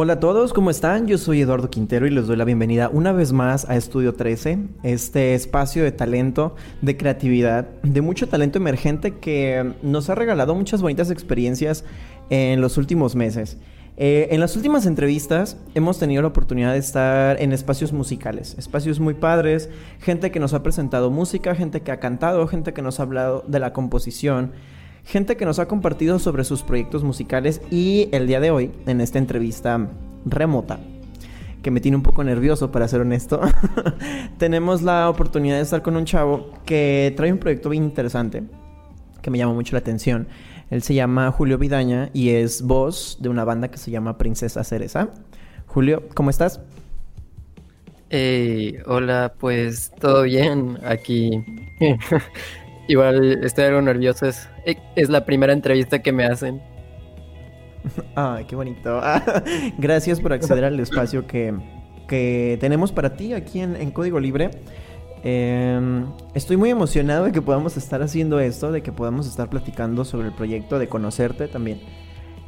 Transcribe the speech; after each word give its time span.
Hola 0.00 0.12
a 0.12 0.20
todos, 0.20 0.52
¿cómo 0.52 0.70
están? 0.70 1.08
Yo 1.08 1.18
soy 1.18 1.40
Eduardo 1.40 1.70
Quintero 1.70 2.06
y 2.06 2.10
les 2.10 2.28
doy 2.28 2.36
la 2.36 2.44
bienvenida 2.44 2.88
una 2.88 3.10
vez 3.10 3.32
más 3.32 3.68
a 3.68 3.74
Estudio 3.74 4.14
13, 4.14 4.60
este 4.84 5.34
espacio 5.34 5.82
de 5.82 5.90
talento, 5.90 6.54
de 6.82 6.96
creatividad, 6.96 7.66
de 7.82 8.00
mucho 8.00 8.28
talento 8.28 8.58
emergente 8.58 9.16
que 9.16 9.72
nos 9.82 10.08
ha 10.08 10.14
regalado 10.14 10.54
muchas 10.54 10.82
bonitas 10.82 11.10
experiencias 11.10 11.84
en 12.30 12.60
los 12.60 12.78
últimos 12.78 13.16
meses. 13.16 13.58
Eh, 13.96 14.28
en 14.30 14.38
las 14.38 14.54
últimas 14.54 14.86
entrevistas 14.86 15.56
hemos 15.74 15.98
tenido 15.98 16.22
la 16.22 16.28
oportunidad 16.28 16.74
de 16.74 16.78
estar 16.78 17.42
en 17.42 17.52
espacios 17.52 17.92
musicales, 17.92 18.54
espacios 18.56 19.00
muy 19.00 19.14
padres, 19.14 19.68
gente 19.98 20.30
que 20.30 20.38
nos 20.38 20.54
ha 20.54 20.62
presentado 20.62 21.10
música, 21.10 21.56
gente 21.56 21.80
que 21.80 21.90
ha 21.90 21.98
cantado, 21.98 22.46
gente 22.46 22.72
que 22.72 22.82
nos 22.82 23.00
ha 23.00 23.02
hablado 23.02 23.44
de 23.48 23.58
la 23.58 23.72
composición 23.72 24.52
gente 25.08 25.38
que 25.38 25.46
nos 25.46 25.58
ha 25.58 25.66
compartido 25.66 26.18
sobre 26.18 26.44
sus 26.44 26.62
proyectos 26.62 27.02
musicales 27.02 27.62
y 27.70 28.10
el 28.12 28.26
día 28.26 28.40
de 28.40 28.50
hoy, 28.50 28.70
en 28.86 29.00
esta 29.00 29.16
entrevista 29.16 29.88
remota, 30.26 30.80
que 31.62 31.70
me 31.70 31.80
tiene 31.80 31.96
un 31.96 32.02
poco 32.02 32.22
nervioso 32.22 32.70
para 32.70 32.86
ser 32.88 33.00
honesto, 33.00 33.40
tenemos 34.38 34.82
la 34.82 35.08
oportunidad 35.08 35.56
de 35.56 35.62
estar 35.62 35.80
con 35.80 35.96
un 35.96 36.04
chavo 36.04 36.52
que 36.66 37.14
trae 37.16 37.32
un 37.32 37.38
proyecto 37.38 37.70
bien 37.70 37.84
interesante, 37.84 38.42
que 39.22 39.30
me 39.30 39.38
llama 39.38 39.54
mucho 39.54 39.74
la 39.74 39.78
atención. 39.78 40.28
Él 40.68 40.82
se 40.82 40.92
llama 40.92 41.32
Julio 41.32 41.56
Vidaña 41.56 42.10
y 42.12 42.28
es 42.28 42.60
voz 42.60 43.16
de 43.18 43.30
una 43.30 43.44
banda 43.44 43.68
que 43.68 43.78
se 43.78 43.90
llama 43.90 44.18
Princesa 44.18 44.62
Cereza. 44.62 45.08
Julio, 45.66 46.02
¿cómo 46.12 46.28
estás? 46.28 46.60
Hey, 48.10 48.76
hola, 48.84 49.32
pues 49.38 49.90
todo 49.98 50.24
bien 50.24 50.78
aquí. 50.84 51.30
Igual 52.88 53.44
estoy 53.44 53.64
algo 53.64 53.82
nervioso, 53.82 54.26
es, 54.26 54.48
es 54.96 55.10
la 55.10 55.24
primera 55.26 55.52
entrevista 55.52 56.00
que 56.00 56.10
me 56.10 56.24
hacen. 56.24 56.62
Ay, 58.14 58.44
qué 58.44 58.56
bonito. 58.56 59.00
Gracias 59.78 60.20
por 60.20 60.32
acceder 60.32 60.64
al 60.64 60.80
espacio 60.80 61.26
que, 61.26 61.54
tenemos 62.60 62.90
para 62.90 63.14
ti 63.14 63.34
aquí 63.34 63.60
en, 63.60 63.90
Código 63.90 64.18
Libre. 64.18 64.50
Em, 65.22 66.06
estoy 66.32 66.56
muy 66.56 66.70
emocionado 66.70 67.26
de 67.26 67.32
que 67.32 67.42
podamos 67.42 67.76
estar 67.76 68.02
haciendo 68.02 68.40
esto, 68.40 68.72
de 68.72 68.82
que 68.82 68.92
podamos 68.92 69.26
estar 69.26 69.50
platicando 69.50 70.04
sobre 70.04 70.28
el 70.28 70.34
proyecto, 70.34 70.78
de 70.78 70.88
conocerte 70.88 71.48
también. 71.48 71.80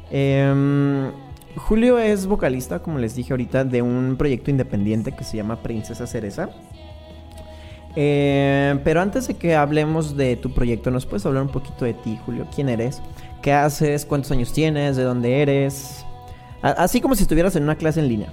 Em, 0.09 1.11
Julio 1.55 1.99
es 1.99 2.25
vocalista, 2.25 2.79
como 2.79 2.97
les 2.97 3.15
dije 3.15 3.33
ahorita, 3.33 3.63
de 3.63 3.81
un 3.81 4.15
proyecto 4.17 4.49
independiente 4.49 5.11
que 5.11 5.23
se 5.23 5.37
llama 5.37 5.61
Princesa 5.61 6.07
Cereza. 6.07 6.49
Eh, 7.95 8.79
pero 8.83 9.01
antes 9.01 9.27
de 9.27 9.35
que 9.35 9.55
hablemos 9.55 10.15
de 10.15 10.35
tu 10.37 10.53
proyecto, 10.53 10.91
¿nos 10.91 11.05
puedes 11.05 11.25
hablar 11.25 11.43
un 11.43 11.49
poquito 11.49 11.85
de 11.85 11.93
ti, 11.93 12.19
Julio? 12.25 12.47
¿Quién 12.53 12.69
eres? 12.69 13.01
¿Qué 13.41 13.51
haces? 13.51 14.05
¿Cuántos 14.05 14.31
años 14.31 14.53
tienes? 14.53 14.95
¿De 14.95 15.03
dónde 15.03 15.41
eres? 15.41 16.05
así 16.61 17.01
como 17.01 17.15
si 17.15 17.23
estuvieras 17.23 17.55
en 17.55 17.63
una 17.63 17.75
clase 17.75 17.99
en 18.01 18.07
línea. 18.07 18.31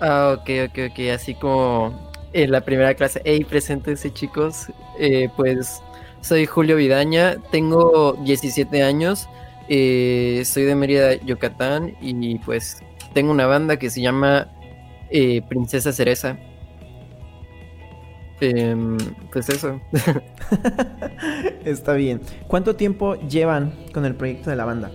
Ah, 0.00 0.34
ok, 0.38 0.50
ok, 0.68 0.78
ok. 0.90 1.00
Así 1.14 1.34
como 1.34 1.92
en 2.32 2.50
la 2.50 2.62
primera 2.62 2.94
clase. 2.94 3.20
Hey, 3.24 3.44
preséntense, 3.44 4.10
chicos. 4.10 4.68
Eh, 4.98 5.28
pues 5.36 5.82
soy 6.22 6.46
Julio 6.46 6.76
Vidaña, 6.76 7.36
tengo 7.50 8.14
17 8.24 8.82
años. 8.82 9.28
Eh, 9.68 10.42
soy 10.46 10.62
de 10.64 10.74
Mérida, 10.74 11.14
Yucatán. 11.16 11.94
Y 12.00 12.38
pues 12.38 12.78
tengo 13.12 13.30
una 13.30 13.46
banda 13.46 13.76
que 13.78 13.90
se 13.90 14.00
llama 14.00 14.48
Princesa 15.48 15.92
Cereza. 15.92 16.38
Em, 18.42 18.98
pues 19.30 19.48
eso. 19.48 19.80
Está 21.64 21.92
bien. 21.92 22.20
¿Cuánto 22.48 22.74
tiempo 22.74 23.14
llevan 23.28 23.72
con 23.94 24.04
el 24.04 24.16
proyecto 24.16 24.50
de 24.50 24.56
la 24.56 24.64
banda? 24.64 24.90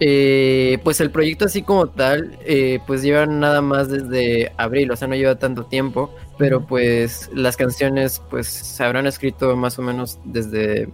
Eh, 0.00 0.80
pues 0.82 1.00
el 1.00 1.12
proyecto 1.12 1.44
así 1.44 1.62
como 1.62 1.86
tal, 1.86 2.36
eh, 2.44 2.80
pues 2.88 3.02
lleva 3.02 3.24
nada 3.26 3.62
más 3.62 3.88
desde 3.88 4.50
abril, 4.56 4.90
o 4.90 4.96
sea, 4.96 5.06
no 5.06 5.14
lleva 5.14 5.36
tanto 5.36 5.66
tiempo, 5.66 6.12
pero 6.38 6.66
pues 6.66 7.30
las 7.32 7.56
canciones 7.56 8.20
pues 8.28 8.48
se 8.48 8.82
habrán 8.82 9.06
escrito 9.06 9.54
más 9.54 9.78
o 9.78 9.82
menos 9.82 10.18
desde 10.24 10.88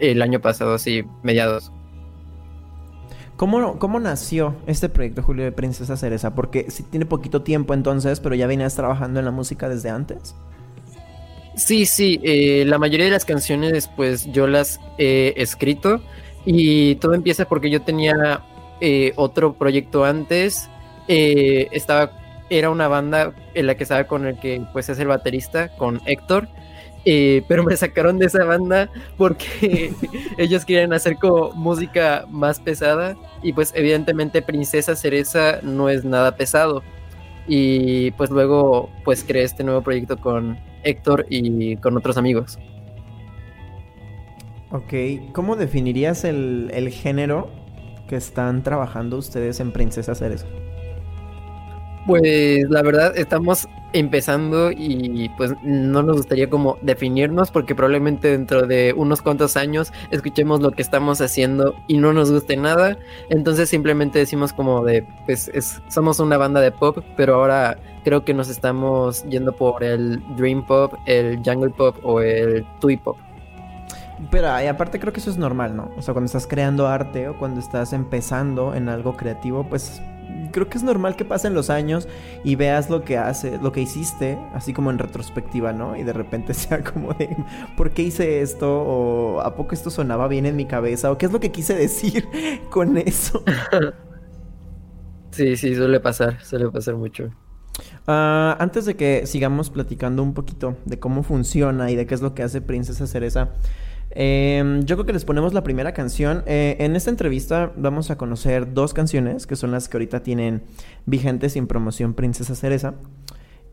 el 0.00 0.20
año 0.20 0.40
pasado, 0.40 0.74
así, 0.74 1.04
mediados. 1.22 1.70
¿Cómo, 3.38 3.78
¿Cómo 3.78 4.00
nació 4.00 4.56
este 4.66 4.88
proyecto, 4.88 5.22
Julio, 5.22 5.44
de 5.44 5.52
Princesa 5.52 5.96
Cereza? 5.96 6.34
Porque 6.34 6.72
sí 6.72 6.82
tiene 6.82 7.06
poquito 7.06 7.42
tiempo 7.42 7.72
entonces, 7.72 8.18
pero 8.18 8.34
ya 8.34 8.48
venías 8.48 8.74
trabajando 8.74 9.20
en 9.20 9.24
la 9.24 9.30
música 9.30 9.68
desde 9.68 9.90
antes. 9.90 10.34
Sí, 11.54 11.86
sí, 11.86 12.18
eh, 12.24 12.64
la 12.66 12.78
mayoría 12.78 13.06
de 13.06 13.12
las 13.12 13.24
canciones 13.24 13.88
pues 13.94 14.26
yo 14.32 14.48
las 14.48 14.80
he 14.98 15.34
escrito 15.36 16.00
y 16.44 16.96
todo 16.96 17.14
empieza 17.14 17.44
porque 17.44 17.70
yo 17.70 17.82
tenía 17.82 18.42
eh, 18.80 19.12
otro 19.14 19.54
proyecto 19.54 20.04
antes, 20.04 20.68
eh, 21.06 21.68
estaba, 21.70 22.10
era 22.50 22.70
una 22.70 22.88
banda 22.88 23.34
en 23.54 23.68
la 23.68 23.76
que 23.76 23.84
estaba 23.84 24.02
con 24.08 24.26
el 24.26 24.40
que 24.40 24.66
pues 24.72 24.88
es 24.88 24.98
el 24.98 25.06
baterista, 25.06 25.76
con 25.76 26.00
Héctor, 26.06 26.48
eh, 27.10 27.42
pero 27.48 27.64
me 27.64 27.74
sacaron 27.74 28.18
de 28.18 28.26
esa 28.26 28.44
banda 28.44 28.90
porque 29.16 29.94
ellos 30.36 30.66
quieren 30.66 30.92
hacer 30.92 31.16
como 31.16 31.52
música 31.52 32.26
más 32.28 32.60
pesada 32.60 33.16
y 33.42 33.54
pues 33.54 33.72
evidentemente 33.74 34.42
Princesa 34.42 34.94
Cereza 34.94 35.60
no 35.62 35.88
es 35.88 36.04
nada 36.04 36.36
pesado 36.36 36.82
y 37.46 38.10
pues 38.10 38.28
luego 38.28 38.90
pues 39.04 39.24
creé 39.24 39.44
este 39.44 39.64
nuevo 39.64 39.80
proyecto 39.80 40.18
con 40.18 40.58
Héctor 40.82 41.24
y 41.30 41.78
con 41.78 41.96
otros 41.96 42.18
amigos. 42.18 42.58
Ok, 44.70 45.32
¿cómo 45.32 45.56
definirías 45.56 46.24
el, 46.24 46.70
el 46.74 46.90
género 46.90 47.50
que 48.06 48.16
están 48.16 48.62
trabajando 48.62 49.16
ustedes 49.16 49.60
en 49.60 49.72
Princesa 49.72 50.14
Cereza? 50.14 50.46
Pues 52.08 52.64
la 52.70 52.80
verdad 52.80 53.12
estamos 53.18 53.68
empezando 53.92 54.70
y 54.72 55.30
pues 55.36 55.52
no 55.62 56.02
nos 56.02 56.16
gustaría 56.16 56.48
como 56.48 56.78
definirnos 56.80 57.50
porque 57.50 57.74
probablemente 57.74 58.28
dentro 58.28 58.66
de 58.66 58.94
unos 58.96 59.20
cuantos 59.20 59.58
años 59.58 59.92
escuchemos 60.10 60.60
lo 60.62 60.70
que 60.70 60.80
estamos 60.80 61.20
haciendo 61.20 61.74
y 61.86 61.98
no 61.98 62.14
nos 62.14 62.32
guste 62.32 62.56
nada. 62.56 62.96
Entonces 63.28 63.68
simplemente 63.68 64.18
decimos 64.18 64.54
como 64.54 64.82
de 64.86 65.06
pues 65.26 65.50
somos 65.88 66.18
una 66.18 66.38
banda 66.38 66.62
de 66.62 66.72
pop, 66.72 67.04
pero 67.14 67.34
ahora 67.34 67.76
creo 68.04 68.24
que 68.24 68.32
nos 68.32 68.48
estamos 68.48 69.22
yendo 69.24 69.52
por 69.52 69.84
el 69.84 70.22
dream 70.34 70.64
pop, 70.64 70.94
el 71.04 71.42
jungle 71.44 71.74
pop 71.76 71.94
o 72.04 72.22
el 72.22 72.64
twee 72.80 72.96
pop. 72.96 73.18
Pero 74.30 74.48
aparte 74.48 74.98
creo 74.98 75.12
que 75.12 75.20
eso 75.20 75.28
es 75.28 75.36
normal, 75.36 75.76
¿no? 75.76 75.90
O 75.98 76.00
sea, 76.00 76.14
cuando 76.14 76.24
estás 76.24 76.46
creando 76.46 76.88
arte 76.88 77.28
o 77.28 77.38
cuando 77.38 77.60
estás 77.60 77.92
empezando 77.92 78.74
en 78.74 78.88
algo 78.88 79.14
creativo, 79.14 79.68
pues 79.68 80.00
creo 80.52 80.68
que 80.68 80.78
es 80.78 80.84
normal 80.84 81.16
que 81.16 81.24
pasen 81.24 81.54
los 81.54 81.70
años 81.70 82.08
y 82.44 82.56
veas 82.56 82.90
lo 82.90 83.04
que 83.04 83.18
hace, 83.18 83.58
lo 83.58 83.72
que 83.72 83.80
hiciste, 83.80 84.38
así 84.54 84.72
como 84.72 84.90
en 84.90 84.98
retrospectiva, 84.98 85.72
¿no? 85.72 85.96
Y 85.96 86.04
de 86.04 86.12
repente 86.12 86.54
sea 86.54 86.82
como 86.82 87.12
de, 87.14 87.36
¿por 87.76 87.90
qué 87.92 88.02
hice 88.02 88.40
esto? 88.40 88.82
O 88.82 89.40
¿a 89.40 89.54
poco 89.56 89.74
esto 89.74 89.90
sonaba 89.90 90.28
bien 90.28 90.46
en 90.46 90.56
mi 90.56 90.66
cabeza? 90.66 91.10
¿O 91.10 91.18
qué 91.18 91.26
es 91.26 91.32
lo 91.32 91.40
que 91.40 91.52
quise 91.52 91.74
decir 91.78 92.28
con 92.70 92.96
eso? 92.98 93.42
Sí, 95.30 95.56
sí, 95.56 95.74
suele 95.74 96.00
pasar, 96.00 96.40
suele 96.44 96.70
pasar 96.70 96.96
mucho. 96.96 97.30
Ah, 98.06 98.56
antes 98.58 98.86
de 98.86 98.96
que 98.96 99.26
sigamos 99.26 99.70
platicando 99.70 100.22
un 100.22 100.34
poquito 100.34 100.76
de 100.84 100.98
cómo 100.98 101.22
funciona 101.22 101.90
y 101.90 101.96
de 101.96 102.06
qué 102.06 102.14
es 102.14 102.22
lo 102.22 102.34
que 102.34 102.42
hace 102.42 102.60
Princesa 102.60 103.06
Cereza, 103.06 103.50
Em, 104.20 104.82
yo 104.82 104.96
creo 104.96 105.06
que 105.06 105.12
les 105.12 105.24
ponemos 105.24 105.54
la 105.54 105.62
primera 105.62 105.94
canción. 105.94 106.42
Eh, 106.46 106.74
en 106.80 106.96
esta 106.96 107.08
entrevista 107.08 107.72
vamos 107.76 108.10
a 108.10 108.18
conocer 108.18 108.74
dos 108.74 108.92
canciones 108.92 109.46
que 109.46 109.54
son 109.54 109.70
las 109.70 109.88
que 109.88 109.96
ahorita 109.96 110.24
tienen 110.24 110.64
vigentes 111.06 111.52
sin 111.52 111.68
promoción 111.68 112.14
Princesa 112.14 112.56
Cereza 112.56 112.94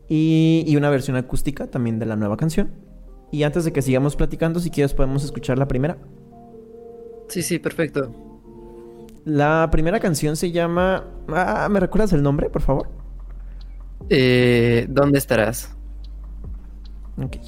y, 0.08 0.72
una 0.76 0.88
versión 0.88 1.16
acústica 1.16 1.66
también 1.66 1.98
de 1.98 2.06
la 2.06 2.14
nueva 2.14 2.36
canción. 2.36 2.70
Y 3.32 3.42
antes 3.42 3.64
de 3.64 3.72
que 3.72 3.82
sigamos 3.82 4.14
platicando, 4.14 4.60
si 4.60 4.70
quieres 4.70 4.94
podemos 4.94 5.24
escuchar 5.24 5.58
la 5.58 5.66
primera. 5.66 5.98
Sí, 7.26 7.42
sí, 7.42 7.58
perfecto. 7.58 8.14
La 9.24 9.68
primera 9.72 9.98
canción 9.98 10.36
se 10.36 10.52
llama... 10.52 11.06
Ah, 11.26 11.66
¿Me 11.68 11.80
recuerdas 11.80 12.12
el 12.12 12.22
nombre, 12.22 12.50
por 12.50 12.62
favor? 12.62 12.88
Eh, 14.10 14.86
¿Dónde 14.88 15.18
estarás? 15.18 15.74
Ok. 17.20 17.38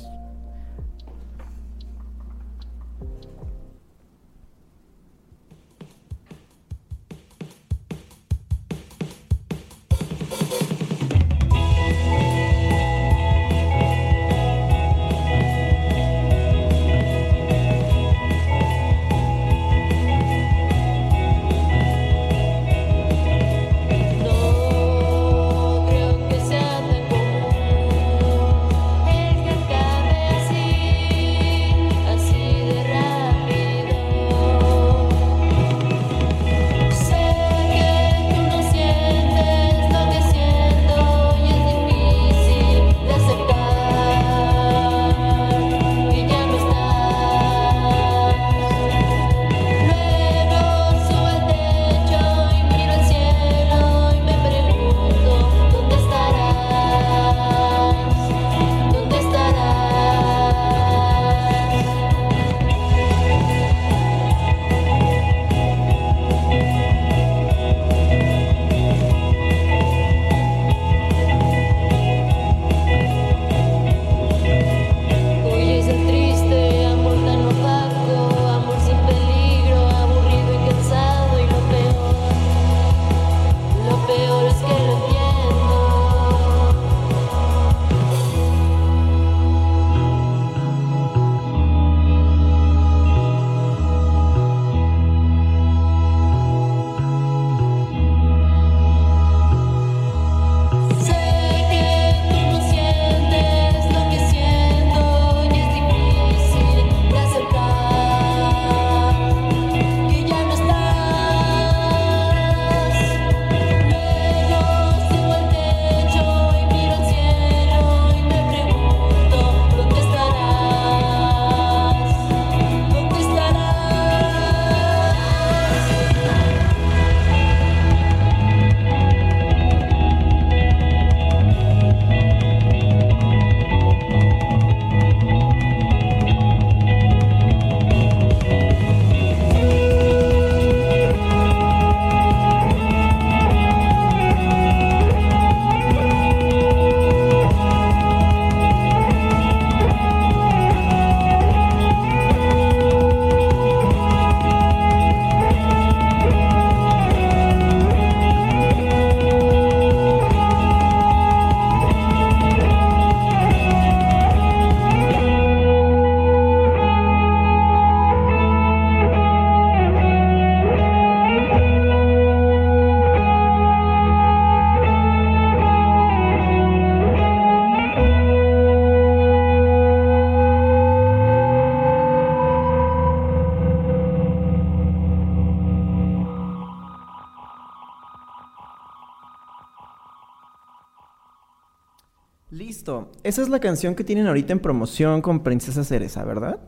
Esa 193.28 193.42
es 193.42 193.50
la 193.50 193.60
canción 193.60 193.94
que 193.94 194.04
tienen 194.04 194.26
ahorita 194.26 194.54
en 194.54 194.58
promoción 194.58 195.20
con 195.20 195.40
Princesa 195.40 195.84
Cereza, 195.84 196.24
¿verdad? 196.24 196.58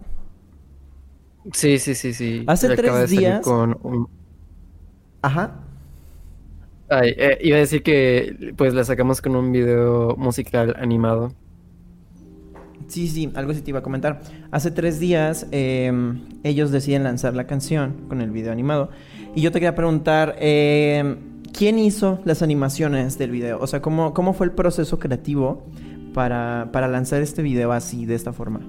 Sí, 1.54 1.78
sí, 1.78 1.94
sí, 1.94 2.12
sí. 2.12 2.44
Hace 2.46 2.76
tres 2.76 3.08
días- 3.08 3.40
Con 3.40 3.78
un- 3.82 4.08
Ajá. 5.22 5.52
Ay, 6.90 7.14
eh, 7.16 7.38
iba 7.40 7.56
a 7.56 7.60
decir 7.60 7.82
que 7.82 8.52
pues 8.58 8.74
la 8.74 8.84
sacamos 8.84 9.22
con 9.22 9.36
un 9.36 9.50
video 9.52 10.14
musical 10.18 10.76
animado. 10.78 11.32
Sí, 12.88 13.08
sí, 13.08 13.32
algo 13.34 13.54
sí 13.54 13.62
te 13.62 13.70
iba 13.70 13.78
a 13.78 13.82
comentar. 13.82 14.20
Hace 14.50 14.70
tres 14.70 15.00
días 15.00 15.46
eh, 15.52 15.90
ellos 16.44 16.70
deciden 16.72 17.04
lanzar 17.04 17.34
la 17.34 17.46
canción 17.46 17.94
con 18.08 18.20
el 18.20 18.32
video 18.32 18.52
animado. 18.52 18.90
Y 19.34 19.40
yo 19.40 19.50
te 19.50 19.60
quería 19.60 19.74
preguntar, 19.74 20.36
eh, 20.40 21.16
¿quién 21.56 21.78
hizo 21.78 22.20
las 22.26 22.42
animaciones 22.42 23.16
del 23.16 23.30
video? 23.30 23.58
O 23.60 23.66
sea, 23.66 23.80
¿cómo, 23.80 24.12
cómo 24.12 24.34
fue 24.34 24.44
el 24.44 24.52
proceso 24.52 24.98
creativo 24.98 25.62
para, 26.14 26.68
para 26.72 26.88
lanzar 26.88 27.22
este 27.22 27.42
video 27.42 27.72
así, 27.72 28.06
de 28.06 28.14
esta 28.14 28.32
forma? 28.32 28.60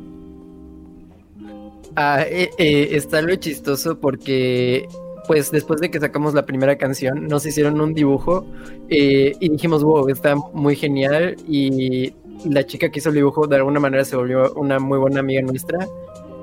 Ah, 1.96 2.24
eh, 2.28 2.50
eh, 2.58 2.90
está 2.92 3.22
lo 3.22 3.36
chistoso 3.36 4.00
porque, 4.00 4.88
pues, 5.28 5.52
después 5.52 5.82
de 5.82 5.92
que 5.92 6.00
sacamos 6.00 6.34
la 6.34 6.46
primera 6.46 6.78
canción, 6.78 7.28
nos 7.28 7.46
hicieron 7.46 7.82
un 7.82 7.94
dibujo 7.94 8.46
eh, 8.90 9.34
y 9.40 9.50
dijimos, 9.50 9.84
wow, 9.84 10.08
está 10.08 10.36
muy 10.36 10.76
genial. 10.76 11.36
Y 11.48 12.14
la 12.46 12.66
chica 12.66 12.90
que 12.90 13.00
hizo 13.00 13.10
el 13.10 13.16
dibujo, 13.16 13.48
de 13.48 13.58
alguna 13.58 13.80
manera, 13.80 14.06
se 14.06 14.16
volvió 14.16 14.54
una 14.54 14.80
muy 14.80 15.00
buena 15.00 15.20
amiga 15.20 15.42
nuestra. 15.42 15.88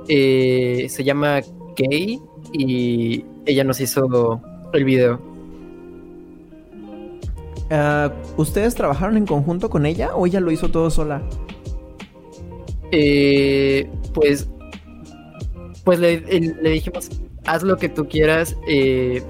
Se 0.06 1.04
llama 1.04 1.40
Kay 1.76 2.18
y 2.52 3.24
ella 3.46 3.64
nos 3.64 3.80
hizo 3.80 4.40
el 4.72 4.84
video. 4.84 5.37
Ah, 7.70 8.12
¿Ustedes 8.36 8.74
trabajaron 8.74 9.16
en 9.16 9.26
conjunto 9.26 9.70
con 9.70 9.86
ella 9.86 10.14
o 10.14 10.26
ella 10.26 10.40
lo 10.40 10.50
hizo 10.52 10.70
todo 10.70 10.90
sola? 10.90 11.22
Eh, 12.90 13.90
pues, 14.14 14.48
pues 15.84 15.98
le, 15.98 16.20
le 16.20 16.70
dijimos, 16.70 17.08
haz 17.46 17.62
lo 17.62 17.76
que 17.78 17.88
tú 17.88 18.08
quieras. 18.08 18.56
eh, 18.68 19.22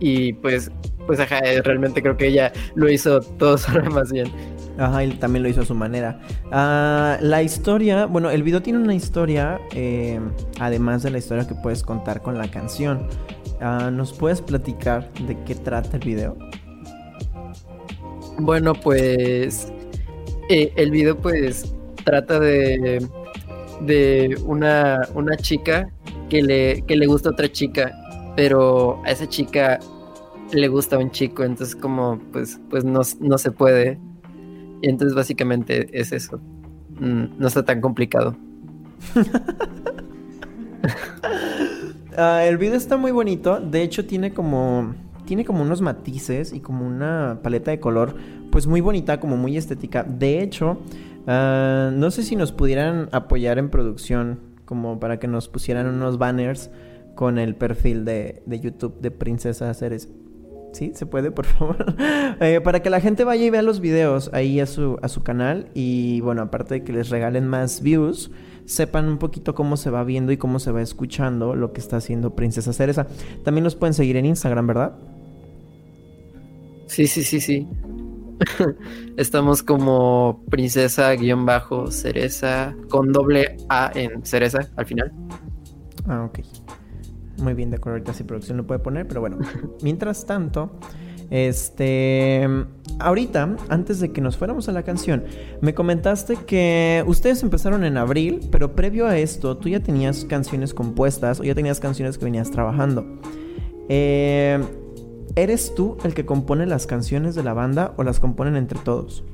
y 0.00 0.34
pues, 0.34 0.70
pues 1.06 1.20
ajá, 1.20 1.38
eh, 1.40 1.62
realmente 1.62 2.02
creo 2.02 2.16
que 2.16 2.28
ella 2.28 2.52
lo 2.74 2.90
hizo 2.90 3.20
todo 3.20 3.58
sola 3.58 3.88
más 3.90 4.12
bien. 4.12 4.34
Ajá, 4.78 5.02
él 5.04 5.18
también 5.18 5.42
lo 5.42 5.48
hizo 5.48 5.62
a 5.62 5.64
su 5.64 5.74
manera. 5.74 6.20
Ah, 6.50 7.16
la 7.20 7.42
historia, 7.42 8.06
bueno, 8.06 8.30
el 8.30 8.42
video 8.42 8.62
tiene 8.62 8.78
una 8.80 8.94
historia, 8.94 9.62
eh, 9.72 10.20
además 10.60 11.02
de 11.02 11.10
la 11.10 11.18
historia 11.18 11.46
que 11.46 11.54
puedes 11.54 11.82
contar 11.82 12.22
con 12.22 12.36
la 12.38 12.50
canción. 12.50 13.08
Ah, 13.60 13.90
¿Nos 13.90 14.12
puedes 14.12 14.42
platicar 14.42 15.12
de 15.18 15.42
qué 15.44 15.54
trata 15.54 15.96
el 15.96 16.04
video? 16.04 16.36
Bueno, 18.38 18.74
pues 18.74 19.72
eh, 20.50 20.72
el 20.76 20.90
video 20.90 21.18
pues 21.20 21.74
trata 22.04 22.38
de, 22.40 23.06
de 23.80 24.38
una, 24.44 25.00
una 25.14 25.36
chica 25.36 25.88
que 26.28 26.42
le, 26.42 26.82
que 26.86 26.96
le 26.96 27.06
gusta 27.06 27.30
a 27.30 27.32
otra 27.32 27.50
chica, 27.50 27.92
pero 28.36 29.02
a 29.04 29.10
esa 29.12 29.28
chica 29.28 29.80
le 30.52 30.68
gusta 30.68 30.98
un 30.98 31.10
chico, 31.10 31.44
entonces 31.44 31.76
como 31.76 32.20
pues, 32.32 32.60
pues 32.70 32.84
no, 32.84 33.00
no 33.20 33.38
se 33.38 33.52
puede. 33.52 34.00
Y 34.82 34.90
entonces 34.90 35.14
básicamente 35.16 35.88
es 35.98 36.12
eso. 36.12 36.40
Mm, 37.00 37.38
No 37.38 37.48
está 37.48 37.64
tan 37.64 37.80
complicado. 37.80 38.36
Ah, 42.16 42.44
el 42.46 42.56
video 42.56 42.76
está 42.76 42.96
muy 42.96 43.10
bonito, 43.12 43.60
de 43.60 43.82
hecho 43.82 44.06
tiene 44.06 44.32
como 44.32 44.94
tiene 45.26 45.44
como 45.44 45.62
unos 45.62 45.82
matices 45.82 46.52
y 46.52 46.60
como 46.60 46.86
una 46.86 47.40
paleta 47.42 47.70
de 47.70 47.80
color 47.80 48.14
pues 48.50 48.66
muy 48.66 48.80
bonita, 48.80 49.20
como 49.20 49.36
muy 49.36 49.56
estética. 49.56 50.02
De 50.02 50.42
hecho, 50.42 50.78
ah, 51.26 51.90
no 51.92 52.10
sé 52.10 52.22
si 52.22 52.36
nos 52.36 52.52
pudieran 52.52 53.08
apoyar 53.12 53.58
en 53.58 53.68
producción 53.68 54.40
como 54.64 54.98
para 54.98 55.18
que 55.18 55.28
nos 55.28 55.48
pusieran 55.48 55.86
unos 55.86 56.18
banners 56.18 56.70
con 57.14 57.38
el 57.38 57.54
perfil 57.54 58.04
de, 58.04 58.42
de 58.46 58.60
YouTube 58.60 59.00
de 59.00 59.10
Princesa 59.10 59.72
Ceres. 59.74 60.08
Sí, 60.72 60.92
se 60.94 61.06
puede, 61.06 61.30
por 61.30 61.46
favor. 61.46 61.76
Eh, 62.40 62.60
para 62.60 62.80
que 62.80 62.90
la 62.90 63.00
gente 63.00 63.24
vaya 63.24 63.46
y 63.46 63.50
vea 63.50 63.62
los 63.62 63.80
videos 63.80 64.28
ahí 64.34 64.60
a 64.60 64.66
su, 64.66 64.98
a 65.00 65.08
su 65.08 65.22
canal. 65.22 65.68
Y 65.72 66.20
bueno, 66.20 66.42
aparte 66.42 66.74
de 66.74 66.84
que 66.84 66.92
les 66.92 67.08
regalen 67.08 67.46
más 67.46 67.80
views, 67.80 68.30
sepan 68.66 69.08
un 69.08 69.16
poquito 69.16 69.54
cómo 69.54 69.78
se 69.78 69.88
va 69.88 70.04
viendo 70.04 70.32
y 70.32 70.36
cómo 70.36 70.58
se 70.58 70.72
va 70.72 70.82
escuchando 70.82 71.56
lo 71.56 71.72
que 71.72 71.80
está 71.80 71.96
haciendo 71.96 72.36
Princesa 72.36 72.74
Cereza. 72.74 73.06
También 73.42 73.64
los 73.64 73.74
pueden 73.74 73.94
seguir 73.94 74.18
en 74.18 74.26
Instagram, 74.26 74.66
¿verdad? 74.66 74.96
Sí, 76.86 77.06
sí, 77.06 77.22
sí, 77.22 77.40
sí. 77.40 77.68
Estamos 79.16 79.62
como 79.62 80.44
princesa-cereza 80.50 82.74
con 82.88 83.12
doble 83.12 83.56
A 83.68 83.90
en 83.94 84.24
cereza 84.24 84.70
al 84.76 84.86
final. 84.86 85.12
Ah, 86.06 86.24
ok. 86.24 86.40
Muy 87.38 87.54
bien, 87.54 87.70
de 87.70 87.76
acuerdo. 87.76 87.96
Ahorita 87.96 88.14
si 88.14 88.24
producción 88.24 88.56
lo 88.56 88.66
puede 88.66 88.80
poner, 88.80 89.06
pero 89.06 89.20
bueno. 89.20 89.38
Mientras 89.82 90.26
tanto, 90.26 90.70
este. 91.30 92.48
Ahorita, 92.98 93.56
antes 93.68 94.00
de 94.00 94.10
que 94.10 94.22
nos 94.22 94.38
fuéramos 94.38 94.70
a 94.70 94.72
la 94.72 94.82
canción, 94.82 95.24
me 95.60 95.74
comentaste 95.74 96.36
que 96.36 97.04
ustedes 97.06 97.42
empezaron 97.42 97.84
en 97.84 97.98
abril, 97.98 98.40
pero 98.50 98.74
previo 98.74 99.06
a 99.06 99.18
esto, 99.18 99.58
tú 99.58 99.68
ya 99.68 99.80
tenías 99.80 100.24
canciones 100.24 100.72
compuestas 100.72 101.40
o 101.40 101.44
ya 101.44 101.54
tenías 101.54 101.78
canciones 101.78 102.16
que 102.16 102.24
venías 102.24 102.50
trabajando. 102.50 103.04
Eh, 103.90 104.58
¿Eres 105.34 105.74
tú 105.74 105.98
el 106.04 106.14
que 106.14 106.24
compone 106.26 106.66
las 106.66 106.86
canciones 106.86 107.34
de 107.34 107.42
la 107.42 107.54
banda 107.54 107.94
o 107.96 108.02
las 108.04 108.20
componen 108.20 108.56
entre 108.56 108.78
todos? 108.80 109.24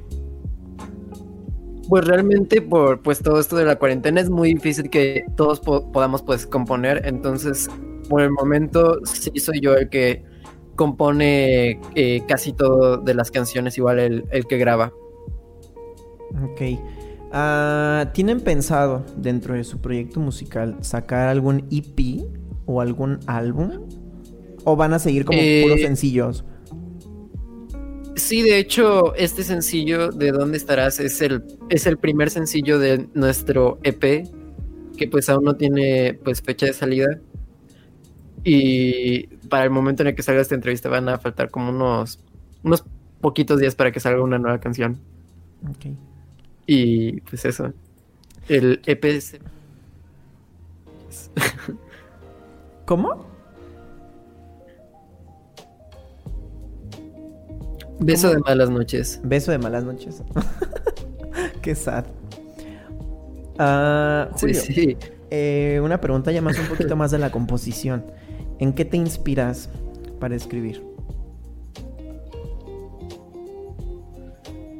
Pues 1.89 2.05
realmente 2.07 2.63
por 2.63 3.03
pues 3.03 3.21
todo 3.23 3.41
esto 3.41 3.57
de 3.57 3.65
la 3.65 3.77
cuarentena 3.77 4.21
es 4.21 4.31
muy 4.31 4.55
difícil 4.55 4.89
que 4.89 5.25
todos 5.37 5.61
po- 5.61 5.91
podamos 5.93 6.23
pues 6.23 6.47
componer, 6.47 7.03
entonces 7.05 7.69
por 8.09 8.23
el 8.23 8.31
momento 8.31 9.01
sí 9.05 9.31
soy 9.39 9.61
yo 9.61 9.75
el 9.75 9.89
que 9.91 10.25
compone 10.77 11.81
eh, 11.95 12.25
casi 12.27 12.53
todo 12.53 12.99
de 12.99 13.15
las 13.15 13.31
canciones, 13.31 13.77
igual 13.79 13.99
el, 13.99 14.25
el 14.31 14.47
que 14.47 14.59
graba. 14.59 14.93
Ok. 16.45 16.61
Ah, 17.31 18.11
¿Tienen 18.13 18.41
pensado 18.41 19.05
dentro 19.17 19.55
de 19.55 19.65
su 19.65 19.81
proyecto 19.81 20.21
musical 20.21 20.77
sacar 20.81 21.29
algún 21.29 21.67
EP 21.71 22.31
o 22.67 22.81
algún 22.81 23.21
álbum? 23.27 23.87
¿O 24.65 24.77
van 24.77 24.93
a 24.93 24.99
seguir 24.99 25.25
como 25.25 25.39
Eh, 25.41 25.63
puros 25.65 25.81
sencillos? 25.81 26.45
Sí, 28.15 28.43
de 28.43 28.59
hecho, 28.59 29.15
este 29.15 29.43
sencillo 29.43 30.11
de 30.11 30.33
¿Dónde 30.33 30.57
estarás? 30.59 31.01
es 31.01 31.21
el, 31.23 31.43
es 31.71 31.87
el 31.87 31.97
primer 31.97 32.31
sencillo 32.31 32.79
de 32.79 33.09
nuestro 33.15 33.79
EP, 33.83 34.29
que 34.97 35.09
pues 35.09 35.29
aún 35.31 35.45
no 35.45 35.55
tiene 35.55 36.15
pues 36.23 36.43
fecha 36.43 36.67
de 36.67 36.75
salida. 36.75 37.19
Y 38.45 39.29
para 39.49 39.65
el 39.65 39.71
momento 39.71 40.03
en 40.03 40.09
el 40.09 40.15
que 40.15 40.23
salga 40.23 40.43
esta 40.43 40.55
entrevista 40.55 40.89
van 40.89 41.09
a 41.09 41.19
faltar 41.19 41.51
como 41.51 41.71
unos, 41.71 42.21
unos 42.63 42.85
poquitos 43.21 43.59
días 43.61 43.75
para 43.75 43.93
que 43.93 44.01
salga 44.01 44.23
una 44.23 44.39
nueva 44.39 44.59
canción. 44.61 44.99
Ok. 45.71 45.95
Y 46.67 47.21
pues 47.23 47.45
eso. 47.45 47.73
El 48.49 48.81
EP. 48.87 49.05
¿Cómo? 52.85 53.32
Beso 57.99 58.29
¿Cómo? 58.29 58.33
de 58.33 58.39
malas 58.41 58.71
noches. 58.71 59.21
Beso 59.23 59.53
de 59.53 59.59
malas 59.59 59.85
noches. 59.85 60.23
Qué 61.63 61.75
sad. 61.75 62.07
Ah, 63.59 64.31
Sí, 64.35 64.55
sí. 64.55 64.97
eh, 65.31 65.81
una 65.83 66.01
pregunta 66.01 66.33
ya 66.33 66.43
más 66.43 66.59
un 66.59 66.67
poquito 66.67 66.97
más 66.97 67.11
de 67.11 67.19
la 67.19 67.31
composición. 67.31 68.05
¿En 68.59 68.73
qué 68.75 68.85
te 68.85 68.97
inspiras 68.97 69.71
para 70.19 70.35
escribir? 70.37 70.83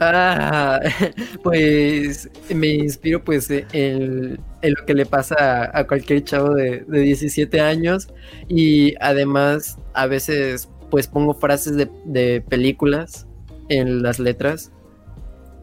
Ah, 0.01 0.81
pues 1.45 2.29
me 2.53 2.69
inspiro 2.69 3.23
pues 3.23 3.49
en, 3.51 3.65
en 3.73 4.75
lo 4.75 4.85
que 4.85 4.95
le 4.95 5.07
pasa 5.07 5.37
a, 5.39 5.79
a 5.79 5.87
cualquier 5.87 6.25
chavo 6.25 6.55
de, 6.55 6.81
de 6.89 7.01
17 7.01 7.61
años 7.61 8.09
y 8.49 8.95
además 9.01 9.79
a 9.95 10.07
veces 10.09 10.69
pues 10.93 11.07
pongo 11.09 11.33
frases 11.33 11.75
de, 11.75 11.89
de 12.05 12.43
películas 12.43 13.27
en 13.71 14.03
las 14.03 14.19
letras 14.19 14.71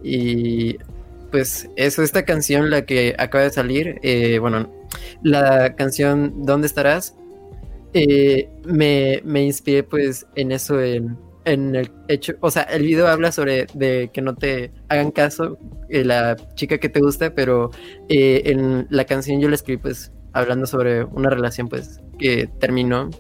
y 0.02 0.78
pues 1.32 1.70
eso, 1.76 2.02
esta 2.02 2.26
canción, 2.26 2.72
la 2.72 2.88
que 2.88 3.14
acaba 3.20 3.44
de 3.44 3.52
salir, 3.52 4.00
eh, 4.02 4.40
bueno, 4.40 4.72
la 5.22 5.76
canción 5.76 6.46
¿Dónde 6.48 6.66
estarás? 6.66 7.16
Eh, 7.94 8.50
me, 8.66 9.22
me 9.24 9.44
inspiré 9.44 9.84
pues 9.84 10.26
en 10.36 10.52
eso, 10.52 10.82
en, 10.82 11.16
en 11.46 11.76
el 11.76 11.92
hecho, 12.08 12.34
o 12.40 12.50
sea, 12.50 12.64
el 12.64 12.82
video 12.82 13.08
habla 13.08 13.32
sobre 13.32 13.68
de 13.76 14.10
que 14.12 14.24
no 14.24 14.34
te 14.34 14.72
hagan 14.88 15.12
caso 15.12 15.60
eh, 15.90 16.04
la 16.04 16.36
chica 16.56 16.80
que 16.80 16.90
te 16.90 17.02
gusta, 17.02 17.36
pero 17.36 17.70
en 18.08 18.88
la 18.90 19.06
canción 19.06 19.40
yo 19.40 19.48
la 19.48 19.56
escribí 19.56 19.80
pues 19.80 20.12
hablando 20.34 20.66
sobre 20.66 21.04
una 21.04 21.30
relación 21.30 21.68
pues 21.68 22.02
que 22.18 22.50
terminó. 22.60 23.12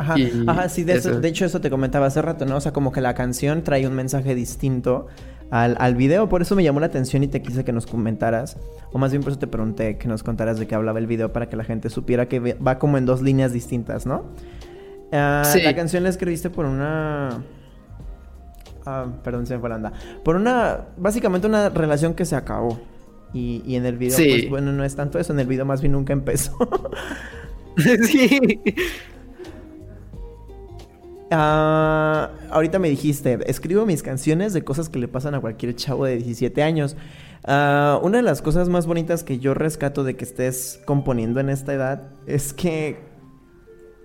Ajá, 0.00 0.18
Y 0.18 0.44
ajá, 0.46 0.68
sí, 0.70 0.82
de, 0.84 0.94
eso- 0.94 1.20
de 1.20 1.28
hecho 1.28 1.44
eso 1.44 1.60
te 1.60 1.68
comentaba 1.68 2.06
hace 2.06 2.22
rato, 2.22 2.46
¿no? 2.46 2.56
O 2.56 2.60
sea, 2.60 2.72
como 2.72 2.90
que 2.90 3.00
la 3.02 3.12
canción 3.14 3.62
trae 3.62 3.86
un 3.86 3.92
mensaje 3.94 4.34
distinto 4.34 5.08
al, 5.50 5.76
al 5.78 5.94
video. 5.94 6.28
Por 6.28 6.40
eso 6.40 6.56
me 6.56 6.62
llamó 6.64 6.80
la 6.80 6.86
atención 6.86 7.22
y 7.22 7.28
te 7.28 7.42
quise 7.42 7.64
que 7.64 7.72
nos 7.72 7.84
comentaras. 7.86 8.56
O 8.92 8.98
más 8.98 9.10
bien 9.10 9.22
por 9.22 9.32
eso 9.32 9.38
te 9.38 9.46
pregunté 9.46 9.98
que 9.98 10.08
nos 10.08 10.22
contaras 10.22 10.58
de 10.58 10.66
qué 10.66 10.74
hablaba 10.74 10.98
el 10.98 11.06
video 11.06 11.32
para 11.34 11.48
que 11.50 11.56
la 11.56 11.64
gente 11.64 11.90
supiera 11.90 12.28
que 12.28 12.40
va 12.54 12.78
como 12.78 12.96
en 12.96 13.04
dos 13.04 13.20
líneas 13.20 13.52
distintas, 13.52 14.06
¿no? 14.06 14.24
Ah, 15.12 15.42
Sí. 15.44 15.60
La 15.62 15.74
canción 15.76 16.02
la 16.02 16.08
escribiste 16.08 16.48
por 16.50 16.64
una... 16.64 17.42
Ah, 18.86 19.06
perdón, 19.22 19.46
se 19.46 19.54
me 19.54 19.60
fue 19.60 19.68
la 19.68 19.76
onda. 19.76 19.92
Por 20.24 20.36
una... 20.36 20.86
Básicamente 20.96 21.46
una 21.46 21.68
relación 21.68 22.14
que 22.14 22.24
se 22.24 22.36
acabó. 22.36 22.80
Y, 23.34 23.62
y 23.66 23.76
en 23.76 23.84
el 23.86 23.98
video, 23.98 24.16
Sí. 24.16 24.28
pues 24.30 24.48
bueno, 24.50 24.72
no 24.72 24.82
es 24.82 24.96
tanto 24.96 25.18
eso. 25.18 25.32
En 25.34 25.40
el 25.40 25.46
video 25.46 25.64
más 25.66 25.80
bien 25.82 25.92
nunca 25.92 26.12
empezó. 26.14 26.56
sí. 28.06 28.62
Ah, 31.32 32.30
ahorita 32.50 32.80
me 32.80 32.88
dijiste, 32.88 33.38
escribo 33.46 33.86
mis 33.86 34.02
canciones 34.02 34.52
de 34.52 34.64
cosas 34.64 34.88
que 34.88 34.98
le 34.98 35.06
pasan 35.06 35.36
a 35.36 35.40
cualquier 35.40 35.76
chavo 35.76 36.04
de 36.04 36.16
17 36.16 36.62
años. 36.62 36.96
Ah, 37.44 38.00
una 38.02 38.18
de 38.18 38.22
las 38.22 38.42
cosas 38.42 38.68
más 38.68 38.86
bonitas 38.86 39.22
que 39.22 39.38
yo 39.38 39.54
rescato 39.54 40.02
de 40.02 40.16
que 40.16 40.24
estés 40.24 40.80
componiendo 40.84 41.38
en 41.38 41.48
esta 41.48 41.72
edad 41.72 42.10
es 42.26 42.52
que, 42.52 42.98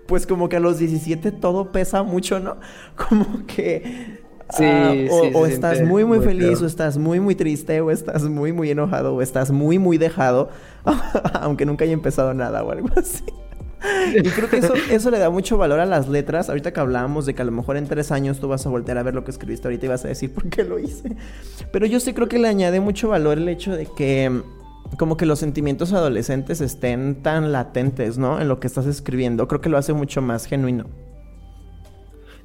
pues 0.06 0.24
como 0.26 0.48
que 0.48 0.56
a 0.56 0.60
los 0.60 0.78
17 0.78 1.32
todo 1.32 1.72
pesa 1.72 2.04
mucho, 2.04 2.38
¿no? 2.38 2.58
Como 2.96 3.44
que... 3.46 4.24
Sí, 4.50 4.62
ah, 4.64 4.92
o, 5.10 5.24
sí, 5.24 5.30
se 5.32 5.36
o 5.36 5.46
estás 5.46 5.82
muy 5.82 6.04
muy 6.04 6.18
muy 6.18 6.24
feliz, 6.24 6.62
o 6.62 6.66
estás 6.66 6.96
muy 6.96 7.18
muy 7.18 7.34
triste, 7.34 7.80
o 7.80 7.90
estás 7.90 8.22
muy 8.22 8.52
muy 8.52 8.70
enojado, 8.70 9.16
o 9.16 9.20
estás 9.20 9.50
muy 9.50 9.80
muy 9.80 9.98
dejado, 9.98 10.50
aunque 11.40 11.66
nunca 11.66 11.84
haya 11.84 11.94
empezado 11.94 12.32
nada 12.32 12.62
o 12.62 12.70
algo 12.70 12.88
así. 12.96 13.24
Y 14.14 14.28
creo 14.30 14.48
que 14.48 14.58
eso, 14.58 14.74
eso 14.90 15.10
le 15.10 15.18
da 15.18 15.30
mucho 15.30 15.56
valor 15.56 15.80
a 15.80 15.86
las 15.86 16.08
letras. 16.08 16.48
Ahorita 16.48 16.72
que 16.72 16.80
hablábamos 16.80 17.26
de 17.26 17.34
que 17.34 17.42
a 17.42 17.44
lo 17.44 17.52
mejor 17.52 17.76
en 17.76 17.86
tres 17.86 18.10
años 18.10 18.40
tú 18.40 18.48
vas 18.48 18.66
a 18.66 18.68
voltear 18.68 18.98
a 18.98 19.02
ver 19.02 19.14
lo 19.14 19.24
que 19.24 19.30
escribiste 19.30 19.68
ahorita 19.68 19.86
y 19.86 19.88
vas 19.88 20.04
a 20.04 20.08
decir 20.08 20.32
por 20.32 20.48
qué 20.48 20.64
lo 20.64 20.78
hice. 20.78 21.16
Pero 21.72 21.86
yo 21.86 22.00
sí 22.00 22.12
creo 22.12 22.28
que 22.28 22.38
le 22.38 22.48
añade 22.48 22.80
mucho 22.80 23.08
valor 23.08 23.38
el 23.38 23.48
hecho 23.48 23.74
de 23.74 23.86
que 23.96 24.30
mm, 24.30 24.96
como 24.96 25.16
que 25.16 25.26
los 25.26 25.38
sentimientos 25.38 25.92
adolescentes 25.92 26.60
estén 26.60 27.22
tan 27.22 27.52
latentes, 27.52 28.18
¿no? 28.18 28.40
En 28.40 28.48
lo 28.48 28.60
que 28.60 28.66
estás 28.66 28.86
escribiendo. 28.86 29.48
Creo 29.48 29.60
que 29.60 29.68
lo 29.68 29.78
hace 29.78 29.92
mucho 29.92 30.22
más 30.22 30.46
genuino. 30.46 30.86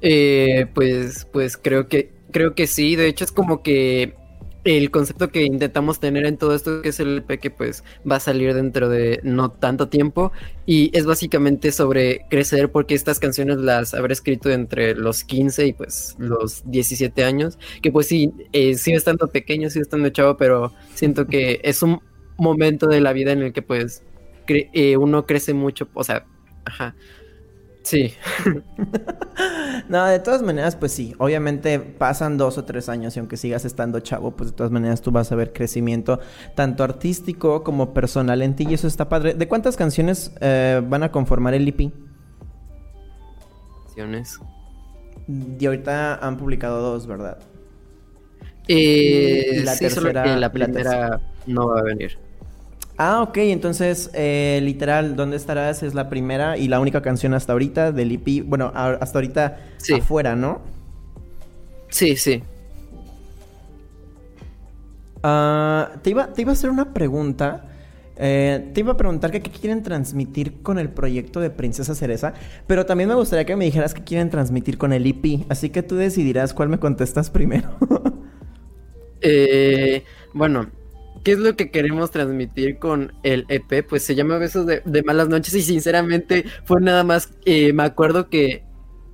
Eh, 0.00 0.66
pues, 0.74 1.26
pues 1.32 1.56
creo 1.56 1.88
que, 1.88 2.12
creo 2.30 2.54
que 2.54 2.66
sí. 2.66 2.96
De 2.96 3.06
hecho, 3.06 3.24
es 3.24 3.32
como 3.32 3.62
que 3.62 4.16
el 4.64 4.90
concepto 4.92 5.30
que 5.30 5.42
intentamos 5.42 5.98
tener 5.98 6.24
en 6.26 6.36
todo 6.36 6.54
esto, 6.54 6.82
que 6.82 6.90
es 6.90 7.00
el 7.00 7.18
EP 7.18 7.38
que 7.40 7.50
pues 7.50 7.82
va 8.08 8.16
a 8.16 8.20
salir 8.20 8.54
dentro 8.54 8.88
de 8.88 9.20
no 9.24 9.50
tanto 9.50 9.88
tiempo, 9.88 10.32
y 10.66 10.96
es 10.96 11.04
básicamente 11.06 11.72
sobre 11.72 12.26
crecer, 12.30 12.70
porque 12.70 12.94
estas 12.94 13.18
canciones 13.18 13.58
las 13.58 13.92
habré 13.94 14.12
escrito 14.12 14.50
entre 14.50 14.94
los 14.94 15.24
15 15.24 15.66
y 15.66 15.72
pues 15.72 16.14
los 16.18 16.62
17 16.70 17.24
años, 17.24 17.58
que 17.82 17.90
pues 17.90 18.06
sí, 18.06 18.32
eh, 18.52 18.74
sigo 18.76 18.96
estando 18.96 19.26
pequeño, 19.28 19.68
sigo 19.70 19.82
estando 19.82 20.08
chavo, 20.10 20.36
pero 20.36 20.72
siento 20.94 21.26
que 21.26 21.60
es 21.64 21.82
un 21.82 22.00
momento 22.38 22.86
de 22.86 23.00
la 23.00 23.12
vida 23.12 23.32
en 23.32 23.42
el 23.42 23.52
que 23.52 23.62
pues 23.62 24.02
cre- 24.46 24.70
eh, 24.72 24.96
uno 24.96 25.26
crece 25.26 25.54
mucho, 25.54 25.88
o 25.94 26.04
sea, 26.04 26.24
ajá. 26.64 26.94
Sí, 27.82 28.14
No, 29.88 30.06
de 30.06 30.18
todas 30.20 30.40
maneras, 30.42 30.76
pues 30.76 30.92
sí. 30.92 31.14
Obviamente 31.18 31.78
pasan 31.80 32.38
dos 32.38 32.56
o 32.58 32.64
tres 32.64 32.88
años 32.88 33.16
y 33.16 33.18
aunque 33.18 33.36
sigas 33.36 33.64
estando 33.64 33.98
chavo, 34.00 34.30
pues 34.36 34.50
de 34.50 34.56
todas 34.56 34.70
maneras 34.72 35.00
tú 35.02 35.10
vas 35.10 35.32
a 35.32 35.34
ver 35.36 35.52
crecimiento 35.52 36.20
tanto 36.54 36.84
artístico 36.84 37.64
como 37.64 37.92
personal 37.92 38.40
en 38.42 38.54
ti 38.54 38.66
y 38.68 38.74
eso 38.74 38.86
está 38.86 39.08
padre. 39.08 39.34
¿De 39.34 39.48
cuántas 39.48 39.76
canciones 39.76 40.32
eh, 40.40 40.80
van 40.86 41.02
a 41.02 41.10
conformar 41.10 41.54
el 41.54 41.66
EP? 41.68 41.90
canciones. 43.86 44.38
Y 45.58 45.66
ahorita 45.66 46.16
han 46.16 46.36
publicado 46.36 46.80
dos, 46.80 47.06
¿verdad? 47.06 47.38
Eh, 48.68 49.46
Y 49.56 49.62
la 49.64 49.74
sí, 49.74 49.90
solo 49.90 50.08
tercera- 50.12 50.22
que 50.22 50.36
la 50.40 50.52
primera 50.52 51.20
no 51.46 51.68
va 51.68 51.80
a 51.80 51.82
venir. 51.82 52.18
Ah, 52.98 53.22
ok, 53.22 53.36
entonces 53.38 54.10
eh, 54.14 54.60
literal, 54.62 55.16
¿dónde 55.16 55.36
estarás? 55.36 55.82
Es 55.82 55.94
la 55.94 56.08
primera 56.08 56.56
y 56.56 56.68
la 56.68 56.78
única 56.78 57.02
canción 57.02 57.34
hasta 57.34 57.52
ahorita 57.52 57.90
del 57.90 58.12
EP. 58.12 58.42
Bueno, 58.46 58.70
a- 58.74 58.90
hasta 59.00 59.18
ahorita 59.18 59.58
Sí. 59.78 59.94
afuera, 59.94 60.36
¿no? 60.36 60.60
Sí, 61.88 62.16
sí. 62.16 62.42
Ah, 65.22 65.90
te, 66.02 66.10
iba, 66.10 66.32
te 66.32 66.42
iba 66.42 66.50
a 66.50 66.54
hacer 66.54 66.70
una 66.70 66.92
pregunta. 66.92 67.66
Eh, 68.16 68.70
te 68.74 68.80
iba 68.80 68.92
a 68.92 68.96
preguntar 68.96 69.30
que 69.30 69.40
qué 69.40 69.50
quieren 69.50 69.82
transmitir 69.82 70.62
con 70.62 70.78
el 70.78 70.90
proyecto 70.90 71.40
de 71.40 71.50
Princesa 71.50 71.94
Cereza, 71.94 72.34
pero 72.66 72.84
también 72.86 73.08
me 73.08 73.14
gustaría 73.14 73.44
que 73.46 73.56
me 73.56 73.64
dijeras 73.64 73.94
qué 73.94 74.04
quieren 74.04 74.30
transmitir 74.30 74.76
con 74.78 74.92
el 74.92 75.06
EP, 75.06 75.44
así 75.48 75.70
que 75.70 75.82
tú 75.82 75.96
decidirás 75.96 76.52
cuál 76.52 76.68
me 76.68 76.78
contestas 76.78 77.30
primero. 77.30 77.68
Eh, 79.24 80.02
bueno, 80.34 80.66
¿qué 81.22 81.32
es 81.32 81.38
lo 81.38 81.56
que 81.56 81.70
queremos 81.70 82.10
transmitir 82.10 82.78
con 82.78 83.12
el 83.22 83.46
EP? 83.48 83.86
Pues 83.88 84.02
se 84.02 84.14
llama 84.14 84.38
Besos 84.38 84.66
de, 84.66 84.82
de 84.84 85.02
Malas 85.02 85.28
Noches 85.28 85.54
y 85.54 85.62
sinceramente 85.62 86.44
fue 86.64 86.80
nada 86.80 87.04
más, 87.04 87.30
eh, 87.44 87.72
me 87.72 87.84
acuerdo 87.84 88.28
que 88.28 88.64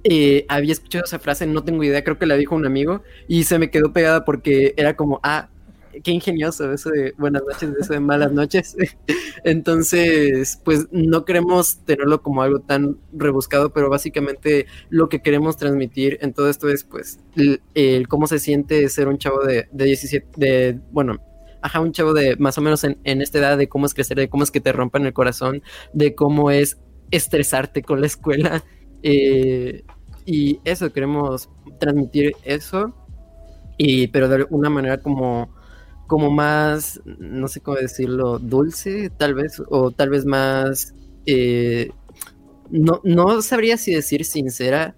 eh, 0.04 0.46
había 0.48 0.72
escuchado 0.72 1.04
esa 1.04 1.18
frase, 1.18 1.46
no 1.46 1.64
tengo 1.64 1.82
idea, 1.84 2.04
creo 2.04 2.18
que 2.18 2.26
la 2.26 2.36
dijo 2.36 2.54
un 2.54 2.66
amigo 2.66 3.02
y 3.26 3.44
se 3.44 3.58
me 3.58 3.70
quedó 3.70 3.92
pegada 3.92 4.24
porque 4.24 4.74
era 4.76 4.96
como, 4.96 5.20
ah, 5.22 5.50
qué 6.02 6.12
ingenioso 6.12 6.72
eso 6.72 6.90
de 6.90 7.12
buenas 7.18 7.42
noches, 7.42 7.70
eso 7.78 7.92
de 7.92 8.00
malas 8.00 8.32
noches. 8.32 8.76
Entonces, 9.44 10.60
pues 10.64 10.86
no 10.92 11.24
queremos 11.24 11.84
tenerlo 11.84 12.22
como 12.22 12.42
algo 12.42 12.60
tan 12.60 12.98
rebuscado, 13.12 13.72
pero 13.72 13.90
básicamente 13.90 14.66
lo 14.90 15.08
que 15.08 15.20
queremos 15.20 15.56
transmitir 15.56 16.18
en 16.20 16.32
todo 16.32 16.48
esto 16.48 16.68
es, 16.68 16.84
pues, 16.84 17.20
el, 17.36 17.60
el 17.74 18.08
cómo 18.08 18.26
se 18.26 18.38
siente 18.38 18.88
ser 18.88 19.08
un 19.08 19.18
chavo 19.18 19.44
de, 19.44 19.68
de 19.72 19.84
17, 19.84 20.28
de, 20.36 20.80
bueno, 20.92 21.20
ajá, 21.62 21.80
un 21.80 21.92
chavo 21.92 22.14
de 22.14 22.36
más 22.36 22.58
o 22.58 22.60
menos 22.62 22.84
en, 22.84 22.98
en 23.04 23.22
esta 23.22 23.38
edad, 23.38 23.58
de 23.58 23.68
cómo 23.68 23.86
es 23.86 23.94
crecer, 23.94 24.16
de 24.18 24.28
cómo 24.28 24.44
es 24.44 24.50
que 24.50 24.60
te 24.60 24.72
rompan 24.72 25.06
el 25.06 25.12
corazón, 25.12 25.62
de 25.92 26.14
cómo 26.14 26.50
es 26.50 26.78
estresarte 27.10 27.82
con 27.82 28.00
la 28.00 28.06
escuela. 28.06 28.64
eh, 29.02 29.84
y 30.26 30.60
eso, 30.64 30.92
queremos 30.92 31.48
transmitir 31.80 32.34
eso, 32.44 32.94
y, 33.76 34.08
pero 34.08 34.28
de 34.28 34.46
una 34.50 34.70
manera 34.70 35.00
como 35.00 35.50
como 36.06 36.30
más, 36.30 37.00
no 37.06 37.48
sé 37.48 37.60
cómo 37.60 37.76
decirlo, 37.76 38.38
dulce, 38.38 39.10
tal 39.10 39.34
vez, 39.34 39.62
o 39.68 39.90
tal 39.90 40.08
vez 40.10 40.24
más, 40.24 40.94
eh, 41.26 41.90
no, 42.70 43.00
no 43.04 43.42
sabría 43.42 43.76
si 43.76 43.94
decir 43.94 44.24
sincera, 44.24 44.96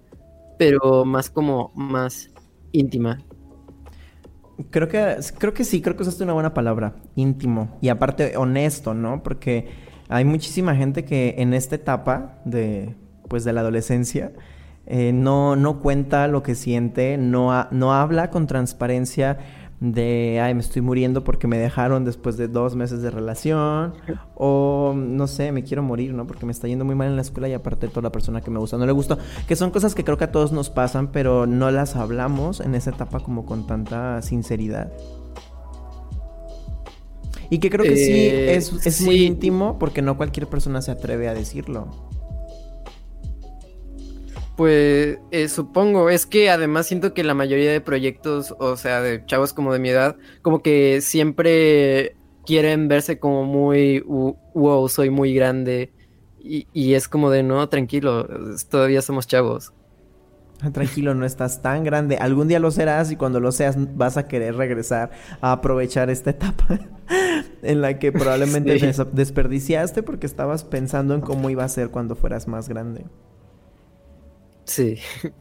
pero 0.59 1.05
más 1.05 1.29
como 1.29 1.71
más 1.75 2.29
íntima. 2.71 3.19
Creo 4.69 4.87
que 4.87 5.17
creo 5.37 5.53
que 5.53 5.63
sí, 5.63 5.81
creo 5.81 5.95
que 5.95 6.03
usaste 6.03 6.23
una 6.23 6.33
buena 6.33 6.53
palabra, 6.53 6.95
íntimo 7.15 7.77
y 7.81 7.89
aparte 7.89 8.37
honesto, 8.37 8.93
¿no? 8.93 9.23
Porque 9.23 9.69
hay 10.09 10.25
muchísima 10.25 10.75
gente 10.75 11.05
que 11.05 11.35
en 11.37 11.53
esta 11.53 11.75
etapa 11.75 12.39
de 12.45 12.95
pues 13.27 13.43
de 13.45 13.53
la 13.53 13.61
adolescencia 13.61 14.33
eh, 14.87 15.13
no, 15.13 15.55
no 15.55 15.79
cuenta 15.79 16.27
lo 16.27 16.43
que 16.43 16.55
siente, 16.55 17.17
no, 17.17 17.67
no 17.71 17.93
habla 17.93 18.29
con 18.29 18.45
transparencia 18.45 19.37
de, 19.81 20.39
ay, 20.41 20.53
me 20.53 20.61
estoy 20.61 20.83
muriendo 20.83 21.23
porque 21.23 21.47
me 21.47 21.57
dejaron 21.57 22.05
después 22.05 22.37
de 22.37 22.47
dos 22.47 22.75
meses 22.75 23.01
de 23.01 23.09
relación, 23.09 23.95
o 24.35 24.93
no 24.95 25.27
sé, 25.27 25.51
me 25.51 25.63
quiero 25.63 25.81
morir, 25.81 26.13
¿no? 26.13 26.27
Porque 26.27 26.45
me 26.45 26.51
está 26.51 26.67
yendo 26.67 26.85
muy 26.85 26.93
mal 26.93 27.07
en 27.07 27.15
la 27.15 27.23
escuela 27.23 27.49
y 27.49 27.53
aparte 27.53 27.87
toda 27.87 28.03
la 28.03 28.11
persona 28.11 28.41
que 28.41 28.51
me 28.51 28.59
gusta 28.59 28.77
no 28.77 28.85
le 28.85 28.91
gustó, 28.91 29.17
que 29.47 29.55
son 29.55 29.71
cosas 29.71 29.95
que 29.95 30.03
creo 30.03 30.17
que 30.17 30.25
a 30.25 30.31
todos 30.31 30.51
nos 30.51 30.69
pasan, 30.69 31.11
pero 31.11 31.47
no 31.47 31.71
las 31.71 31.95
hablamos 31.95 32.59
en 32.59 32.75
esa 32.75 32.91
etapa 32.91 33.21
como 33.21 33.43
con 33.45 33.65
tanta 33.65 34.21
sinceridad. 34.21 34.91
Y 37.49 37.59
que 37.59 37.69
creo 37.69 37.85
que 37.85 37.97
sí 37.97 38.11
Eh, 38.13 38.55
es, 38.55 38.71
es 38.85 39.01
muy 39.01 39.23
íntimo 39.25 39.77
porque 39.79 40.01
no 40.01 40.15
cualquier 40.15 40.47
persona 40.47 40.81
se 40.81 40.91
atreve 40.91 41.27
a 41.27 41.33
decirlo. 41.33 41.87
Pues 44.61 45.17
eh, 45.31 45.47
supongo, 45.47 46.11
es 46.11 46.27
que 46.27 46.51
además 46.51 46.85
siento 46.85 47.15
que 47.15 47.23
la 47.23 47.33
mayoría 47.33 47.71
de 47.71 47.81
proyectos, 47.81 48.53
o 48.59 48.77
sea, 48.77 49.01
de 49.01 49.25
chavos 49.25 49.53
como 49.53 49.73
de 49.73 49.79
mi 49.79 49.89
edad, 49.89 50.17
como 50.43 50.61
que 50.61 51.01
siempre 51.01 52.15
quieren 52.45 52.87
verse 52.87 53.17
como 53.17 53.43
muy, 53.43 54.03
"Uh, 54.05 54.35
wow, 54.53 54.87
soy 54.87 55.09
muy 55.09 55.33
grande. 55.33 55.91
Y, 56.39 56.67
y 56.73 56.93
es 56.93 57.07
como 57.07 57.31
de, 57.31 57.41
no, 57.41 57.67
tranquilo, 57.69 58.27
todavía 58.69 59.01
somos 59.01 59.25
chavos. 59.25 59.73
Tranquilo, 60.73 61.15
no 61.15 61.25
estás 61.25 61.63
tan 61.63 61.83
grande. 61.83 62.17
Algún 62.17 62.47
día 62.47 62.59
lo 62.59 62.69
serás 62.69 63.11
y 63.11 63.15
cuando 63.15 63.39
lo 63.39 63.51
seas 63.51 63.77
vas 63.97 64.17
a 64.17 64.27
querer 64.27 64.57
regresar 64.57 65.09
a 65.41 65.53
aprovechar 65.53 66.11
esta 66.11 66.29
etapa 66.29 66.79
en 67.63 67.81
la 67.81 67.97
que 67.97 68.11
probablemente 68.11 68.73
Sí. 68.79 68.85
des- 68.85 69.01
desperdiciaste 69.11 70.03
porque 70.03 70.27
estabas 70.27 70.63
pensando 70.63 71.15
en 71.15 71.21
cómo 71.21 71.49
iba 71.49 71.63
a 71.63 71.67
ser 71.67 71.89
cuando 71.89 72.15
fueras 72.15 72.47
más 72.47 72.69
grande. 72.69 73.05
Sí. 74.65 74.97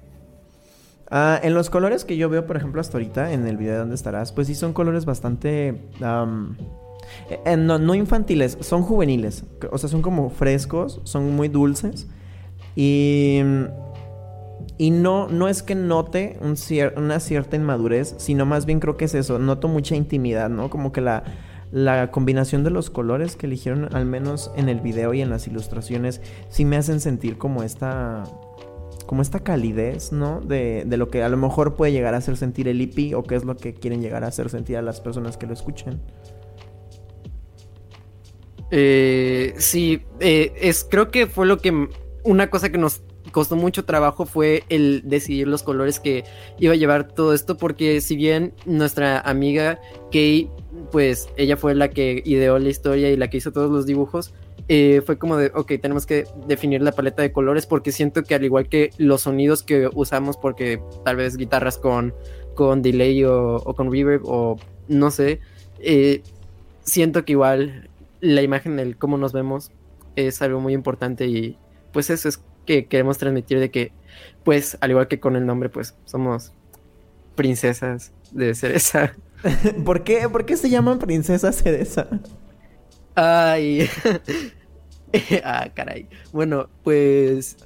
Ah, 1.13 1.41
en 1.43 1.55
los 1.55 1.71
colores 1.71 2.05
que 2.05 2.17
yo 2.17 2.29
veo, 2.29 2.47
por 2.47 2.57
ejemplo, 2.57 2.81
hasta 2.81 2.97
ahorita, 2.97 3.33
en 3.33 3.45
el 3.49 3.57
video 3.57 3.73
de 3.73 3.79
dónde 3.81 3.97
estarás, 3.97 4.31
pues 4.31 4.47
sí 4.47 4.55
son 4.55 4.73
colores 4.73 5.05
bastante... 5.05 5.71
eh, 5.71 7.41
eh, 7.45 7.57
no, 7.57 7.95
infantiles, 7.97 8.59
son 8.61 8.83
juveniles. 8.83 9.45
O 9.73 9.79
sea, 9.79 9.89
son 9.89 10.03
como 10.03 10.31
frescos, 10.31 11.01
son 11.03 11.35
muy 11.35 11.49
dulces. 11.49 12.07
Y... 12.77 13.41
Y 14.79 14.91
no, 14.91 15.29
no 15.29 15.49
es 15.49 15.63
que 15.63 15.75
note 15.75 16.39
un 16.41 16.55
una 16.97 17.21
cierta 17.21 17.57
inmadurez, 17.57 18.15
sino 18.19 18.47
más 18.47 18.65
bien 18.65 18.79
creo 18.79 18.97
que 18.97 19.07
es 19.07 19.15
eso, 19.15 19.39
noto 19.39 19.69
mucha 19.69 19.97
intimidad, 19.97 20.49
¿no? 20.49 20.71
Como 20.71 20.93
que 20.93 21.01
la, 21.01 21.25
la 21.73 22.11
combinación 22.11 22.65
de 22.65 22.71
los 22.71 22.89
colores 22.89 23.37
que 23.37 23.47
eligieron, 23.47 23.95
al 23.95 24.07
menos 24.07 24.51
en 24.57 24.69
el 24.69 24.81
video 24.81 25.13
y 25.13 25.21
en 25.21 25.29
las 25.29 25.47
ilustraciones, 25.47 26.21
sí 26.49 26.65
me 26.65 26.77
hacen 26.77 27.01
sentir 27.01 27.37
como 27.37 27.63
esta 27.63 28.25
como 29.11 29.23
esta 29.23 29.41
calidez, 29.41 30.13
¿no? 30.13 30.41
De, 30.41 30.85
de, 30.87 30.97
lo 30.97 31.11
que 31.11 31.25
a 31.25 31.29
lo 31.29 31.37
mejor 31.37 31.75
puede 31.75 31.91
llegar 31.91 32.15
a 32.15 32.19
hacer 32.19 32.37
sentir 32.37 32.69
el 32.69 32.81
IP 32.81 33.17
o 33.17 33.25
qué 33.25 33.35
es 33.35 33.45
lo 33.45 33.57
que 33.57 33.75
quieren 33.75 34.03
llegar 34.03 34.23
a 34.23 34.29
hacer 34.29 34.49
sentir 34.51 34.77
a 34.77 34.83
las 34.83 35.01
personas 35.01 35.37
que 35.37 35.49
lo 35.49 35.53
escuchen. 35.53 36.01
Eh, 38.71 39.53
sí, 39.59 40.05
eh, 40.21 40.53
es, 40.61 40.87
creo 40.89 41.11
que 41.11 41.27
fue 41.27 41.45
lo 41.45 41.59
que 41.59 41.89
una 42.23 42.51
cosa 42.51 42.71
que 42.71 42.79
nos 42.79 43.03
costó 43.33 43.57
mucho 43.57 43.85
trabajo 43.85 44.27
fue 44.27 44.63
el 44.69 45.03
decidir 45.05 45.49
los 45.49 45.65
colores 45.65 45.99
que 45.99 46.23
iba 46.61 46.75
a 46.75 46.77
llevar 46.77 47.09
todo 47.09 47.35
esto, 47.35 47.57
porque 47.57 48.01
si 48.01 48.15
bien 48.15 48.55
nuestra 48.65 49.19
amiga 49.19 49.81
Kay, 50.13 50.49
pues 50.93 51.29
ella 51.37 51.57
fue 51.57 51.75
la 51.75 51.91
que 51.91 52.23
ideó 52.25 52.61
la 52.61 52.69
historia 52.69 53.11
y 53.11 53.17
la 53.17 53.29
que 53.29 53.39
hizo 53.39 53.51
todos 53.51 53.73
los 53.73 53.87
dibujos, 53.87 54.33
eh, 54.73 55.03
fue 55.05 55.19
como 55.19 55.37
de, 55.37 55.51
ok, 55.53 55.73
tenemos 55.83 56.07
que 56.07 56.29
definir 56.47 56.81
la 56.81 56.93
paleta 56.93 57.23
de 57.23 57.33
colores 57.33 57.67
porque 57.67 57.91
siento 57.91 58.23
que 58.23 58.37
al 58.37 58.45
igual 58.45 58.69
que 58.69 58.91
los 58.99 59.23
sonidos 59.23 59.65
que 59.65 59.91
usamos, 59.93 60.37
porque 60.37 60.81
tal 61.05 61.17
vez 61.17 61.37
guitarras 61.37 61.77
con, 61.77 62.15
con 62.55 62.81
delay 62.81 63.25
o, 63.25 63.59
con 63.77 63.91
reverb 63.91 64.23
o 64.27 64.59
no 64.87 65.11
sé, 65.11 65.41
eh, 65.81 66.23
siento 66.85 67.25
que 67.25 67.33
igual 67.33 67.91
la 68.21 68.43
imagen, 68.43 68.79
el 68.79 68.97
cómo 68.97 69.19
nos 69.19 69.33
vemos 69.33 69.73
es 70.15 70.41
algo 70.41 70.61
muy 70.61 70.73
importante 70.73 71.27
y 71.27 71.59
pues 71.93 72.09
eso 72.09 72.29
es 72.29 72.41
que 72.65 72.87
queremos 72.87 73.19
transmitir 73.19 73.59
de 73.59 73.73
que 73.73 73.91
pues 74.45 74.79
al 74.81 74.93
igual 74.93 75.09
que 75.09 75.19
con 75.19 75.35
el 75.35 75.47
nombre 75.47 75.69
pues 75.69 75.97
somos 76.05 76.53
princesas 77.35 78.13
de 78.31 78.55
cereza. 78.55 79.17
¿Por 79.85 80.05
qué? 80.05 80.29
¿Por 80.29 80.47
qué 80.47 80.57
se 80.57 80.71
llaman 80.71 81.01
princesas 81.01 81.57
cereza? 81.57 82.07
Ay, 83.17 83.91
ah, 85.45 85.69
caray. 85.75 86.09
Bueno, 86.33 86.69
pues 86.83 87.57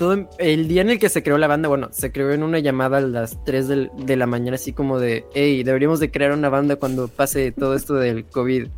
todo 0.00 0.28
el 0.38 0.66
día 0.66 0.80
en 0.80 0.88
el 0.88 0.98
que 0.98 1.10
se 1.10 1.22
creó 1.22 1.36
la 1.36 1.46
banda, 1.46 1.68
bueno, 1.68 1.88
se 1.92 2.10
creó 2.10 2.32
en 2.32 2.42
una 2.42 2.58
llamada 2.58 2.96
a 2.96 3.00
las 3.02 3.44
3 3.44 3.68
de 3.68 4.16
la 4.16 4.26
mañana, 4.26 4.54
así 4.54 4.72
como 4.72 4.98
de, 4.98 5.26
hey, 5.34 5.62
deberíamos 5.62 6.00
de 6.00 6.10
crear 6.10 6.32
una 6.32 6.48
banda 6.48 6.76
cuando 6.76 7.08
pase 7.08 7.52
todo 7.52 7.74
esto 7.74 7.94
del 7.94 8.24
COVID. 8.24 8.68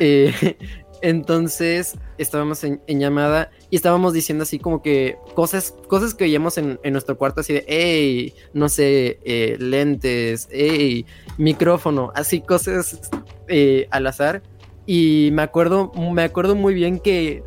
Eh, 0.00 0.34
entonces 1.00 1.94
estábamos 2.18 2.62
en, 2.62 2.80
llamada 2.86 3.50
y 3.70 3.76
estábamos 3.76 4.12
diciendo 4.12 4.42
así 4.42 4.58
como 4.58 4.82
que 4.82 5.16
cosas, 5.34 5.74
cosas 5.88 6.12
que 6.12 6.24
oíamos 6.24 6.58
en, 6.58 6.78
nuestro 6.92 7.16
cuarto, 7.16 7.40
así 7.40 7.54
de, 7.54 7.64
hey, 7.66 8.34
no 8.52 8.68
sé, 8.68 9.18
eh, 9.24 9.56
lentes, 9.58 10.46
hey, 10.52 11.06
micrófono, 11.38 12.12
así 12.14 12.42
cosas 12.42 13.00
eh, 13.48 13.88
al 13.90 14.06
azar. 14.06 14.42
Y 14.86 15.30
me 15.32 15.42
acuerdo, 15.42 15.92
me 15.94 16.22
acuerdo 16.22 16.54
muy 16.54 16.74
bien 16.74 16.98
que, 16.98 17.42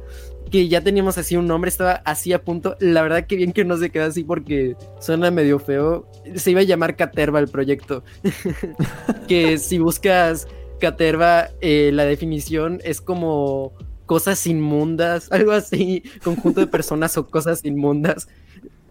que 0.52 0.68
ya 0.68 0.82
teníamos 0.82 1.18
así 1.18 1.36
un 1.36 1.48
nombre, 1.48 1.70
estaba 1.70 2.02
así 2.06 2.34
a 2.34 2.44
punto. 2.44 2.78
La 2.80 3.02
verdad 3.02 3.26
que 3.28 3.36
bien 3.36 3.52
que 3.52 3.66
no 3.66 3.78
se 3.78 3.90
queda 3.90 4.06
así 4.06 4.24
porque 4.24 4.76
suena 5.00 5.32
medio 5.32 5.60
feo. 5.60 6.08
Se 6.36 6.52
iba 6.52 6.62
a 6.62 6.64
llamar 6.64 6.96
Caterva 6.96 7.40
el 7.40 7.48
proyecto. 7.48 8.04
que 9.28 9.58
si 9.58 9.80
buscas 9.80 10.48
Caterva, 10.80 11.50
eh, 11.62 11.92
la 11.94 12.06
definición 12.06 12.80
es 12.84 13.02
como 13.02 13.74
cosas 14.06 14.46
inmundas, 14.48 15.28
algo 15.32 15.52
así, 15.52 16.04
conjunto 16.24 16.62
de 16.62 16.68
personas 16.68 17.18
o 17.18 17.28
cosas 17.28 17.64
inmundas. 17.64 18.28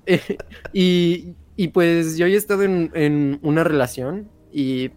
y, 0.73 1.35
y, 1.57 1.69
pues 1.69 2.19
yo 2.19 2.27
he 2.27 2.35
estado 2.35 2.63
en, 2.63 2.91
en 2.95 3.39
una 3.43 3.65
relación 3.65 4.29
y 4.53 4.91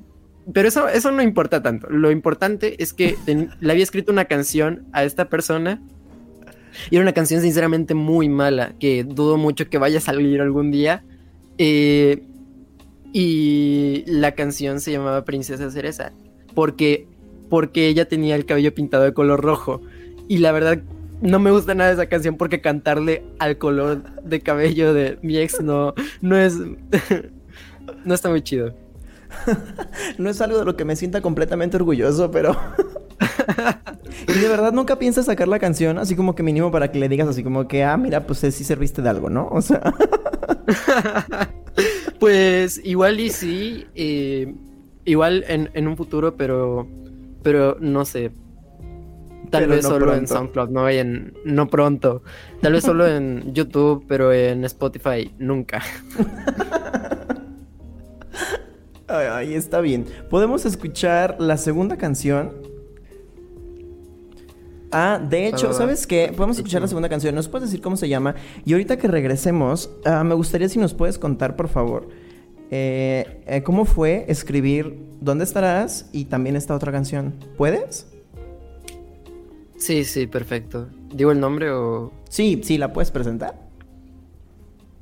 pero 0.54 0.68
eso, 0.68 0.88
eso 0.88 1.12
no 1.12 1.22
importa 1.22 1.62
tanto. 1.62 1.88
Lo 1.90 2.12
importante 2.12 2.82
es 2.82 2.94
que 2.94 3.16
le 3.60 3.72
había 3.72 3.84
escrito 3.84 4.12
una 4.12 4.26
canción 4.26 4.86
a 4.94 5.04
esta 5.04 5.30
persona. 5.30 5.82
Y 6.92 6.96
era 6.96 7.04
una 7.04 7.14
canción 7.14 7.42
sinceramente 7.42 7.96
muy 7.96 8.30
mala, 8.30 8.74
que 8.80 9.04
dudo 9.04 9.38
mucho 9.38 9.68
que 9.68 9.80
vaya 9.80 9.98
a 9.98 10.02
salir 10.02 10.42
algún 10.42 10.72
día. 10.72 11.04
Eh, 11.58 12.24
y 13.14 14.04
la 14.06 14.34
canción 14.34 14.80
se 14.80 14.92
llamaba 14.92 15.26
Princesa 15.26 15.72
Cereza. 15.72 16.12
Porque, 16.54 17.08
porque 17.50 17.88
ella 17.88 18.08
tenía 18.08 18.36
el 18.36 18.46
cabello 18.46 18.74
pintado 18.74 19.04
de 19.04 19.14
color 19.14 19.42
rojo. 19.42 19.82
Y 20.28 20.38
la 20.38 20.52
verdad, 20.52 20.82
no 21.22 21.40
me 21.40 21.52
gusta 21.52 21.74
nada 21.74 21.92
esa 21.92 22.06
canción 22.06 22.38
porque 22.38 22.62
cantarle 22.62 23.24
al 23.40 23.58
color 23.58 24.04
de 24.24 24.42
cabello 24.42 24.94
de 24.94 25.18
mi 25.24 25.38
ex 25.38 25.62
no, 25.62 25.94
no 26.22 26.38
es. 26.38 26.58
no 28.06 28.14
está 28.14 28.30
muy 28.30 28.42
chido. 28.42 28.76
no 30.18 30.30
es 30.30 30.42
algo 30.42 30.60
de 30.60 30.66
lo 30.66 30.76
que 30.76 30.86
me 30.86 30.96
sienta 30.96 31.22
completamente 31.22 31.78
orgulloso, 31.78 32.32
pero... 32.32 32.56
y 34.28 34.40
de 34.40 34.48
verdad 34.48 34.74
nunca 34.74 35.00
piensas 35.00 35.26
sacar 35.26 35.48
la 35.48 35.60
canción 35.60 35.98
así 35.98 36.16
como 36.16 36.36
que 36.36 36.44
mínimo 36.44 36.72
para 36.72 36.92
que 36.92 37.00
le 37.00 37.10
digas 37.10 37.28
así 37.28 37.44
como 37.44 37.68
que, 37.68 37.84
ah, 37.84 37.98
mira, 37.98 38.28
pues 38.28 38.40
sí 38.40 38.64
serviste 38.64 39.02
de 39.02 39.10
algo, 39.10 39.30
¿no? 39.30 39.48
O 39.50 39.62
sea... 39.62 39.82
pues 42.20 42.82
igual 42.84 43.20
y 43.20 43.30
sí, 43.30 43.86
eh, 43.96 44.54
igual 45.06 45.46
en, 45.48 45.88
un 45.88 45.98
futuro, 45.98 46.36
pero, 46.36 46.88
pero 47.44 47.78
no 47.80 48.06
sé. 48.06 48.32
Tal 49.50 49.68
vez 49.68 49.86
solo 49.86 50.14
en 50.14 50.28
SoundCloud, 50.28 50.70
no 50.70 50.90
en, 50.90 51.34
no 51.46 51.68
pronto. 51.68 52.22
Tal 52.62 52.74
vez 52.74 52.84
solo 52.84 53.08
en 53.08 53.54
YouTube, 53.54 54.04
pero 54.08 54.34
en 54.34 54.66
Spotify 54.66 55.34
nunca. 55.38 55.82
Ahí 59.08 59.54
está 59.54 59.80
bien. 59.82 60.06
Podemos 60.30 60.66
escuchar 60.66 61.38
la 61.40 61.58
segunda 61.58 61.98
canción. 61.98 62.52
Ah, 64.92 65.20
de 65.22 65.48
hecho, 65.48 65.74
¿sabes 65.74 66.08
qué? 66.08 66.32
Podemos 66.36 66.58
escuchar 66.58 66.82
la 66.82 66.88
segunda 66.88 67.10
canción. 67.10 67.36
¿Nos 67.36 67.48
puedes 67.48 67.70
decir 67.70 67.82
cómo 67.82 67.98
se 67.98 68.08
llama? 68.08 68.36
Y 68.66 68.74
ahorita 68.74 68.98
que 68.98 69.08
regresemos, 69.08 69.90
ah, 70.06 70.24
me 70.24 70.36
gustaría 70.36 70.70
si 70.70 70.80
nos 70.80 70.94
puedes 70.94 71.18
contar, 71.18 71.56
por 71.56 71.68
favor, 71.68 72.08
eh, 72.72 73.44
eh, 73.48 73.64
cómo 73.64 73.86
fue 73.86 74.26
escribir 74.28 74.98
¿Dónde 75.20 75.46
estarás? 75.46 76.10
y 76.12 76.26
también 76.26 76.56
esta 76.56 76.76
otra 76.76 76.92
canción. 76.92 77.34
¿Puedes? 77.58 78.08
Sí, 79.78 80.04
sí, 80.04 80.28
perfecto. 80.28 80.88
¿Digo 81.14 81.32
el 81.32 81.40
nombre 81.40 81.72
o...? 81.72 82.12
Sí, 82.30 82.62
sí, 82.64 82.78
la 82.78 82.94
puedes 82.94 83.12
presentar. 83.12 83.67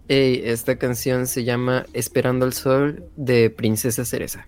Hey, 0.08 0.44
esta 0.46 0.76
canción 0.78 1.26
se 1.26 1.44
llama 1.44 1.88
Esperando 1.94 2.46
el 2.46 2.54
Sol 2.54 3.06
de 3.16 3.50
Princesa 3.50 4.06
Cereza. 4.06 4.46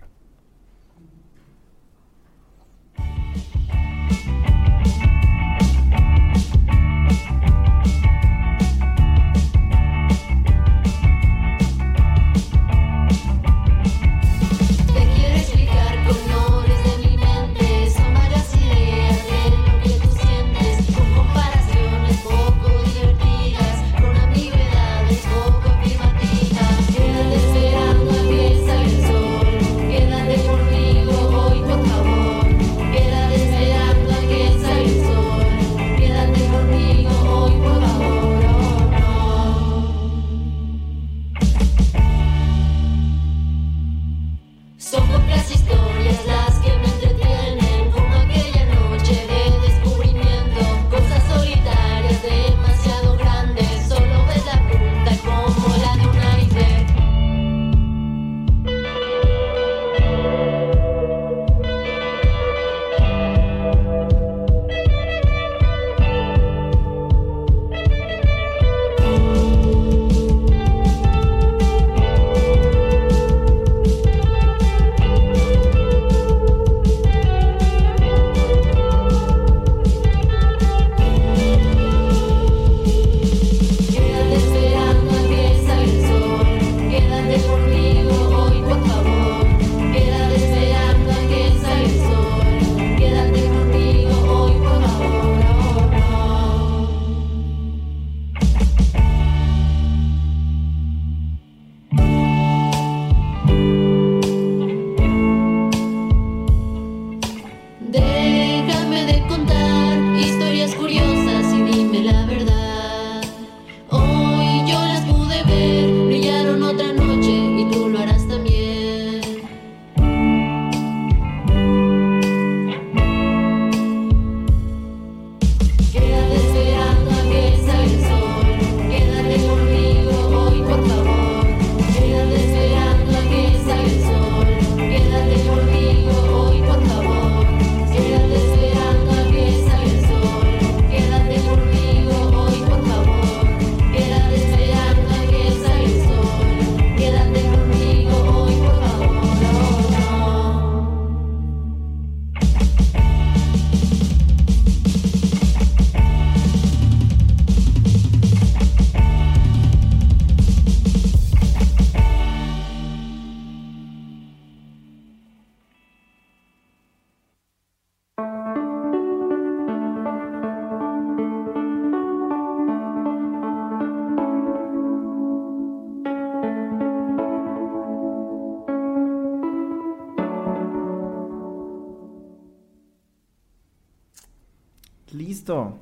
Listo. 185.48 185.78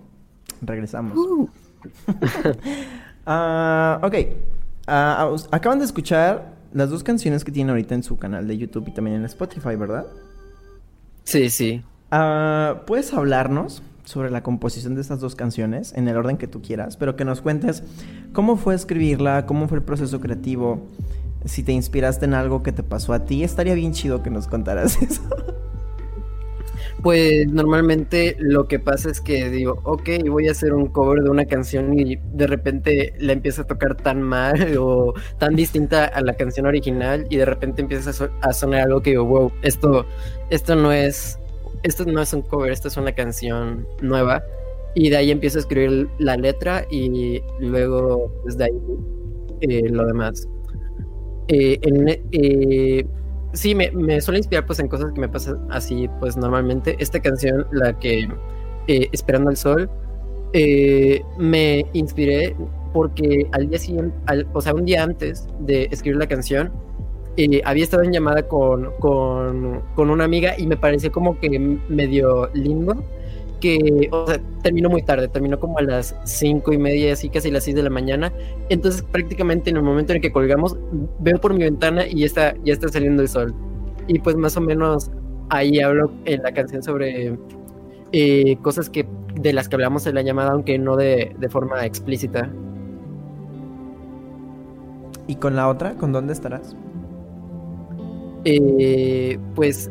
Regresamos. 0.61 1.17
Ah, 3.27 3.99
ok. 4.03 4.13
Ah, 4.85 5.27
us- 5.33 5.47
acaban 5.51 5.79
de 5.79 5.85
escuchar 5.85 6.53
las 6.73 6.91
dos 6.91 7.03
canciones 7.03 7.43
que 7.43 7.51
tiene 7.51 7.71
ahorita 7.71 7.95
en 7.95 8.03
su 8.03 8.17
canal 8.17 8.47
de 8.47 8.55
YouTube 8.55 8.87
y 8.87 8.91
también 8.91 9.17
en 9.17 9.25
Spotify, 9.25 9.75
¿verdad? 9.75 10.05
Sí, 11.23 11.49
sí. 11.49 11.81
Ah, 12.11 12.83
¿Puedes 12.85 13.11
hablarnos 13.13 13.81
sobre 14.03 14.29
la 14.29 14.43
composición 14.43 14.93
de 14.93 15.01
estas 15.01 15.19
dos 15.21 15.33
canciones 15.35 15.91
en 15.95 16.07
el 16.07 16.15
orden 16.17 16.37
que 16.37 16.45
tú 16.47 16.61
quieras? 16.61 16.97
Pero 16.97 17.15
que 17.15 17.25
nos 17.25 17.41
cuentes 17.41 17.81
cómo 18.31 18.57
fue 18.57 18.75
escribirla, 18.75 19.47
cómo 19.47 19.67
fue 19.67 19.79
el 19.79 19.83
proceso 19.83 20.19
creativo, 20.21 20.85
si 21.45 21.63
te 21.63 21.71
inspiraste 21.71 22.25
en 22.25 22.35
algo 22.35 22.61
que 22.61 22.71
te 22.71 22.83
pasó 22.83 23.13
a 23.13 23.25
ti. 23.25 23.43
Estaría 23.43 23.73
bien 23.73 23.93
chido 23.93 24.21
que 24.21 24.29
nos 24.29 24.47
contaras 24.47 24.97
eso. 25.01 25.23
Pues 27.05 27.47
normalmente 27.51 28.35
lo 28.39 28.67
que 28.67 28.79
pasa 28.79 29.11
es 29.11 29.21
que 29.21 29.49
digo, 29.51 29.79
ok, 29.83 30.09
voy 30.27 30.47
a 30.47 30.51
hacer 30.53 30.73
un 30.73 30.87
cover 30.87 31.21
de 31.21 31.29
una 31.29 31.45
canción 31.45 31.93
y 31.99 32.15
de 32.15 32.47
repente 32.47 33.13
la 33.19 33.33
empiezo 33.33 33.61
a 33.61 33.67
tocar 33.67 33.95
tan 33.95 34.23
mal 34.23 34.75
o 34.79 35.13
tan 35.37 35.55
distinta 35.55 36.05
a 36.05 36.21
la 36.21 36.33
canción 36.33 36.65
original 36.65 37.27
y 37.29 37.37
de 37.37 37.45
repente 37.45 37.83
empieza 37.83 38.09
a, 38.09 38.13
so- 38.13 38.29
a 38.41 38.53
sonar 38.53 38.81
algo 38.81 39.01
que 39.03 39.11
digo, 39.11 39.25
wow, 39.25 39.51
esto, 39.61 40.07
esto 40.49 40.75
no 40.75 40.91
es, 40.91 41.37
esto 41.83 42.05
no 42.05 42.21
es 42.23 42.33
un 42.33 42.41
cover, 42.41 42.71
esto 42.71 42.87
es 42.87 42.97
una 42.97 43.11
canción 43.13 43.87
nueva. 44.01 44.43
Y 44.95 45.09
de 45.09 45.17
ahí 45.17 45.29
empiezo 45.29 45.59
a 45.59 45.61
escribir 45.61 46.09
la 46.17 46.37
letra 46.37 46.87
y 46.89 47.41
luego 47.59 48.31
desde 48.45 48.63
ahí 48.63 48.71
eh, 49.61 49.89
lo 49.89 50.05
demás. 50.07 50.47
Eh, 51.47 51.79
eh, 52.31 53.05
sí, 53.55 53.75
me, 53.75 53.91
me 53.91 54.21
suele 54.21 54.39
inspirar 54.39 54.65
pues 54.65 54.79
en 54.79 54.87
cosas 54.87 55.11
que 55.13 55.19
me 55.21 55.29
pasan 55.29 55.57
así 55.71 56.07
pues 56.19 56.37
normalmente. 56.37 56.95
Esta 56.99 57.19
canción, 57.21 57.65
la 57.71 57.97
que 57.99 58.27
eh, 58.87 59.09
Esperando 59.11 59.49
al 59.49 59.57
Sol, 59.57 59.89
eh, 60.53 61.21
me 61.37 61.85
inspiré 61.93 62.55
porque 62.93 63.47
al 63.51 63.69
día 63.69 63.79
siguiente, 63.79 64.15
al- 64.27 64.47
o 64.53 64.61
sea, 64.61 64.73
un 64.73 64.85
día 64.85 65.03
antes 65.03 65.47
de 65.59 65.87
escribir 65.91 66.17
la 66.19 66.27
canción, 66.27 66.71
eh, 67.37 67.61
había 67.65 67.83
estado 67.83 68.03
en 68.03 68.13
llamada 68.13 68.47
con, 68.47 68.91
con, 68.99 69.81
con 69.95 70.09
una 70.09 70.23
amiga 70.23 70.53
y 70.57 70.67
me 70.67 70.77
pareció 70.77 71.11
como 71.11 71.37
que 71.39 71.59
medio 71.89 72.49
lindo 72.53 73.03
que, 73.59 74.09
o 74.11 74.27
sea, 74.27 74.39
terminó 74.63 74.89
muy 74.89 75.01
tarde, 75.01 75.27
terminó 75.27 75.59
como 75.59 75.77
a 75.79 75.81
las 75.81 76.15
cinco 76.23 76.73
y 76.73 76.77
media, 76.77 77.13
así 77.13 77.29
casi 77.29 77.51
las 77.51 77.63
6 77.63 77.75
de 77.75 77.83
la 77.83 77.89
mañana. 77.89 78.31
Entonces, 78.69 79.01
prácticamente 79.01 79.69
en 79.69 79.77
el 79.77 79.83
momento 79.83 80.13
en 80.13 80.17
el 80.17 80.21
que 80.21 80.31
colgamos, 80.31 80.77
veo 81.19 81.39
por 81.39 81.53
mi 81.53 81.63
ventana 81.63 82.07
y 82.07 82.19
ya 82.19 82.25
está, 82.25 82.55
ya 82.63 82.73
está 82.73 82.87
saliendo 82.89 83.21
el 83.21 83.29
sol. 83.29 83.53
Y 84.07 84.19
pues 84.19 84.35
más 84.35 84.55
o 84.57 84.61
menos 84.61 85.11
ahí 85.49 85.79
hablo 85.79 86.11
en 86.25 86.43
la 86.43 86.53
canción 86.53 86.83
sobre 86.83 87.37
eh, 88.11 88.57
cosas 88.61 88.89
que 88.89 89.07
de 89.35 89.53
las 89.53 89.67
que 89.67 89.75
hablamos 89.75 90.07
en 90.07 90.15
la 90.15 90.21
llamada, 90.21 90.51
aunque 90.51 90.77
no 90.77 90.95
de, 90.95 91.35
de 91.37 91.49
forma 91.49 91.85
explícita. 91.85 92.49
¿Y 95.27 95.35
con 95.35 95.55
la 95.55 95.67
otra? 95.67 95.95
¿Con 95.95 96.11
dónde 96.11 96.33
estarás? 96.33 96.75
Eh, 98.45 99.39
pues 99.55 99.89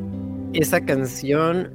esa 0.52 0.80
canción, 0.80 1.72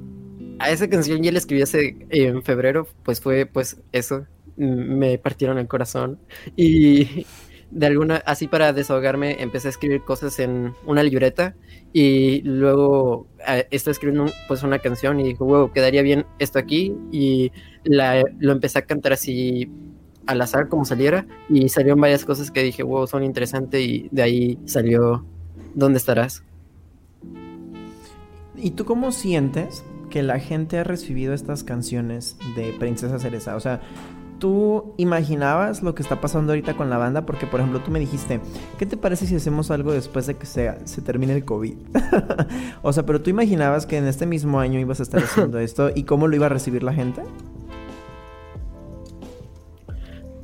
a 0.60 0.70
esa 0.70 0.88
canción 0.88 1.22
ya 1.22 1.32
la 1.32 1.38
escribí 1.38 1.62
hace 1.62 1.96
en 2.10 2.42
febrero, 2.42 2.86
pues 3.02 3.20
fue 3.20 3.46
pues 3.46 3.80
eso, 3.92 4.26
me 4.56 5.18
partieron 5.18 5.58
el 5.58 5.66
corazón. 5.66 6.18
Y 6.56 7.26
de 7.70 7.86
alguna, 7.86 8.16
así 8.26 8.46
para 8.46 8.72
desahogarme 8.72 9.42
empecé 9.42 9.68
a 9.68 9.70
escribir 9.70 10.02
cosas 10.02 10.38
en 10.38 10.74
una 10.86 11.02
libreta 11.02 11.54
y 11.92 12.42
luego 12.42 13.26
eh, 13.46 13.66
estaba 13.70 13.92
escribiendo 13.92 14.32
pues 14.48 14.62
una 14.62 14.78
canción 14.78 15.18
y 15.20 15.24
dije, 15.24 15.42
wow, 15.42 15.72
quedaría 15.72 16.02
bien 16.02 16.26
esto 16.38 16.58
aquí 16.58 16.94
y 17.10 17.52
lo 17.84 18.52
empecé 18.52 18.78
a 18.78 18.82
cantar 18.82 19.14
así 19.14 19.70
al 20.26 20.40
azar 20.42 20.68
como 20.68 20.84
saliera 20.84 21.26
y 21.48 21.68
salieron 21.68 22.00
varias 22.00 22.24
cosas 22.24 22.50
que 22.50 22.62
dije, 22.62 22.82
wow, 22.82 23.06
son 23.06 23.24
interesantes 23.24 23.80
y 23.80 24.08
de 24.12 24.22
ahí 24.22 24.58
salió 24.66 25.24
¿Dónde 25.74 25.98
estarás? 25.98 26.42
¿Y 28.56 28.72
tú 28.72 28.84
cómo 28.84 29.12
sientes 29.12 29.84
que 30.10 30.22
la 30.22 30.38
gente 30.38 30.78
ha 30.78 30.84
recibido 30.84 31.32
estas 31.32 31.64
canciones 31.64 32.36
de 32.56 32.74
Princesa 32.78 33.18
Cereza? 33.18 33.56
O 33.56 33.60
sea, 33.60 33.80
¿tú 34.38 34.94
imaginabas 34.96 35.82
lo 35.82 35.94
que 35.94 36.02
está 36.02 36.20
pasando 36.20 36.52
ahorita 36.52 36.76
con 36.76 36.90
la 36.90 36.98
banda? 36.98 37.24
Porque, 37.24 37.46
por 37.46 37.60
ejemplo, 37.60 37.80
tú 37.80 37.90
me 37.90 38.00
dijiste, 38.00 38.40
¿qué 38.78 38.86
te 38.86 38.96
parece 38.96 39.26
si 39.26 39.36
hacemos 39.36 39.70
algo 39.70 39.92
después 39.92 40.26
de 40.26 40.34
que 40.34 40.46
se, 40.46 40.74
se 40.84 41.00
termine 41.00 41.34
el 41.34 41.44
COVID? 41.44 41.76
o 42.82 42.92
sea, 42.92 43.06
pero 43.06 43.22
tú 43.22 43.30
imaginabas 43.30 43.86
que 43.86 43.96
en 43.96 44.06
este 44.06 44.26
mismo 44.26 44.60
año 44.60 44.80
ibas 44.80 45.00
a 45.00 45.04
estar 45.04 45.22
haciendo 45.22 45.58
esto 45.60 45.90
y 45.94 46.02
cómo 46.02 46.26
lo 46.26 46.36
iba 46.36 46.46
a 46.46 46.50
recibir 46.50 46.82
la 46.82 46.92
gente? 46.92 47.22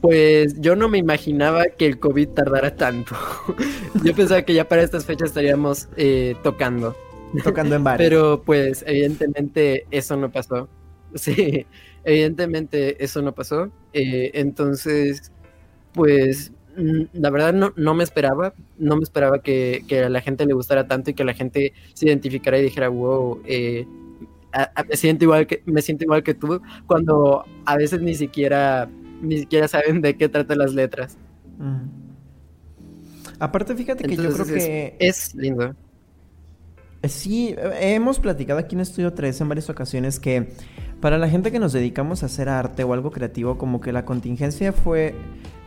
Pues 0.01 0.61
yo 0.61 0.77
no 0.77 0.89
me 0.89 0.99
imaginaba 0.99 1.65
que 1.67 1.87
el 1.87 1.99
COVID 1.99 2.29
tardara 2.29 2.77
tanto. 2.77 3.17
yo 4.05 4.15
pensaba 4.15 4.43
que 4.43 4.55
ya 4.55 4.69
para 4.69 4.83
estas 4.83 5.05
fechas 5.05 5.31
estaríamos 5.31 5.89
eh, 5.97 6.37
tocando. 6.45 6.95
Tocando 7.45 7.75
en 7.77 7.85
bares. 7.85 8.07
Pero 8.07 8.43
pues 8.43 8.85
evidentemente 8.87 9.87
eso 9.91 10.17
no 10.17 10.31
pasó. 10.31 10.69
Sí, 11.15 11.65
evidentemente 12.05 13.03
eso 13.03 13.23
no 13.23 13.33
pasó. 13.35 13.71
Eh, 13.95 14.33
entonces, 14.35 15.33
pues 15.95 16.53
mm, 16.77 17.03
la 17.15 17.31
verdad 17.31 17.55
no, 17.55 17.73
no 17.77 17.95
me 17.95 18.05
esperaba, 18.05 18.53
no 18.77 18.97
me 18.97 19.03
esperaba 19.03 19.41
que, 19.41 19.85
que 19.89 20.01
a 20.05 20.09
la 20.11 20.21
gente 20.21 20.45
le 20.45 20.53
gustara 20.53 20.87
tanto 20.89 21.11
y 21.11 21.15
que 21.15 21.25
la 21.25 21.33
gente 21.33 21.73
se 21.95 22.07
identificara 22.09 22.59
y 22.59 22.63
dijera, 22.63 22.89
wow, 22.89 23.41
eh, 23.47 23.87
a- 24.53 24.71
a- 24.75 24.85
me 24.85 24.97
siento 24.97 25.25
igual 25.25 25.47
que 25.47 25.63
me 25.65 25.81
siento 25.81 26.05
igual 26.05 26.23
que 26.23 26.35
tú, 26.35 26.61
cuando 26.87 27.45
a 27.65 27.77
veces 27.77 28.03
ni 28.03 28.15
siquiera 28.15 28.91
ni 29.23 29.39
siquiera 29.39 29.69
saben 29.69 30.03
de 30.03 30.17
qué 30.19 30.29
tratan 30.29 30.59
las 30.59 30.75
letras. 30.75 31.17
Mm. 31.59 31.87
Aparte, 33.39 33.75
fíjate 33.75 34.05
que 34.05 34.17
yo 34.17 34.31
creo 34.33 34.45
que... 34.47 34.97
Es 34.99 35.35
lindo. 35.35 35.75
Sí, 37.09 37.55
hemos 37.81 38.19
platicado 38.19 38.59
aquí 38.59 38.75
en 38.75 38.81
Estudio 38.81 39.13
3 39.13 39.41
en 39.41 39.49
varias 39.49 39.71
ocasiones 39.71 40.19
que 40.19 40.49
para 41.01 41.19
la 41.19 41.29
gente 41.29 41.53
que 41.53 41.59
nos 41.59 41.73
dedicamos 41.73 42.23
a 42.23 42.27
hacer 42.27 42.49
arte 42.49 42.85
o 42.85 42.93
algo 42.93 43.11
creativo, 43.11 43.59
como 43.59 43.81
que 43.81 43.93
la 43.93 44.05
contingencia 44.05 44.73
fue, 44.73 45.15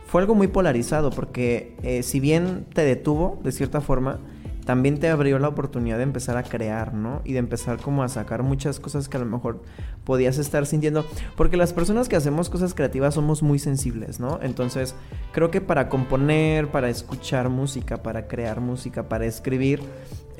fue 0.06 0.20
algo 0.22 0.34
muy 0.34 0.48
polarizado, 0.48 1.10
porque 1.10 1.76
eh, 1.82 2.02
si 2.02 2.20
bien 2.20 2.66
te 2.74 2.82
detuvo 2.82 3.38
de 3.42 3.52
cierta 3.52 3.80
forma, 3.80 4.18
también 4.64 4.98
te 5.00 5.08
abrió 5.08 5.38
la 5.38 5.48
oportunidad 5.48 5.96
de 5.96 6.04
empezar 6.04 6.36
a 6.36 6.42
crear, 6.42 6.94
¿no? 6.94 7.22
Y 7.24 7.32
de 7.32 7.38
empezar 7.38 7.78
como 7.78 8.02
a 8.02 8.08
sacar 8.08 8.42
muchas 8.42 8.78
cosas 8.78 9.08
que 9.08 9.16
a 9.16 9.20
lo 9.20 9.26
mejor 9.26 9.62
podías 10.04 10.38
estar 10.38 10.66
sintiendo, 10.66 11.06
porque 11.36 11.56
las 11.56 11.72
personas 11.72 12.08
que 12.08 12.16
hacemos 12.16 12.50
cosas 12.50 12.74
creativas 12.74 13.14
somos 13.14 13.42
muy 13.42 13.58
sensibles, 13.58 14.20
¿no? 14.20 14.38
Entonces, 14.42 14.94
creo 15.32 15.50
que 15.50 15.60
para 15.60 15.88
componer, 15.88 16.68
para 16.68 16.88
escuchar 16.88 17.48
música, 17.48 18.02
para 18.02 18.28
crear 18.28 18.60
música, 18.60 19.08
para 19.08 19.26
escribir, 19.26 19.80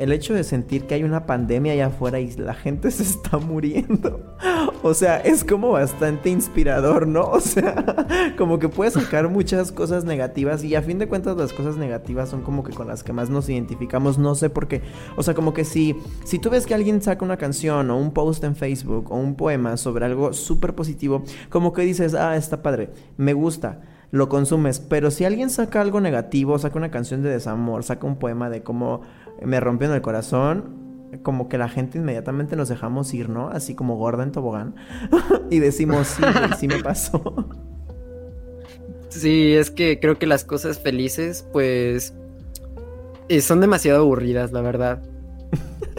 el 0.01 0.13
hecho 0.13 0.33
de 0.33 0.45
sentir 0.45 0.87
que 0.87 0.95
hay 0.95 1.05
una 1.05 1.27
pandemia 1.27 1.75
allá 1.75 1.89
afuera 1.89 2.21
y 2.21 2.31
la 2.37 2.55
gente 2.55 2.91
se 2.91 3.03
está 3.03 3.37
muriendo. 3.37 4.35
O 4.83 4.95
sea, 4.95 5.19
es 5.19 5.45
como 5.45 5.73
bastante 5.73 6.31
inspirador, 6.31 7.07
¿no? 7.07 7.31
O 7.41 7.43
sea, 7.43 8.07
como 8.37 8.59
que 8.59 8.69
puedes 8.69 8.95
sacar 8.95 9.29
muchas 9.29 9.73
cosas 9.73 10.05
negativas 10.05 10.63
y 10.63 10.75
a 10.75 10.83
fin 10.83 10.99
de 10.99 11.09
cuentas 11.09 11.37
las 11.37 11.53
cosas 11.53 11.77
negativas 11.77 12.29
son 12.29 12.43
como 12.43 12.63
que 12.65 12.73
con 12.73 12.87
las 12.87 13.03
que 13.03 13.13
más 13.13 13.29
nos 13.29 13.49
identificamos, 13.49 14.19
no 14.19 14.35
sé 14.35 14.51
por 14.51 14.69
qué. 14.69 14.83
O 15.17 15.23
sea, 15.23 15.35
como 15.35 15.53
que 15.53 15.65
si, 15.65 15.97
si 16.25 16.39
tú 16.39 16.51
ves 16.51 16.67
que 16.67 16.75
alguien 16.75 17.03
saca 17.03 17.25
una 17.25 17.37
canción 17.37 17.91
o 17.91 17.99
un 17.99 18.13
post 18.13 18.45
en 18.45 18.57
Facebook 18.57 19.11
o 19.11 19.17
un 19.17 19.35
poema 19.35 19.77
sobre 19.77 20.05
algo 20.05 20.33
súper 20.33 20.75
positivo, 20.75 21.25
como 21.49 21.73
que 21.73 21.83
dices, 21.83 22.15
ah, 22.15 22.37
está 22.37 22.63
padre, 22.63 22.91
me 23.17 23.33
gusta 23.33 23.81
lo 24.11 24.29
consumes. 24.29 24.81
Pero 24.81 25.11
si 25.11 25.25
alguien 25.25 25.51
saca 25.51 25.81
algo 25.81 26.01
negativo, 26.01 26.59
saca 26.59 26.79
una 26.79 26.91
canción 26.91 27.23
de 27.23 27.31
desamor, 27.31 27.83
saca 27.83 28.07
un 28.07 28.17
poema 28.17 28.51
de 28.51 28.63
cómo 28.63 29.03
me 29.45 29.61
rompió 29.61 29.89
en 29.89 29.95
el 29.95 30.03
corazón, 30.03 30.81
como 31.23 31.49
que 31.49 31.59
la 31.59 31.69
gente 31.69 31.99
inmediatamente 31.99 32.57
nos 32.57 32.69
dejamos 32.69 33.13
ir, 33.15 33.29
¿no? 33.29 33.49
Así 33.49 33.75
como 33.75 33.97
gorda 33.97 34.23
en 34.23 34.33
tobogán. 34.33 34.75
y 35.51 35.59
decimos, 35.59 36.07
sí, 36.09 36.23
sí 36.59 36.69
me 36.69 36.83
pasó. 36.83 37.49
Sí, 39.09 39.55
es 39.55 39.71
que 39.71 39.99
creo 40.01 40.19
que 40.19 40.27
las 40.27 40.45
cosas 40.45 40.79
felices, 40.79 41.47
pues, 41.53 42.15
eh, 43.29 43.41
son 43.41 43.61
demasiado 43.61 44.01
aburridas, 44.03 44.53
la 44.53 44.61
verdad. 44.61 45.03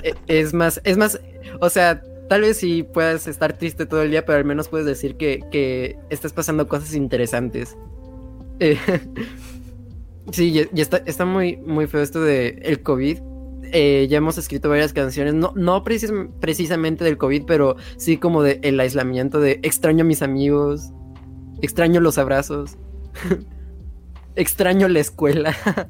Eh, 0.04 0.16
es 0.26 0.52
más, 0.52 0.82
es 0.84 0.98
más, 0.98 1.22
o 1.60 1.70
sea, 1.70 2.02
tal 2.28 2.42
vez 2.42 2.58
sí 2.58 2.82
puedas 2.82 3.28
estar 3.28 3.54
triste 3.54 3.86
todo 3.86 4.02
el 4.02 4.10
día, 4.10 4.26
pero 4.26 4.40
al 4.40 4.46
menos 4.46 4.68
puedes 4.68 4.88
decir 4.88 5.16
que, 5.16 5.44
que 5.52 5.96
estás 6.10 6.34
pasando 6.34 6.68
cosas 6.68 6.96
interesantes. 6.96 7.78
Eh, 8.60 8.80
sí, 10.32 10.60
y, 10.60 10.70
y 10.76 10.82
está, 10.82 11.04
está 11.06 11.24
muy, 11.26 11.58
muy 11.58 11.86
feo 11.86 12.02
esto 12.02 12.20
de 12.20 12.60
el 12.64 12.82
COVID. 12.82 13.20
Eh, 13.74 14.08
ya 14.10 14.18
hemos 14.18 14.38
escrito 14.38 14.68
varias 14.70 14.94
canciones, 14.94 15.34
no, 15.34 15.54
no 15.56 15.84
precis- 15.84 16.12
precisamente 16.40 17.04
del 17.04 17.18
COVID, 17.18 17.44
pero 17.46 17.78
sí 17.98 18.18
como 18.18 18.44
de 18.44 18.60
el 18.64 18.80
aislamiento, 18.80 19.40
de 19.40 19.60
extraño 19.64 20.04
a 20.04 20.08
mis 20.08 20.22
amigos, 20.22 20.92
extraño 21.62 22.00
los 22.02 22.18
abrazos. 22.18 22.78
Extraño 24.36 24.88
la 24.88 25.00
escuela. 25.00 25.56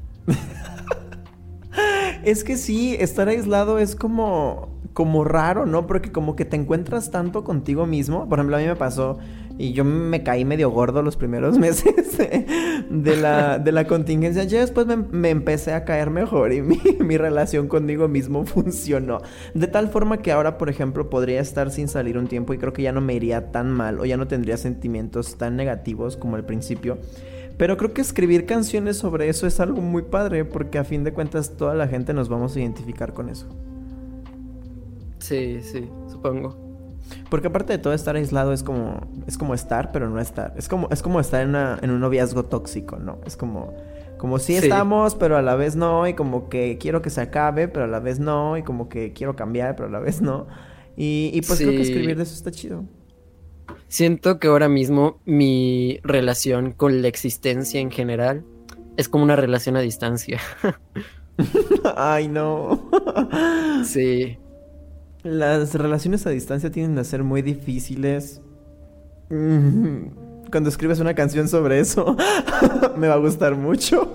Es 2.23 2.43
que 2.43 2.55
sí, 2.55 2.95
estar 2.99 3.27
aislado 3.29 3.79
es 3.79 3.95
como 3.95 4.69
como 4.93 5.23
raro, 5.23 5.65
¿no? 5.65 5.87
Porque 5.87 6.11
como 6.11 6.35
que 6.35 6.45
te 6.45 6.57
encuentras 6.57 7.11
tanto 7.11 7.43
contigo 7.43 7.85
mismo. 7.85 8.27
Por 8.27 8.39
ejemplo, 8.39 8.57
a 8.57 8.59
mí 8.59 8.65
me 8.65 8.75
pasó 8.75 9.17
y 9.61 9.73
yo 9.73 9.85
me 9.85 10.23
caí 10.23 10.43
medio 10.43 10.71
gordo 10.71 11.03
los 11.03 11.17
primeros 11.17 11.57
meses 11.59 12.17
de, 12.89 13.15
la, 13.15 13.59
de 13.59 13.71
la 13.71 13.85
contingencia. 13.85 14.43
Ya 14.43 14.59
después 14.59 14.87
me, 14.87 15.29
empecé 15.29 15.73
a 15.73 15.85
caer 15.85 16.09
mejor 16.09 16.51
y 16.51 16.63
mi, 16.63 16.79
mi, 16.99 17.17
relación 17.17 17.67
conmigo 17.67 18.07
mismo 18.07 18.43
funcionó. 18.45 19.21
De 19.53 19.67
tal 19.67 19.89
forma 19.89 20.17
que 20.17 20.31
ahora, 20.31 20.57
por 20.57 20.69
ejemplo, 20.69 21.11
podría 21.11 21.39
estar 21.39 21.69
sin 21.69 21.87
salir 21.87 22.17
un 22.17 22.27
tiempo 22.27 22.55
y 22.55 22.57
creo 22.57 22.73
que 22.73 22.81
ya 22.81 22.91
no 22.91 23.01
me 23.01 23.13
iría 23.13 23.51
tan 23.51 23.71
mal 23.71 23.99
o 23.99 24.05
ya 24.05 24.17
no 24.17 24.27
tendría 24.27 24.57
sentimientos 24.57 25.37
tan 25.37 25.55
negativos 25.55 26.17
como 26.17 26.37
al 26.37 26.45
principio. 26.45 26.97
Pero 27.57 27.77
creo 27.77 27.93
que 27.93 28.01
escribir 28.01 28.47
canciones 28.47 28.97
sobre 28.97 29.29
eso 29.29 29.45
es 29.45 29.59
algo 29.59 29.81
muy 29.81 30.01
padre 30.01 30.43
porque 30.43 30.79
a 30.79 30.83
fin 30.83 31.03
de 31.03 31.13
cuentas 31.13 31.55
toda 31.55 31.75
la 31.75 31.87
gente 31.87 32.13
nos 32.13 32.29
vamos 32.29 32.55
a 32.55 32.59
identificar 32.59 33.13
con 33.13 33.29
eso. 33.29 33.47
Sí, 35.19 35.59
sí, 35.61 35.87
supongo. 36.07 36.70
Porque 37.29 37.47
aparte 37.47 37.73
de 37.73 37.79
todo 37.79 37.93
estar 37.93 38.15
aislado 38.15 38.53
es 38.53 38.63
como 38.63 39.07
es 39.27 39.37
como 39.37 39.53
estar, 39.53 39.91
pero 39.91 40.09
no 40.09 40.19
estar. 40.19 40.53
Es 40.57 40.67
como 40.67 40.89
es 40.91 41.01
como 41.01 41.19
estar 41.19 41.41
en, 41.41 41.55
en 41.55 41.91
un 41.91 41.99
noviazgo 41.99 42.43
tóxico, 42.45 42.97
¿no? 42.97 43.19
Es 43.25 43.37
como 43.37 43.73
como 44.17 44.37
si 44.37 44.55
estamos, 44.55 45.15
pero 45.15 45.35
a 45.35 45.41
la 45.41 45.55
vez 45.55 45.75
no, 45.75 46.07
y 46.07 46.13
como 46.13 46.47
que 46.47 46.77
quiero 46.77 47.01
que 47.01 47.09
se 47.09 47.21
acabe, 47.21 47.67
pero 47.67 47.85
a 47.85 47.87
la 47.87 47.99
vez 47.99 48.19
no, 48.19 48.55
y 48.55 48.61
como 48.61 48.87
que 48.87 49.13
quiero 49.13 49.35
cambiar, 49.35 49.75
pero 49.75 49.87
a 49.89 49.91
la 49.91 49.99
vez 49.99 50.21
no. 50.21 50.45
Y, 50.95 51.31
y 51.33 51.41
pues 51.41 51.57
creo 51.57 51.71
que 51.71 51.81
escribir 51.81 52.17
de 52.17 52.23
eso 52.23 52.35
está 52.35 52.51
chido. 52.51 52.85
Siento 53.87 54.39
que 54.39 54.47
ahora 54.47 54.69
mismo 54.69 55.19
mi 55.25 55.99
relación 56.03 56.71
con 56.71 57.01
la 57.01 57.07
existencia 57.07 57.81
en 57.81 57.89
general 57.89 58.45
es 58.95 59.09
como 59.09 59.23
una 59.23 59.35
relación 59.35 59.75
a 59.75 59.79
distancia. 59.79 60.39
Ay, 61.95 62.27
no. 62.27 62.89
sí. 63.85 64.37
Las 65.23 65.75
relaciones 65.75 66.25
a 66.25 66.31
distancia 66.31 66.71
tienden 66.71 66.97
a 66.97 67.03
ser 67.03 67.23
muy 67.23 67.41
difíciles. 67.41 68.41
Cuando 69.29 70.69
escribes 70.69 70.99
una 70.99 71.13
canción 71.13 71.47
sobre 71.47 71.79
eso, 71.79 72.17
me 72.97 73.07
va 73.07 73.13
a 73.13 73.17
gustar 73.17 73.55
mucho. 73.55 74.11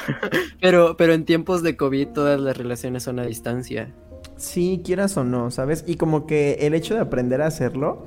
pero, 0.60 0.96
pero 0.96 1.12
en 1.12 1.24
tiempos 1.24 1.62
de 1.62 1.76
COVID 1.76 2.08
todas 2.08 2.40
las 2.40 2.56
relaciones 2.56 3.02
son 3.02 3.18
a 3.18 3.26
distancia. 3.26 3.92
Sí, 4.36 4.82
quieras 4.84 5.16
o 5.16 5.24
no, 5.24 5.50
¿sabes? 5.50 5.84
Y 5.86 5.96
como 5.96 6.26
que 6.26 6.58
el 6.60 6.74
hecho 6.74 6.94
de 6.94 7.00
aprender 7.00 7.42
a 7.42 7.46
hacerlo 7.46 8.06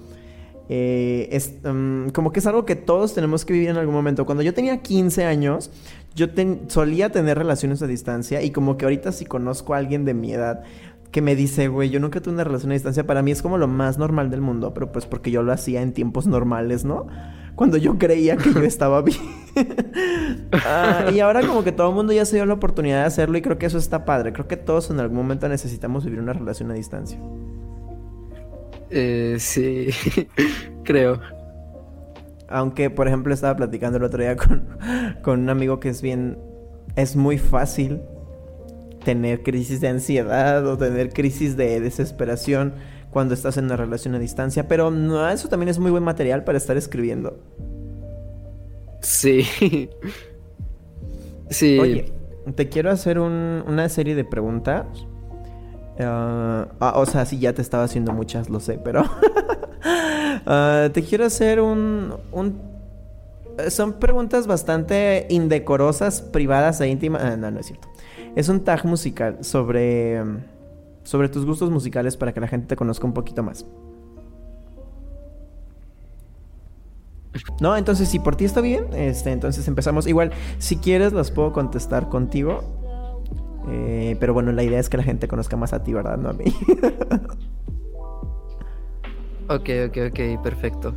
eh, 0.72 1.28
es 1.32 1.56
mm, 1.64 2.10
como 2.10 2.32
que 2.32 2.40
es 2.40 2.46
algo 2.46 2.64
que 2.64 2.76
todos 2.76 3.16
tenemos 3.16 3.44
que 3.44 3.54
vivir 3.54 3.70
en 3.70 3.78
algún 3.78 3.96
momento. 3.96 4.26
Cuando 4.26 4.44
yo 4.44 4.54
tenía 4.54 4.82
15 4.82 5.26
años, 5.26 5.72
yo 6.16 6.28
solía 6.68 7.12
tener 7.12 7.38
relaciones 7.38 7.82
a 7.82 7.88
distancia 7.88 8.44
y 8.44 8.52
como 8.52 8.78
que 8.78 8.86
ahorita 8.86 9.12
si 9.12 9.26
conozco 9.26 9.74
a 9.74 9.78
alguien 9.78 10.06
de 10.06 10.14
mi 10.14 10.32
edad 10.32 10.64
que 11.12 11.22
me 11.22 11.36
dice, 11.36 11.68
güey, 11.68 11.90
yo 11.90 12.00
nunca 12.00 12.22
tuve 12.22 12.36
una 12.36 12.44
relación 12.44 12.72
a 12.72 12.76
distancia, 12.76 13.06
para 13.06 13.22
mí 13.22 13.32
es 13.32 13.42
como 13.42 13.58
lo 13.58 13.68
más 13.68 13.98
normal 13.98 14.30
del 14.30 14.42
mundo, 14.42 14.74
pero 14.74 14.92
pues 14.92 15.06
porque 15.06 15.32
yo 15.32 15.42
lo 15.42 15.52
hacía 15.52 15.82
en 15.82 15.94
tiempos 15.94 16.28
normales, 16.28 16.86
¿no? 16.86 17.08
Cuando 17.56 17.78
yo 17.78 17.98
creía 17.98 18.38
que 18.38 18.54
yo 18.54 18.62
estaba 18.64 19.02
bien. 19.02 19.20
Ah, 20.52 21.10
y 21.14 21.20
ahora 21.20 21.42
como 21.42 21.64
que 21.64 21.72
todo 21.72 21.90
el 21.90 21.96
mundo 21.96 22.14
ya 22.14 22.26
se 22.26 22.36
dio 22.36 22.46
la 22.46 22.54
oportunidad 22.54 23.02
de 23.02 23.08
hacerlo 23.08 23.38
y 23.38 23.42
creo 23.42 23.58
que 23.58 23.66
eso 23.66 23.78
está 23.78 24.06
padre. 24.06 24.32
Creo 24.34 24.48
que 24.48 24.56
todos 24.56 24.92
en 24.92 25.00
algún 25.00 25.18
momento 25.18 25.50
necesitamos 25.50 26.06
vivir 26.06 26.20
una 26.20 26.34
relación 26.34 26.72
a 26.72 26.76
distancia. 26.76 27.20
Eh, 28.92 29.38
sí, 29.40 29.90
creo. 30.84 31.20
Aunque, 32.48 32.90
por 32.90 33.08
ejemplo, 33.08 33.34
estaba 33.34 33.56
platicando 33.56 33.98
el 33.98 34.04
otro 34.04 34.22
día 34.22 34.36
con, 34.36 34.68
con 35.22 35.42
un 35.42 35.50
amigo 35.50 35.80
que 35.80 35.90
es 35.90 36.02
bien... 36.02 36.38
Es 36.96 37.16
muy 37.16 37.38
fácil 37.38 38.02
tener 39.04 39.44
crisis 39.44 39.82
de 39.82 39.88
ansiedad 39.88 40.66
o 40.68 40.78
tener 40.78 41.12
crisis 41.14 41.58
de 41.58 41.80
desesperación 41.80 42.74
cuando 43.12 43.34
estás 43.34 43.58
en 43.58 43.66
una 43.66 43.76
relación 43.76 44.16
a 44.16 44.20
distancia, 44.20 44.68
pero 44.68 44.92
no, 44.92 45.28
eso 45.30 45.48
también 45.48 45.70
es 45.70 45.80
muy 45.80 45.92
buen 45.92 46.04
material 46.04 46.44
para 46.44 46.58
estar 46.58 46.78
escribiendo. 46.78 47.40
Sí. 49.02 49.46
sí. 51.50 51.80
Oye, 51.80 52.12
te 52.56 52.70
quiero 52.70 52.92
hacer 52.92 53.20
una 53.20 53.90
serie 53.90 54.16
de 54.16 54.26
preguntas. 54.26 54.86
Ah, 56.00 56.68
ah, 56.80 56.94
o 56.96 57.06
sea, 57.06 57.26
sí, 57.26 57.40
ya 57.40 57.54
te 57.54 57.62
estaba 57.62 57.84
haciendo 57.84 58.14
muchas, 58.14 58.50
lo 58.50 58.60
sé, 58.60 58.80
pero... 58.84 59.04
Ah, 60.46 60.90
te 60.94 61.04
quiero 61.04 61.26
hacer 61.26 61.60
un, 61.60 62.14
un... 62.32 62.62
Son 63.70 63.94
preguntas 63.94 64.48
bastante 64.48 65.28
indecorosas, 65.30 66.22
privadas 66.22 66.82
e 66.82 66.88
íntimas. 66.88 67.38
no, 67.38 67.52
no 67.52 67.60
es 67.60 67.68
cierto. 67.68 67.88
Es 68.40 68.48
un 68.48 68.62
tag 68.62 68.86
musical 68.86 69.44
sobre, 69.44 70.24
sobre 71.04 71.28
tus 71.28 71.46
gustos 71.46 71.70
musicales 71.70 72.16
para 72.16 72.34
que 72.34 72.40
la 72.40 72.48
gente 72.48 72.68
te 72.68 72.78
conozca 72.78 73.06
un 73.06 73.12
poquito 73.12 73.44
más. 73.44 73.66
No, 77.60 77.76
entonces 77.76 78.08
si 78.08 78.18
por 78.20 78.38
ti 78.38 78.46
está 78.46 78.62
bien, 78.62 78.86
este, 78.94 79.34
entonces 79.34 79.68
empezamos. 79.68 80.08
Igual, 80.08 80.32
si 80.58 80.78
quieres 80.78 81.12
las 81.12 81.32
puedo 81.32 81.52
contestar 81.52 82.08
contigo. 82.08 82.64
Eh, 83.68 84.16
pero 84.22 84.34
bueno, 84.34 84.54
la 84.54 84.64
idea 84.64 84.80
es 84.80 84.88
que 84.88 84.96
la 84.96 85.04
gente 85.04 85.28
conozca 85.28 85.58
más 85.58 85.74
a 85.74 85.84
ti, 85.84 85.92
¿verdad? 85.92 86.18
No 86.18 86.30
a 86.30 86.34
mí. 86.34 86.46
ok, 89.50 89.70
ok, 89.90 89.98
ok, 90.12 90.42
perfecto. 90.42 90.94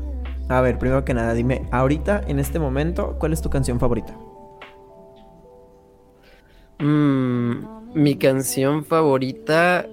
A 0.48 0.60
ver, 0.60 0.78
primero 0.78 1.04
que 1.04 1.12
nada, 1.12 1.34
dime, 1.34 1.66
ahorita, 1.72 2.22
en 2.24 2.38
este 2.38 2.60
momento, 2.60 3.16
¿cuál 3.18 3.32
es 3.32 3.42
tu 3.42 3.50
canción 3.50 3.80
favorita? 3.80 4.16
Mm, 6.82 7.92
mi 7.94 8.16
canción 8.16 8.84
favorita. 8.84 9.86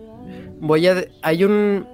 Voy 0.60 0.88
a. 0.88 1.06
Hay 1.22 1.44
un. 1.44 1.88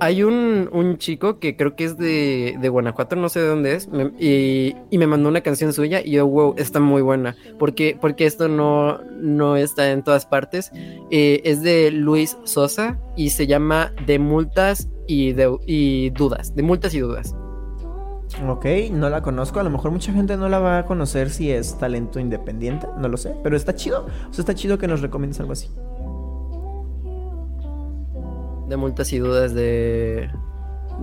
Hay 0.00 0.24
un, 0.24 0.68
un 0.72 0.98
chico 0.98 1.38
que 1.38 1.56
creo 1.56 1.76
que 1.76 1.84
es 1.84 1.96
de, 1.96 2.56
de 2.60 2.68
Guanajuato, 2.68 3.14
no 3.14 3.28
sé 3.28 3.40
de 3.40 3.46
dónde 3.46 3.76
es, 3.76 3.88
y, 4.18 4.74
y, 4.90 4.98
me 4.98 5.06
mandó 5.06 5.28
una 5.28 5.42
canción 5.42 5.72
suya 5.72 6.02
y 6.04 6.10
yo, 6.10 6.26
wow, 6.26 6.56
está 6.58 6.80
muy 6.80 7.02
buena. 7.02 7.36
Porque, 7.56 7.96
porque 7.98 8.26
esto 8.26 8.48
no, 8.48 8.98
no 9.12 9.56
está 9.56 9.92
en 9.92 10.02
todas 10.02 10.26
partes. 10.26 10.72
Eh, 11.12 11.40
es 11.44 11.62
de 11.62 11.92
Luis 11.92 12.36
Sosa 12.42 12.98
y 13.16 13.30
se 13.30 13.46
llama 13.46 13.92
De 14.06 14.18
Multas 14.18 14.88
y, 15.06 15.32
de, 15.32 15.56
y 15.66 16.10
Dudas. 16.10 16.54
De 16.54 16.64
Multas 16.64 16.92
y 16.92 16.98
Dudas. 16.98 17.34
Ok, 18.44 18.66
no 18.92 19.08
la 19.08 19.22
conozco. 19.22 19.60
A 19.60 19.62
lo 19.62 19.70
mejor 19.70 19.90
mucha 19.90 20.12
gente 20.12 20.36
no 20.36 20.48
la 20.48 20.58
va 20.58 20.78
a 20.78 20.86
conocer 20.86 21.30
si 21.30 21.50
es 21.50 21.78
talento 21.78 22.20
independiente, 22.20 22.86
no 22.98 23.08
lo 23.08 23.16
sé. 23.16 23.34
Pero 23.42 23.56
está 23.56 23.74
chido. 23.74 24.06
O 24.28 24.32
sea, 24.32 24.42
está 24.42 24.54
chido 24.54 24.78
que 24.78 24.86
nos 24.86 25.00
recomiendes 25.00 25.40
algo 25.40 25.52
así. 25.52 25.70
De 28.68 28.76
multas 28.76 29.12
y 29.12 29.18
dudas 29.18 29.54
de. 29.54 30.30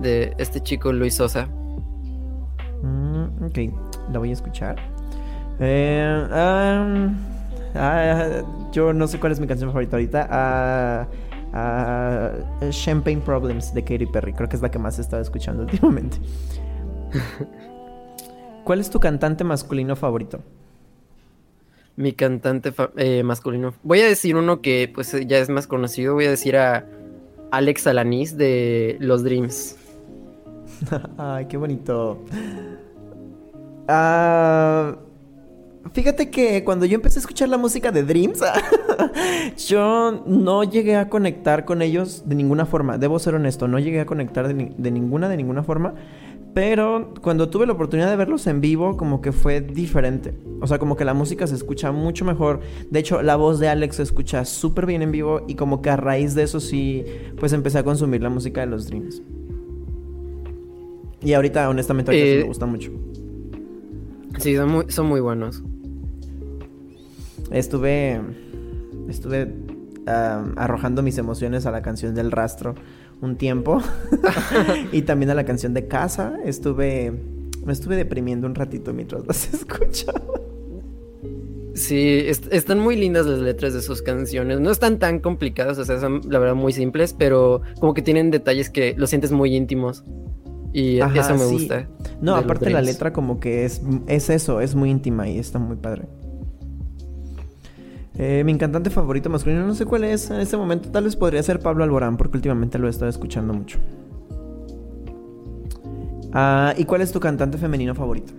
de 0.00 0.34
este 0.38 0.60
chico 0.60 0.92
Luis 0.92 1.16
Sosa. 1.16 1.48
Mm, 2.82 3.46
ok, 3.46 3.58
la 4.12 4.18
voy 4.18 4.30
a 4.30 4.34
escuchar. 4.34 4.76
Eh, 5.58 6.28
ah, 6.30 6.86
yo 8.72 8.92
no 8.92 9.08
sé 9.08 9.18
cuál 9.18 9.32
es 9.32 9.40
mi 9.40 9.48
canción 9.48 9.70
favorita 9.70 9.96
ahorita. 9.96 10.28
Ah, 10.30 11.08
ah, 11.52 12.30
Champagne 12.70 13.20
Problems 13.20 13.74
de 13.74 13.82
Katy 13.82 14.06
Perry. 14.06 14.34
Creo 14.34 14.48
que 14.48 14.56
es 14.56 14.62
la 14.62 14.70
que 14.70 14.78
más 14.78 14.98
he 14.98 15.00
estado 15.00 15.22
escuchando 15.22 15.62
últimamente. 15.64 16.18
¿Cuál 18.64 18.80
es 18.80 18.90
tu 18.90 18.98
cantante 19.00 19.44
masculino 19.44 19.94
favorito? 19.94 20.40
Mi 21.96 22.12
cantante 22.12 22.72
eh, 22.96 23.22
masculino. 23.22 23.74
Voy 23.82 24.00
a 24.00 24.06
decir 24.06 24.36
uno 24.36 24.60
que 24.62 24.90
pues 24.92 25.14
ya 25.26 25.38
es 25.38 25.48
más 25.48 25.66
conocido. 25.66 26.14
Voy 26.14 26.24
a 26.24 26.30
decir 26.30 26.56
a 26.56 26.86
Alex 27.50 27.86
Alanis 27.86 28.36
de 28.36 28.96
Los 29.00 29.22
Dreams. 29.22 29.76
Ay, 31.18 31.46
qué 31.46 31.56
bonito. 31.56 32.24
Ah, 33.86 34.96
fíjate 35.92 36.30
que 36.30 36.64
cuando 36.64 36.86
yo 36.86 36.96
empecé 36.96 37.18
a 37.18 37.20
escuchar 37.20 37.48
la 37.48 37.58
música 37.58 37.92
de 37.92 38.02
Dreams, 38.02 38.40
yo 39.68 40.22
no 40.26 40.64
llegué 40.64 40.96
a 40.96 41.08
conectar 41.08 41.64
con 41.64 41.82
ellos 41.82 42.24
de 42.26 42.34
ninguna 42.34 42.66
forma. 42.66 42.98
Debo 42.98 43.18
ser 43.18 43.34
honesto, 43.34 43.68
no 43.68 43.78
llegué 43.78 44.00
a 44.00 44.06
conectar 44.06 44.48
de 44.48 44.90
ninguna, 44.90 45.28
de 45.28 45.36
ninguna 45.36 45.62
forma. 45.62 45.94
Pero 46.54 47.12
cuando 47.20 47.48
tuve 47.48 47.66
la 47.66 47.72
oportunidad 47.72 48.08
de 48.08 48.16
verlos 48.16 48.46
en 48.46 48.60
vivo, 48.60 48.96
como 48.96 49.20
que 49.20 49.32
fue 49.32 49.60
diferente. 49.60 50.34
O 50.60 50.68
sea, 50.68 50.78
como 50.78 50.96
que 50.96 51.04
la 51.04 51.12
música 51.12 51.48
se 51.48 51.56
escucha 51.56 51.90
mucho 51.90 52.24
mejor. 52.24 52.60
De 52.90 53.00
hecho, 53.00 53.22
la 53.22 53.34
voz 53.34 53.58
de 53.58 53.68
Alex 53.68 53.96
se 53.96 54.04
escucha 54.04 54.44
súper 54.44 54.86
bien 54.86 55.02
en 55.02 55.10
vivo 55.10 55.44
y 55.48 55.56
como 55.56 55.82
que 55.82 55.90
a 55.90 55.96
raíz 55.96 56.36
de 56.36 56.44
eso 56.44 56.60
sí, 56.60 57.04
pues 57.38 57.52
empecé 57.52 57.78
a 57.78 57.82
consumir 57.82 58.22
la 58.22 58.30
música 58.30 58.60
de 58.60 58.68
los 58.68 58.86
Dreams. 58.86 59.20
Y 61.22 61.32
ahorita, 61.32 61.68
honestamente, 61.68 62.12
me 62.12 62.32
eh, 62.40 62.42
gusta 62.44 62.66
mucho. 62.66 62.92
Sí, 64.38 64.54
son 64.54 64.70
muy, 64.70 64.84
son 64.88 65.06
muy 65.06 65.20
buenos. 65.20 65.60
Estuve, 67.50 68.20
estuve 69.08 69.52
arrojando 70.06 71.02
mis 71.02 71.18
emociones 71.18 71.66
a 71.66 71.70
la 71.70 71.82
canción 71.82 72.14
del 72.14 72.30
rastro 72.30 72.74
un 73.24 73.36
tiempo. 73.36 73.82
y 74.92 75.02
también 75.02 75.30
a 75.30 75.34
la 75.34 75.44
canción 75.44 75.74
de 75.74 75.86
casa. 75.86 76.38
Estuve. 76.44 77.12
Me 77.64 77.72
estuve 77.72 77.96
deprimiendo 77.96 78.46
un 78.46 78.54
ratito 78.54 78.92
mientras 78.92 79.26
las 79.26 79.52
escuchaba. 79.54 80.20
Sí, 81.74 82.26
están 82.50 82.78
muy 82.78 82.94
lindas 82.94 83.26
las 83.26 83.40
letras 83.40 83.74
de 83.74 83.82
sus 83.82 84.00
canciones. 84.00 84.60
No 84.60 84.70
están 84.70 85.00
tan 85.00 85.18
complicadas, 85.18 85.76
o 85.78 85.84
sea, 85.84 85.98
son 85.98 86.20
la 86.28 86.38
verdad 86.38 86.54
muy 86.54 86.72
simples, 86.72 87.12
pero 87.18 87.62
como 87.80 87.94
que 87.94 88.02
tienen 88.02 88.30
detalles 88.30 88.70
que 88.70 88.94
los 88.96 89.10
sientes 89.10 89.32
muy 89.32 89.56
íntimos. 89.56 90.04
Y 90.72 90.98
eso 90.98 91.36
me 91.36 91.46
gusta. 91.46 91.88
No, 92.20 92.36
aparte 92.36 92.70
la 92.70 92.82
letra 92.82 93.12
como 93.12 93.40
que 93.40 93.64
es, 93.64 93.80
es 94.06 94.30
eso, 94.30 94.60
es 94.60 94.74
muy 94.74 94.90
íntima 94.90 95.28
y 95.28 95.38
está 95.38 95.58
muy 95.58 95.76
padre. 95.76 96.06
Eh, 98.16 98.44
mi 98.44 98.56
cantante 98.56 98.90
favorito 98.90 99.28
masculino, 99.28 99.66
no 99.66 99.74
sé 99.74 99.86
cuál 99.86 100.04
es 100.04 100.30
en 100.30 100.40
este 100.40 100.56
momento. 100.56 100.90
Tal 100.90 101.04
vez 101.04 101.16
podría 101.16 101.42
ser 101.42 101.58
Pablo 101.58 101.84
Alborán, 101.84 102.16
porque 102.16 102.36
últimamente 102.36 102.78
lo 102.78 102.86
he 102.86 102.90
estado 102.90 103.10
escuchando 103.10 103.52
mucho. 103.52 103.78
Ah, 106.32 106.74
¿Y 106.76 106.84
cuál 106.84 107.00
es 107.00 107.12
tu 107.12 107.20
cantante 107.20 107.58
femenino 107.58 107.94
favorito? 107.94 108.32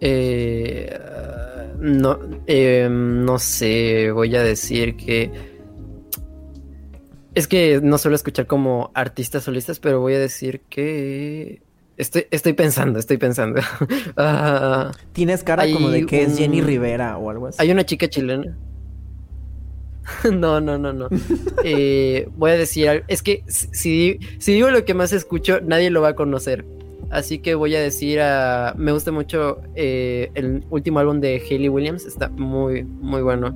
Eh, 0.00 0.98
no, 1.78 2.18
eh, 2.48 2.88
no 2.90 3.38
sé, 3.38 4.10
voy 4.12 4.34
a 4.36 4.42
decir 4.42 4.96
que... 4.96 5.30
Es 7.34 7.48
que 7.48 7.80
no 7.80 7.98
suelo 7.98 8.16
escuchar 8.16 8.46
como 8.46 8.90
artistas 8.94 9.44
solistas, 9.44 9.78
pero 9.80 10.00
voy 10.00 10.14
a 10.14 10.18
decir 10.18 10.62
que... 10.68 11.62
Estoy, 11.96 12.26
estoy 12.30 12.52
pensando, 12.54 12.98
estoy 12.98 13.18
pensando. 13.18 13.60
Ah, 14.16 14.92
Tienes 15.12 15.42
cara 15.42 15.70
como 15.70 15.90
de 15.90 16.06
que 16.06 16.22
es 16.22 16.36
Jenny 16.38 16.60
Rivera 16.60 17.18
o 17.18 17.30
algo 17.30 17.48
así. 17.48 17.58
Hay 17.60 17.70
una 17.70 17.84
chica 17.84 18.08
chilena. 18.08 18.56
no, 20.32 20.60
no, 20.60 20.78
no, 20.78 20.92
no. 20.92 21.08
Eh, 21.64 22.28
voy 22.36 22.50
a 22.50 22.56
decir, 22.56 23.04
es 23.08 23.22
que 23.22 23.44
si, 23.46 24.18
si 24.38 24.52
digo 24.52 24.70
lo 24.70 24.84
que 24.84 24.94
más 24.94 25.12
escucho, 25.12 25.60
nadie 25.60 25.90
lo 25.90 26.02
va 26.02 26.08
a 26.08 26.14
conocer. 26.14 26.64
Así 27.10 27.38
que 27.38 27.54
voy 27.54 27.74
a 27.76 27.80
decir 27.80 28.20
a. 28.20 28.74
Me 28.76 28.90
gusta 28.90 29.12
mucho 29.12 29.60
eh, 29.74 30.30
el 30.34 30.64
último 30.70 30.98
álbum 30.98 31.20
de 31.20 31.42
Hayley 31.48 31.68
Williams. 31.68 32.06
Está 32.06 32.28
muy, 32.30 32.84
muy 32.84 33.20
bueno. 33.20 33.54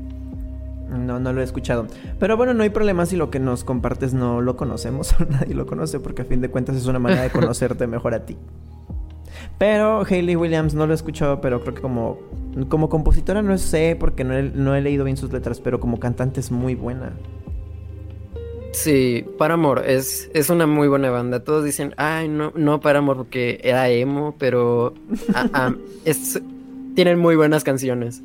No, 0.89 1.18
no 1.18 1.32
lo 1.32 1.41
he 1.41 1.45
escuchado. 1.45 1.87
Pero 2.18 2.37
bueno, 2.37 2.55
no 2.55 2.62
hay 2.62 2.70
problema 2.70 3.07
si 3.07 3.16
lo 3.16 3.30
que 3.30 3.41
nos 3.41 3.64
compartes 3.64 4.14
no 4.14 4.41
lo 4.41 4.57
conocemos 4.57 5.14
o 5.20 5.24
nadie 5.24 5.55
lo 5.55 5.66
conoce, 5.66 6.01
porque 6.01 6.22
a 6.22 6.24
fin 6.24 6.41
de 6.41 6.51
cuentas 6.51 6.76
es 6.76 6.87
una 6.87 6.99
manera 6.99 7.22
de 7.22 7.30
conocerte 7.30 7.87
mejor 7.87 8.14
a 8.14 8.24
ti. 8.24 8.37
Pero 9.59 10.05
Hayley 10.09 10.37
Williams 10.37 10.74
no 10.74 10.87
lo 10.87 10.93
he 10.93 10.97
escuchado, 10.97 11.41
pero 11.41 11.61
creo 11.62 11.74
que 11.74 11.80
como, 11.80 12.18
como 12.68 12.89
compositora 12.89 13.43
no 13.43 13.57
sé, 13.59 13.97
porque 13.99 14.22
no 14.22 14.41
no 14.43 14.74
he 14.74 14.82
leído 14.82 15.05
bien 15.05 15.16
sus 15.16 15.32
letras, 15.32 15.61
pero 15.61 15.80
como 15.80 15.99
cantante 15.99 16.41
es 16.41 16.51
muy 16.51 16.74
buena. 16.74 17.12
Sí, 18.76 19.24
Paramore 19.39 19.95
es, 19.95 20.30
es 20.34 20.51
una 20.51 20.66
muy 20.66 20.87
buena 20.87 21.09
banda. 21.09 21.43
Todos 21.43 21.64
dicen, 21.64 21.95
ay, 21.97 22.28
no, 22.28 22.53
no 22.55 22.80
Paramore 22.80 23.16
porque 23.16 23.59
era 23.64 23.89
emo, 23.89 24.34
pero 24.39 24.93
ah, 25.34 25.49
ah, 25.55 25.74
tienen 26.95 27.18
muy 27.18 27.37
buenas 27.37 27.64
canciones. 27.64 28.22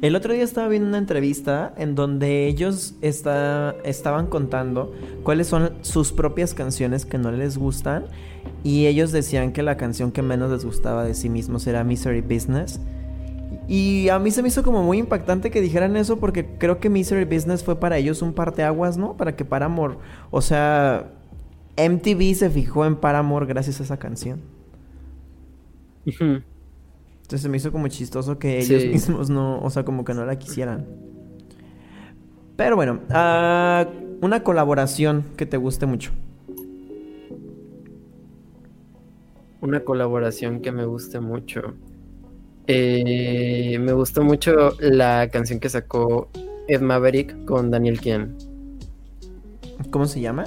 El 0.00 0.16
otro 0.16 0.32
día 0.32 0.44
estaba 0.44 0.68
viendo 0.68 0.88
una 0.88 0.98
entrevista 0.98 1.72
en 1.76 1.94
donde 1.94 2.46
ellos 2.46 2.94
está, 3.00 3.74
estaban 3.84 4.26
contando 4.26 4.92
cuáles 5.22 5.46
son 5.46 5.72
sus 5.82 6.12
propias 6.12 6.54
canciones 6.54 7.06
que 7.06 7.18
no 7.18 7.32
les 7.32 7.58
gustan 7.58 8.06
y 8.62 8.86
ellos 8.86 9.12
decían 9.12 9.52
que 9.52 9.62
la 9.62 9.76
canción 9.76 10.12
que 10.12 10.22
menos 10.22 10.50
les 10.50 10.64
gustaba 10.64 11.04
de 11.04 11.14
sí 11.14 11.28
mismos 11.28 11.66
era 11.66 11.84
Misery 11.84 12.20
Business 12.20 12.80
y 13.66 14.08
a 14.10 14.18
mí 14.18 14.30
se 14.30 14.42
me 14.42 14.48
hizo 14.48 14.62
como 14.62 14.82
muy 14.82 14.98
impactante 14.98 15.50
que 15.50 15.60
dijeran 15.60 15.96
eso 15.96 16.18
porque 16.18 16.46
creo 16.58 16.80
que 16.80 16.90
Misery 16.90 17.24
Business 17.24 17.64
fue 17.64 17.80
para 17.80 17.96
ellos 17.96 18.20
un 18.20 18.34
parteaguas, 18.34 18.98
¿no? 18.98 19.16
Para 19.16 19.36
que 19.36 19.44
Paramore, 19.44 19.96
o 20.30 20.42
sea, 20.42 21.12
MTV 21.76 22.34
se 22.34 22.50
fijó 22.50 22.84
en 22.84 22.96
Paramore 22.96 23.46
gracias 23.46 23.80
a 23.80 23.84
esa 23.84 23.96
canción. 23.98 24.40
Entonces 27.24 27.40
se 27.40 27.48
me 27.48 27.56
hizo 27.56 27.72
como 27.72 27.88
chistoso 27.88 28.38
que 28.38 28.58
ellos 28.58 28.84
mismos 28.92 29.30
no, 29.30 29.58
o 29.60 29.70
sea, 29.70 29.82
como 29.82 30.04
que 30.04 30.12
no 30.12 30.26
la 30.26 30.38
quisieran. 30.38 30.86
Pero 32.54 32.76
bueno, 32.76 33.00
uh, 33.08 34.24
una 34.24 34.42
colaboración 34.44 35.24
que 35.34 35.46
te 35.46 35.56
guste 35.56 35.86
mucho. 35.86 36.12
Una 39.62 39.80
colaboración 39.80 40.60
que 40.60 40.70
me 40.70 40.84
guste 40.84 41.18
mucho. 41.18 41.74
Eh, 42.66 43.78
me 43.80 43.92
gustó 43.94 44.22
mucho 44.22 44.76
la 44.78 45.30
canción 45.32 45.60
que 45.60 45.70
sacó 45.70 46.28
Ed 46.68 46.82
Maverick 46.82 47.46
con 47.46 47.70
Daniel 47.70 47.98
Kian. 48.00 48.36
¿Cómo 49.90 50.04
se 50.06 50.20
llama? 50.20 50.44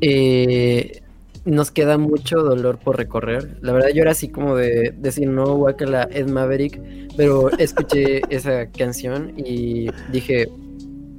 Eh, 0.00 0.99
nos 1.44 1.70
queda 1.70 1.98
mucho 1.98 2.42
dolor 2.42 2.78
por 2.78 2.96
recorrer. 2.96 3.58
La 3.62 3.72
verdad, 3.72 3.90
yo 3.94 4.02
era 4.02 4.12
así 4.12 4.28
como 4.28 4.56
de 4.56 4.94
decir 4.96 5.28
no, 5.28 5.66
la 5.80 6.08
Ed 6.10 6.28
Maverick, 6.28 6.80
pero 7.16 7.50
escuché 7.58 8.22
esa 8.30 8.66
canción 8.66 9.32
y 9.36 9.88
dije, 10.12 10.48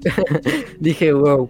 dije, 0.80 1.13
wow, 1.13 1.49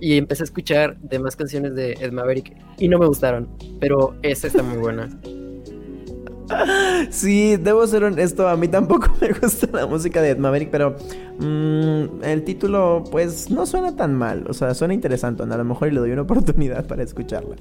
y 0.00 0.16
empecé 0.16 0.42
a 0.42 0.44
escuchar 0.44 0.96
demás 1.00 1.36
canciones 1.36 1.74
de 1.74 1.92
Ed 1.92 2.12
Maverick 2.12 2.56
y 2.78 2.88
no 2.88 2.98
me 2.98 3.06
gustaron, 3.06 3.48
pero 3.80 4.14
esa 4.22 4.46
está 4.46 4.62
muy 4.62 4.78
buena. 4.78 5.08
Sí, 7.10 7.56
debo 7.56 7.86
ser 7.86 8.04
honesto, 8.04 8.46
a 8.46 8.56
mí 8.56 8.68
tampoco 8.68 9.10
me 9.18 9.32
gusta 9.32 9.66
la 9.72 9.86
música 9.86 10.20
de 10.20 10.30
Ed 10.30 10.36
Maverick, 10.36 10.70
pero 10.70 10.94
mm, 11.38 12.22
el 12.22 12.44
título 12.44 13.02
pues 13.10 13.50
no 13.50 13.64
suena 13.64 13.96
tan 13.96 14.14
mal, 14.14 14.44
o 14.46 14.52
sea, 14.52 14.74
suena 14.74 14.92
interesante, 14.92 15.42
a 15.42 15.46
lo 15.46 15.64
mejor 15.64 15.90
le 15.90 16.00
doy 16.00 16.10
una 16.10 16.22
oportunidad 16.22 16.86
para 16.86 17.02
escucharla. 17.02 17.56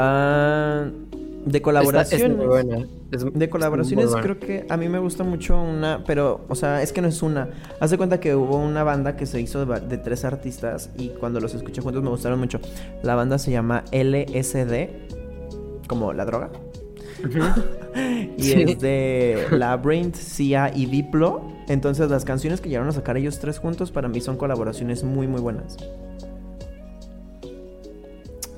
Ah, 0.00 0.86
de 1.44 1.60
colaboraciones. 1.60 2.38
de 3.34 3.48
colaboraciones 3.50 4.14
creo 4.22 4.38
que 4.38 4.64
a 4.68 4.76
mí 4.76 4.88
me 4.88 5.00
gusta 5.00 5.24
mucho 5.24 5.60
una, 5.60 6.04
pero, 6.06 6.44
o 6.48 6.54
sea, 6.54 6.82
es 6.82 6.92
que 6.92 7.00
no 7.00 7.08
es 7.08 7.20
una. 7.20 7.48
Haz 7.80 7.90
de 7.90 7.96
cuenta 7.98 8.20
que 8.20 8.36
hubo 8.36 8.56
una 8.58 8.84
banda 8.84 9.16
que 9.16 9.26
se 9.26 9.40
hizo 9.40 9.66
de, 9.66 9.98
tres 9.98 10.24
artistas 10.24 10.90
y 10.96 11.08
cuando 11.08 11.40
los 11.40 11.54
escuché 11.54 11.80
juntos 11.80 12.02
me 12.02 12.10
gustaron 12.10 12.38
mucho. 12.38 12.60
La 13.02 13.16
banda 13.16 13.38
se 13.38 13.50
llama 13.50 13.82
LSD, 13.90 14.88
como 15.88 16.12
la 16.12 16.24
droga. 16.24 16.50
y 18.36 18.52
es 18.52 18.78
de 18.78 19.46
Labyrinth, 19.50 20.14
Sia 20.14 20.70
y 20.72 20.86
Diplo. 20.86 21.42
Entonces 21.66 22.08
las 22.08 22.24
canciones 22.24 22.60
que 22.60 22.68
llegaron 22.68 22.88
a 22.88 22.92
sacar 22.92 23.16
ellos 23.16 23.40
tres 23.40 23.58
juntos 23.58 23.90
para 23.90 24.06
mí 24.06 24.20
son 24.20 24.36
colaboraciones 24.36 25.02
muy 25.02 25.26
muy 25.26 25.40
buenas. 25.40 25.76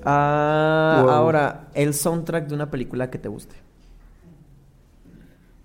Ah, 0.04 1.04
Ahora, 1.08 1.68
el 1.74 1.94
soundtrack 1.94 2.48
de 2.48 2.54
una 2.54 2.70
película 2.70 3.10
que 3.10 3.18
te 3.18 3.28
guste. 3.28 3.56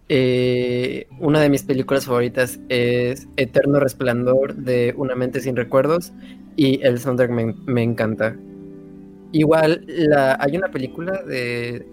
Eh, 0.07 1.07
una 1.19 1.41
de 1.41 1.49
mis 1.49 1.63
películas 1.63 2.05
favoritas 2.05 2.59
es 2.69 3.27
Eterno 3.37 3.79
Resplandor 3.79 4.53
de 4.55 4.93
Una 4.97 5.15
mente 5.15 5.39
sin 5.39 5.55
recuerdos 5.55 6.13
y 6.55 6.81
el 6.83 6.99
soundtrack 6.99 7.31
me, 7.31 7.83
encanta. 7.83 8.35
Igual 9.31 9.83
la, 9.87 10.37
hay 10.39 10.57
una 10.57 10.69
película 10.69 11.23
de 11.23 11.85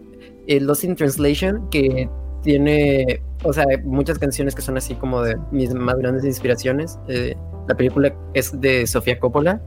eh, 0.47 0.61
Lost 0.61 0.85
in 0.85 0.95
Translation 0.95 1.71
que 1.71 2.09
tiene, 2.43 3.23
o 3.45 3.53
sea, 3.53 3.65
muchas 3.85 4.19
canciones 4.19 4.55
que 4.55 4.63
son 4.63 4.77
así 4.77 4.95
como 4.95 5.23
de 5.23 5.37
mis 5.51 5.73
más 5.75 5.97
grandes 5.97 6.25
inspiraciones. 6.25 6.99
Eh, 7.09 7.35
la 7.69 7.75
película 7.75 8.15
es 8.35 8.61
de 8.61 8.87
Sofía 8.87 9.19
Coppola. 9.19 9.61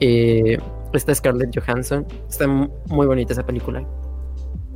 Eh, 0.00 0.58
Está 0.92 1.14
Scarlett 1.14 1.58
Johansson. 1.58 2.06
Está 2.28 2.46
muy 2.46 3.06
bonita 3.06 3.32
esa 3.32 3.44
película. 3.44 3.86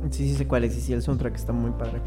Sí, 0.09 0.29
sí 0.29 0.35
sé 0.35 0.47
cuál 0.47 0.63
es. 0.63 0.73
Sí, 0.73 0.81
sí, 0.81 0.93
el 0.93 1.01
soundtrack 1.01 1.35
está 1.35 1.53
muy 1.53 1.71
padre. 1.71 2.01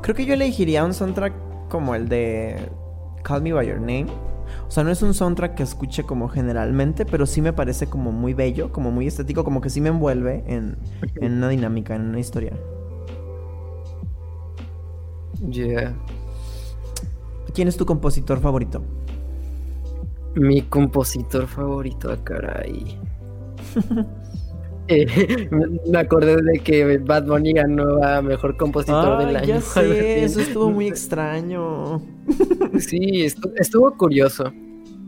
Creo 0.00 0.14
que 0.14 0.24
yo 0.24 0.34
elegiría 0.34 0.84
un 0.84 0.94
soundtrack 0.94 1.34
como 1.68 1.94
el 1.94 2.08
de 2.08 2.70
Call 3.22 3.42
Me 3.42 3.52
By 3.52 3.66
Your 3.66 3.80
Name. 3.80 4.06
O 4.66 4.70
sea, 4.70 4.84
no 4.84 4.90
es 4.90 5.02
un 5.02 5.14
soundtrack 5.14 5.54
que 5.54 5.62
escuche 5.62 6.04
como 6.04 6.28
generalmente, 6.28 7.04
pero 7.04 7.26
sí 7.26 7.42
me 7.42 7.52
parece 7.52 7.88
como 7.88 8.12
muy 8.12 8.34
bello, 8.34 8.72
como 8.72 8.90
muy 8.90 9.06
estético, 9.06 9.44
como 9.44 9.60
que 9.60 9.70
sí 9.70 9.80
me 9.80 9.88
envuelve 9.90 10.44
en, 10.46 10.76
en 11.20 11.32
una 11.34 11.48
dinámica, 11.48 11.94
en 11.94 12.02
una 12.02 12.20
historia. 12.20 12.52
Yeah. 15.48 15.94
¿Quién 17.54 17.68
es 17.68 17.76
tu 17.76 17.86
compositor 17.86 18.40
favorito? 18.40 18.82
Mi 20.34 20.62
compositor 20.62 21.46
favorito, 21.46 22.10
ah, 22.10 22.18
caray. 22.22 22.98
eh, 24.88 25.48
me 25.86 25.98
acordé 25.98 26.36
de 26.36 26.58
que 26.60 26.98
Bad 26.98 27.26
Bunny 27.26 27.52
ganó 27.52 28.02
a 28.02 28.22
mejor 28.22 28.56
compositor 28.56 29.24
del 29.24 29.36
año. 29.36 29.46
Ya 29.46 29.60
sé, 29.60 30.24
eso 30.24 30.40
estuvo 30.40 30.70
muy 30.70 30.86
extraño. 30.88 32.00
sí, 32.78 33.24
estuvo, 33.24 33.96
curioso. 33.96 34.52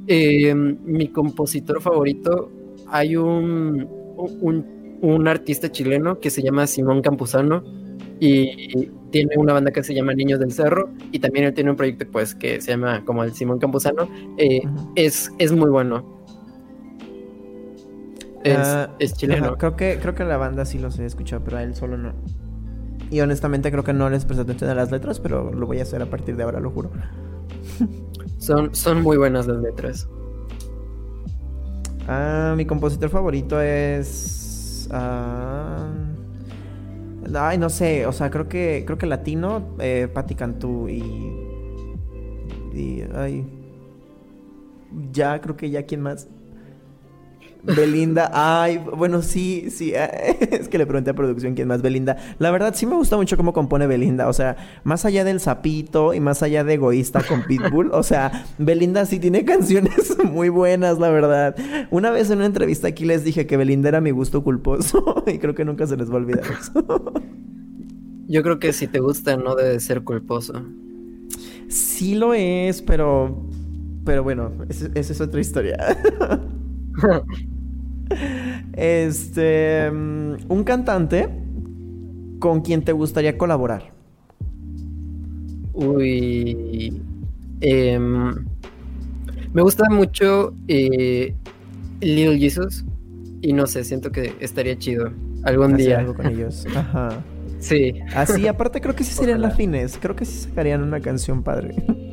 Eh, 0.08 0.54
mi 0.54 1.08
compositor 1.08 1.80
favorito, 1.80 2.50
hay 2.88 3.16
un, 3.16 3.86
un, 4.16 4.98
un 5.00 5.28
artista 5.28 5.70
chileno 5.70 6.18
que 6.18 6.30
se 6.30 6.42
llama 6.42 6.66
Simón 6.66 7.00
Campuzano 7.00 7.62
y 8.18 8.90
tiene 9.12 9.36
una 9.38 9.52
banda 9.54 9.70
que 9.72 9.84
se 9.84 9.94
llama 9.94 10.14
Niños 10.14 10.40
del 10.40 10.52
Cerro 10.52 10.90
y 11.12 11.20
también 11.20 11.46
él 11.46 11.54
tiene 11.54 11.70
un 11.70 11.76
proyecto 11.76 12.06
pues 12.12 12.34
que 12.34 12.60
se 12.60 12.72
llama 12.72 13.04
como 13.04 13.24
el 13.24 13.34
Simón 13.34 13.60
Campuzano. 13.60 14.08
Eh, 14.38 14.62
es, 14.96 15.32
es 15.38 15.52
muy 15.52 15.70
bueno. 15.70 16.04
Es, 18.44 18.56
Ah, 18.58 18.90
es 18.98 19.14
chileno. 19.14 19.50
ajá, 19.50 19.56
creo 19.56 19.76
que 19.76 19.98
creo 20.00 20.14
que 20.14 20.24
la 20.24 20.36
banda 20.36 20.64
sí 20.64 20.78
los 20.78 20.98
he 20.98 21.06
escuchado, 21.06 21.44
pero 21.44 21.58
a 21.58 21.62
él 21.62 21.74
solo 21.76 21.96
no. 21.98 22.14
Y 23.10 23.20
honestamente 23.20 23.70
creo 23.70 23.84
que 23.84 23.92
no 23.92 24.08
les 24.10 24.24
presté 24.24 24.42
atención 24.42 24.70
a 24.70 24.74
las 24.74 24.90
letras, 24.90 25.20
pero 25.20 25.52
lo 25.52 25.66
voy 25.66 25.80
a 25.80 25.82
hacer 25.82 26.02
a 26.02 26.06
partir 26.10 26.36
de 26.36 26.44
ahora, 26.44 26.60
lo 26.60 26.70
juro. 26.70 26.90
Son, 28.38 28.74
son 28.74 29.02
muy 29.02 29.16
buenas 29.16 29.46
las 29.46 29.58
letras. 29.62 30.08
Ah, 32.06 32.54
mi 32.56 32.66
compositor 32.66 33.10
favorito 33.10 33.60
es. 33.60 34.88
ah, 34.90 36.11
ay, 37.34 37.58
no 37.58 37.68
sé. 37.70 38.06
O 38.06 38.12
sea, 38.12 38.30
creo 38.30 38.48
que. 38.48 38.84
Creo 38.86 38.98
que 38.98 39.06
latino. 39.06 39.76
Eh, 39.78 40.08
Patti 40.12 40.34
Cantú 40.34 40.88
y. 40.88 41.02
Y. 42.74 43.02
Ay. 43.14 43.46
Ya, 45.12 45.40
creo 45.40 45.56
que 45.56 45.70
ya, 45.70 45.84
¿quién 45.86 46.02
más? 46.02 46.28
Belinda, 47.64 48.30
ay, 48.32 48.78
bueno, 48.78 49.22
sí, 49.22 49.68
sí, 49.70 49.92
es 50.50 50.68
que 50.68 50.78
le 50.78 50.86
pregunté 50.86 51.10
a 51.10 51.14
producción 51.14 51.54
quién 51.54 51.68
más, 51.68 51.80
Belinda. 51.80 52.16
La 52.38 52.50
verdad, 52.50 52.74
sí 52.74 52.86
me 52.86 52.96
gusta 52.96 53.16
mucho 53.16 53.36
cómo 53.36 53.52
compone 53.52 53.86
Belinda, 53.86 54.28
o 54.28 54.32
sea, 54.32 54.56
más 54.82 55.04
allá 55.04 55.22
del 55.24 55.38
sapito 55.38 56.12
y 56.12 56.20
más 56.20 56.42
allá 56.42 56.64
de 56.64 56.74
egoísta 56.74 57.22
con 57.22 57.44
Pitbull, 57.44 57.90
o 57.92 58.02
sea, 58.02 58.46
Belinda 58.58 59.06
sí 59.06 59.20
tiene 59.20 59.44
canciones 59.46 60.16
muy 60.24 60.48
buenas, 60.48 60.98
la 60.98 61.10
verdad. 61.10 61.56
Una 61.90 62.10
vez 62.10 62.30
en 62.30 62.38
una 62.38 62.46
entrevista 62.46 62.88
aquí 62.88 63.04
les 63.04 63.22
dije 63.22 63.46
que 63.46 63.56
Belinda 63.56 63.88
era 63.88 64.00
mi 64.00 64.10
gusto 64.10 64.42
culposo 64.42 65.22
y 65.26 65.38
creo 65.38 65.54
que 65.54 65.64
nunca 65.64 65.86
se 65.86 65.96
les 65.96 66.10
va 66.10 66.14
a 66.14 66.16
olvidar 66.16 66.44
eso. 66.44 67.12
Yo 68.26 68.42
creo 68.42 68.58
que 68.58 68.72
si 68.72 68.88
te 68.88 68.98
gusta 68.98 69.36
no 69.36 69.54
debe 69.54 69.78
ser 69.78 70.02
culposo. 70.02 70.54
Sí 71.68 72.14
lo 72.14 72.34
es, 72.34 72.82
pero, 72.82 73.48
pero 74.04 74.22
bueno, 74.22 74.50
esa 74.68 74.88
esa 74.94 75.12
es 75.12 75.20
otra 75.20 75.40
historia. 75.40 75.76
Este, 78.74 79.90
mm, 79.90 80.34
un 80.48 80.64
cantante 80.64 81.28
con 82.38 82.60
quien 82.62 82.82
te 82.82 82.92
gustaría 82.92 83.36
colaborar. 83.38 83.92
Uy. 85.74 87.00
em, 87.60 88.34
me 89.52 89.62
gusta 89.62 89.84
mucho 89.90 90.54
eh, 90.68 91.34
Little 92.00 92.38
Jesus. 92.38 92.84
Y 93.42 93.52
no 93.52 93.66
sé, 93.66 93.84
siento 93.84 94.10
que 94.12 94.34
estaría 94.40 94.78
chido 94.78 95.10
algún 95.44 95.74
Hacer 95.74 95.86
día. 95.86 95.98
algo 96.00 96.14
con 96.14 96.26
ellos. 96.26 96.66
Ajá. 96.76 97.22
Sí. 97.58 97.94
Así, 98.14 98.46
aparte 98.48 98.80
creo 98.80 98.94
que 98.96 99.04
sí 99.04 99.12
serían 99.12 99.38
Ojalá. 99.38 99.54
afines. 99.54 99.98
Creo 100.00 100.16
que 100.16 100.24
sí 100.24 100.38
sacarían 100.48 100.82
una 100.82 101.00
canción 101.00 101.42
padre. 101.42 101.74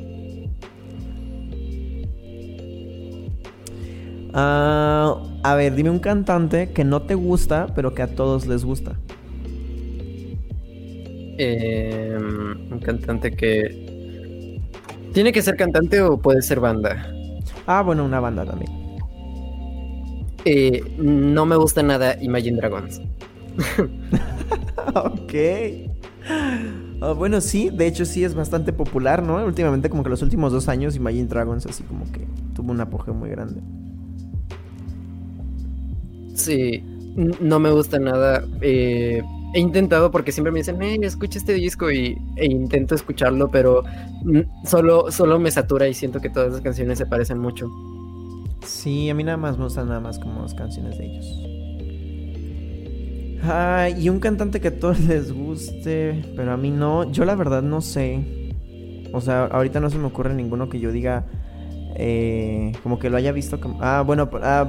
Ah, 4.34 5.16
a 5.44 5.56
ver, 5.56 5.76
dime 5.76 5.90
un 5.90 6.00
cantante 6.00 6.72
que 6.72 6.84
no 6.84 7.02
te 7.02 7.16
gusta, 7.16 7.68
pero 7.76 7.94
que 7.94 8.02
a 8.02 8.08
todos 8.08 8.46
les 8.48 8.66
gusta. 8.66 8.96
Em, 11.38 12.72
un 12.72 12.80
cantante 12.80 13.32
que. 13.32 14.60
¿Tiene 15.14 15.32
que 15.32 15.42
ser 15.42 15.56
cantante 15.56 16.02
o 16.02 16.18
puede 16.18 16.42
ser 16.42 16.60
banda? 16.60 17.12
Ah, 17.66 17.82
bueno, 17.82 18.04
una 18.04 18.20
banda 18.20 18.46
también. 18.46 18.72
Eh, 20.46 20.84
no 20.98 21.46
me 21.46 21.56
gusta 21.56 21.84
nada 21.84 22.16
Imagine 22.22 22.58
Dragons. 22.58 23.02
ok. 24.96 25.34
Ah, 27.02 27.14
bueno, 27.14 27.40
sí, 27.40 27.70
de 27.70 27.88
hecho 27.88 28.04
sí 28.06 28.24
es 28.24 28.36
bastante 28.36 28.74
popular, 28.74 29.24
¿no? 29.24 29.44
Últimamente, 29.46 29.90
como 29.90 30.04
que 30.04 30.10
los 30.10 30.22
últimos 30.22 30.52
dos 30.52 30.68
años, 30.68 30.96
Imagine 30.98 31.28
Dragons 31.28 31.66
así 31.66 31.84
como 31.84 32.06
que 32.12 32.28
tuvo 32.54 32.72
un 32.72 32.82
apogeo 32.82 33.14
muy 33.14 33.30
grande. 33.30 33.62
Sí, 36.40 36.84
no 37.40 37.60
me 37.60 37.72
gusta 37.72 38.00
nada. 38.00 38.50
eh, 38.62 39.22
he 39.54 39.60
intentado 39.60 40.12
porque 40.12 40.32
siempre 40.32 40.52
me 40.52 40.60
dicen, 40.60 40.82
eh, 40.82 40.98
escucha 41.02 41.40
este 41.40 41.54
disco 41.54 41.92
y, 41.92 42.18
e 42.36 42.46
intento 42.46 42.96
escucharlo, 42.96 43.50
pero 43.52 43.84
mm, 44.24 44.42
solo, 44.66 45.12
solo 45.12 45.40
me 45.40 45.52
satura 45.52 45.88
y 45.88 45.94
siento 45.94 46.22
que 46.22 46.30
todas 46.30 46.52
las 46.54 46.62
canciones 46.62 46.98
se 47.00 47.06
parecen 47.08 47.40
mucho. 47.40 47.74
Sí, 48.62 49.10
a 49.10 49.16
mí 49.16 49.24
nada 49.24 49.38
más 49.38 49.58
me 49.58 49.66
gustan 49.66 49.88
nada 49.88 50.00
más 50.00 50.20
como 50.20 50.42
las 50.42 50.54
canciones 50.54 50.98
de 50.98 51.06
ellos. 51.08 51.50
Ah, 53.42 53.90
y 53.96 54.10
un 54.10 54.20
cantante 54.20 54.60
que 54.62 54.70
a 54.70 54.80
todos 54.80 55.00
les 55.02 55.32
guste, 55.32 56.26
pero 56.36 56.52
a 56.54 56.58
mí 56.58 56.72
no. 56.72 57.12
Yo 57.12 57.26
la 57.26 57.36
verdad 57.36 57.62
no 57.62 57.82
sé. 57.82 58.26
O 59.14 59.22
sea, 59.22 59.46
ahorita 59.46 59.80
no 59.80 59.90
se 59.90 59.98
me 59.98 60.08
ocurre 60.08 60.34
ninguno 60.36 60.70
que 60.70 60.80
yo 60.80 60.92
diga 60.92 61.26
eh, 61.96 62.74
como 62.84 63.00
que 63.00 63.10
lo 63.10 63.18
haya 63.18 63.32
visto. 63.32 63.60
Ah, 63.82 64.04
bueno, 64.06 64.30
ah, 64.44 64.68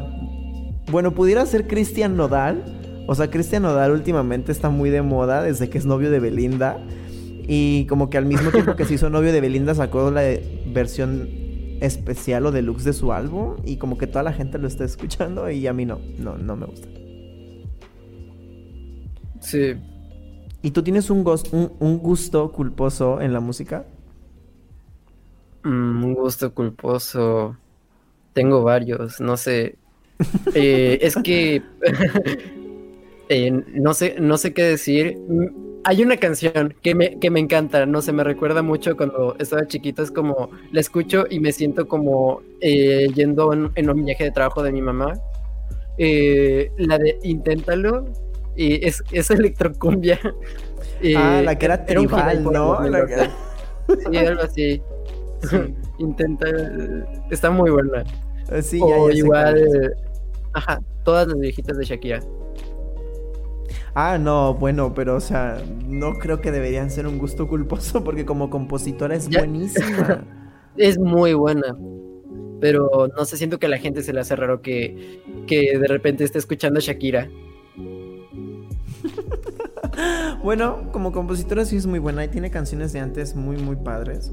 bueno, 0.91 1.15
pudiera 1.15 1.45
ser 1.47 1.67
Cristian 1.67 2.17
Nodal. 2.17 2.65
O 3.07 3.15
sea, 3.15 3.31
Cristian 3.31 3.63
Nodal 3.63 3.93
últimamente 3.93 4.53
está 4.53 4.71
muy 4.71 4.91
de 4.91 5.03
moda 5.03 5.43
desde 5.43 5.69
que 5.71 5.79
es 5.79 5.87
novio 5.87 6.11
de 6.11 6.21
Belinda. 6.21 6.79
Y 7.47 7.87
como 7.87 8.11
que 8.11 8.19
al 8.19 8.27
mismo 8.27 8.51
tiempo 8.53 8.77
que 8.77 8.85
se 8.85 8.95
hizo 8.95 9.11
novio 9.11 9.33
de 9.33 9.41
Belinda 9.41 9.75
sacó 9.75 10.11
la 10.11 10.23
versión 10.67 11.29
especial 11.81 12.47
o 12.47 12.53
deluxe 12.53 12.85
de 12.85 12.93
su 12.93 13.13
álbum. 13.13 13.57
Y 13.65 13.77
como 13.79 13.99
que 13.99 14.07
toda 14.07 14.23
la 14.23 14.33
gente 14.33 14.59
lo 14.59 14.69
está 14.69 14.85
escuchando 14.85 15.51
y 15.51 15.67
a 15.67 15.73
mí 15.73 15.87
no, 15.87 16.01
no, 16.19 16.37
no 16.39 16.57
me 16.57 16.67
gusta. 16.67 16.89
Sí. 19.41 19.75
¿Y 20.63 20.71
tú 20.73 20.83
tienes 20.83 21.11
un, 21.11 21.25
un 21.79 21.99
gusto 21.99 22.53
culposo 22.53 23.21
en 23.21 23.33
la 23.33 23.41
música? 23.41 23.87
Mm, 25.65 26.05
un 26.05 26.15
gusto 26.15 26.55
culposo. 26.55 27.59
Tengo 28.35 28.63
varios, 28.65 29.21
no 29.21 29.37
sé. 29.37 29.80
Eh, 30.55 30.99
es 31.01 31.17
que 31.17 31.63
eh, 33.29 33.51
no 33.51 33.95
sé, 33.95 34.17
no 34.19 34.37
sé 34.37 34.53
qué 34.53 34.63
decir. 34.63 35.19
Hay 35.85 36.03
una 36.03 36.19
canción 36.19 36.75
que 36.83 36.95
me, 36.95 37.19
que 37.19 37.31
me 37.31 37.41
encanta, 37.41 37.87
no 37.87 38.03
sé, 38.03 38.13
me 38.13 38.23
recuerda 38.23 38.63
mucho 38.63 38.97
cuando 38.97 39.35
estaba 39.39 39.67
chiquito, 39.67 40.03
es 40.03 40.11
como 40.11 40.51
la 40.73 40.81
escucho 40.81 41.25
y 41.31 41.41
me 41.41 41.53
siento 41.53 41.89
como 41.89 42.43
eh, 42.61 43.07
yendo 43.15 43.53
en, 43.55 43.71
en 43.77 43.89
un 43.89 44.05
viaje 44.05 44.25
de 44.25 44.31
trabajo 44.31 44.63
de 44.63 44.73
mi 44.73 44.83
mamá. 44.83 45.15
La 45.99 46.99
de 46.99 47.19
Inténtalo, 47.23 48.07
y 48.57 48.87
es, 48.87 49.03
es 49.13 49.31
electrocumbia. 49.31 50.19
Ah, 51.17 51.41
la 51.45 51.59
que 51.59 51.67
era 51.67 51.85
tribal, 51.85 52.45
¿no? 52.45 52.81
La 52.89 53.01
2012. 53.01 54.11
Sí, 54.11 54.17
algo 54.19 54.43
así. 54.43 54.83
Intenta. 55.99 56.47
Está 57.31 57.51
muy 57.51 57.71
buena. 57.71 58.05
Sí, 58.63 58.81
o 58.83 59.09
ya, 59.09 59.17
igual. 59.17 59.97
Ajá, 60.53 60.81
todas 61.05 61.29
las 61.29 61.39
viejitas 61.39 61.79
de 61.79 61.85
Shakira. 61.85 62.21
Ah, 63.95 64.19
no, 64.19 64.55
bueno, 64.55 64.95
pero 64.95 65.17
o 65.17 65.21
sea, 65.21 65.63
no 65.87 66.15
creo 66.15 66.41
que 66.41 66.53
deberían 66.53 66.91
ser 66.91 67.07
un 67.07 67.19
gusto 67.19 67.49
culposo 67.49 68.03
porque 68.05 68.25
como 68.25 68.51
compositora 68.51 69.15
es 69.15 69.29
Ya. 69.29 69.41
buenísima. 69.41 70.25
Es 70.77 70.99
muy 70.99 71.35
buena. 71.35 71.77
Pero 72.61 73.09
no 73.17 73.25
sé, 73.25 73.37
siento 73.37 73.59
que 73.59 73.67
a 73.67 73.69
la 73.69 73.79
gente 73.79 74.03
se 74.03 74.13
le 74.13 74.21
hace 74.21 74.37
raro 74.37 74.63
que, 74.63 75.21
que 75.49 75.77
de 75.77 75.87
repente 75.89 76.23
esté 76.23 76.39
escuchando 76.39 76.79
a 76.79 76.81
Shakira. 76.81 77.29
bueno, 80.45 80.91
como 80.93 81.13
compositora 81.13 81.65
sí 81.65 81.77
es 81.77 81.87
muy 81.87 81.99
buena 81.99 82.25
y 82.25 82.29
tiene 82.29 82.51
canciones 82.51 82.93
de 82.93 83.01
antes 83.01 83.35
muy, 83.35 83.57
muy 83.57 83.77
padres. 83.77 84.31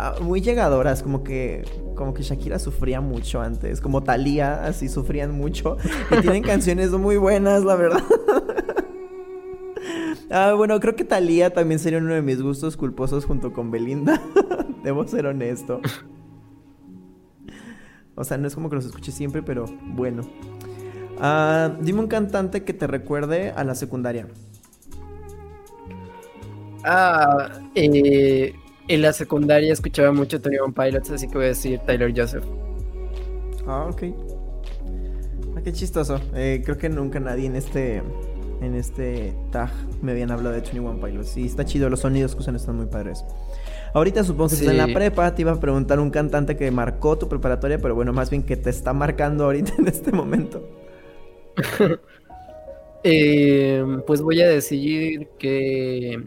Ah, 0.00 0.14
muy 0.22 0.40
llegadoras, 0.40 1.02
como 1.02 1.24
que 1.24 1.64
como 1.96 2.14
que 2.14 2.22
Shakira 2.22 2.60
sufría 2.60 3.00
mucho 3.00 3.40
antes, 3.40 3.80
como 3.80 4.04
Thalía, 4.04 4.64
así 4.64 4.88
sufrían 4.88 5.32
mucho 5.32 5.76
y 6.16 6.20
tienen 6.20 6.42
canciones 6.44 6.92
muy 6.92 7.16
buenas, 7.16 7.64
la 7.64 7.74
verdad. 7.74 8.04
Ah, 10.30 10.52
bueno, 10.56 10.78
creo 10.78 10.94
que 10.94 11.04
Thalía 11.04 11.52
también 11.52 11.80
sería 11.80 11.98
uno 11.98 12.14
de 12.14 12.22
mis 12.22 12.40
gustos 12.40 12.76
culposos 12.76 13.24
junto 13.24 13.52
con 13.52 13.72
Belinda. 13.72 14.22
Debo 14.84 15.08
ser 15.08 15.26
honesto. 15.26 15.80
O 18.14 18.22
sea, 18.22 18.36
no 18.36 18.46
es 18.46 18.54
como 18.54 18.68
que 18.68 18.76
los 18.76 18.84
escuche 18.84 19.10
siempre, 19.10 19.42
pero 19.42 19.64
bueno. 19.82 20.22
Ah, 21.18 21.72
dime 21.80 22.00
un 22.00 22.06
cantante 22.08 22.62
que 22.62 22.72
te 22.74 22.86
recuerde 22.86 23.50
a 23.50 23.64
la 23.64 23.74
secundaria. 23.74 24.28
Ah, 26.84 27.48
eh, 27.74 28.54
en 28.88 29.02
la 29.02 29.12
secundaria 29.12 29.72
escuchaba 29.72 30.12
mucho 30.12 30.40
Tony 30.40 30.58
One 30.58 30.74
Pilots, 30.74 31.10
así 31.10 31.28
que 31.28 31.34
voy 31.34 31.44
a 31.46 31.48
decir 31.48 31.80
Tyler 31.86 32.12
Joseph. 32.16 32.44
Ah, 33.66 33.86
ok. 33.90 34.02
Ah, 35.56 35.60
qué 35.62 35.72
chistoso. 35.72 36.20
Eh, 36.34 36.62
creo 36.64 36.78
que 36.78 36.88
nunca 36.88 37.20
nadie 37.20 37.46
en 37.46 37.56
este 37.56 38.02
en 38.60 38.74
este 38.74 39.34
tag 39.52 39.70
me 40.02 40.10
habían 40.12 40.32
hablado 40.32 40.54
de 40.54 40.60
21 40.62 41.00
Pilots. 41.00 41.28
Sí, 41.28 41.46
está 41.46 41.64
chido, 41.64 41.88
los 41.90 42.00
sonidos 42.00 42.34
que 42.34 42.40
usan 42.40 42.56
están 42.56 42.76
muy 42.76 42.86
padres. 42.86 43.24
Ahorita 43.94 44.24
supongo 44.24 44.48
que 44.48 44.56
estás 44.56 44.70
en 44.70 44.78
la 44.78 44.86
Sí. 44.86 44.94
prepa, 44.94 45.34
te 45.34 45.42
iba 45.42 45.52
a 45.52 45.60
preguntar 45.60 46.00
un 46.00 46.10
cantante 46.10 46.56
que 46.56 46.70
marcó 46.70 47.16
tu 47.18 47.28
preparatoria, 47.28 47.78
pero 47.78 47.94
bueno, 47.94 48.12
más 48.12 48.30
bien 48.30 48.42
que 48.42 48.56
te 48.56 48.70
está 48.70 48.92
marcando 48.92 49.44
ahorita 49.44 49.74
en 49.78 49.88
este 49.88 50.12
momento. 50.12 50.62
Eh, 53.04 53.84
pues 54.06 54.20
voy 54.22 54.42
a 54.42 54.48
decir 54.48 55.28
que 55.38 56.20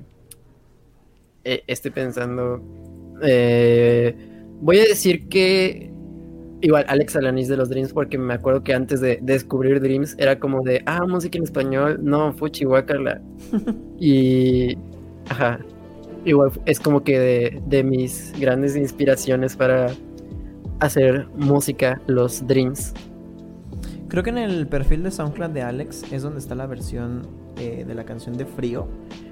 eh, 1.43 1.63
estoy 1.67 1.91
pensando. 1.91 2.61
eh, 3.23 4.15
voy 4.61 4.79
a 4.79 4.83
decir 4.83 5.27
que 5.27 5.91
igual 6.61 6.85
Alex 6.87 7.15
Alanis 7.15 7.47
de 7.47 7.57
los 7.57 7.69
Dreams, 7.69 7.93
porque 7.93 8.17
me 8.17 8.33
acuerdo 8.33 8.63
que 8.63 8.73
antes 8.73 9.01
de, 9.01 9.19
descubrir 9.21 9.81
Dreams 9.81 10.15
era 10.19 10.39
como 10.39 10.61
de, 10.61 10.81
ah, 10.85 11.05
música 11.07 11.37
en 11.37 11.43
español, 11.43 11.99
no, 12.01 12.33
fuchi, 12.33 12.65
guacala. 12.65 13.21
y, 13.99 14.77
ajá, 15.29 15.59
igual 16.25 16.51
es 16.65 16.79
como 16.79 17.03
que 17.03 17.19
de, 17.19 17.61
de, 17.65 17.83
mis 17.83 18.33
grandes 18.39 18.75
inspiraciones 18.75 19.55
para 19.55 19.91
hacer 20.79 21.27
música, 21.35 22.01
los 22.07 22.45
Dreams. 22.47 22.93
Creo 24.07 24.23
que 24.23 24.29
en 24.29 24.39
el 24.39 24.67
perfil 24.67 25.03
de 25.03 25.11
SoundCloud 25.11 25.51
de 25.51 25.61
Alex 25.61 26.11
es 26.11 26.21
donde 26.21 26.39
está 26.39 26.53
la 26.53 26.67
versión 26.67 27.21
eh, 27.57 27.85
de 27.87 27.95
la 27.95 28.03
canción 28.03 28.37
de 28.37 28.45
Frío. 28.45 28.87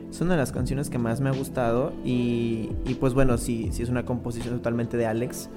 Es 0.09 0.21
una 0.21 0.31
de 0.33 0.37
las 0.39 0.51
canciones 0.51 0.89
que 0.89 0.97
más 0.97 1.21
me 1.21 1.29
ha 1.29 1.33
gustado 1.33 1.93
y, 2.03 2.71
y 2.85 2.95
pues 2.95 3.13
bueno, 3.13 3.37
sí, 3.37 3.69
sí 3.71 3.83
es 3.83 3.89
una 3.89 4.05
composición 4.05 4.55
totalmente 4.55 4.97
de 4.97 5.05
Alex. 5.05 5.49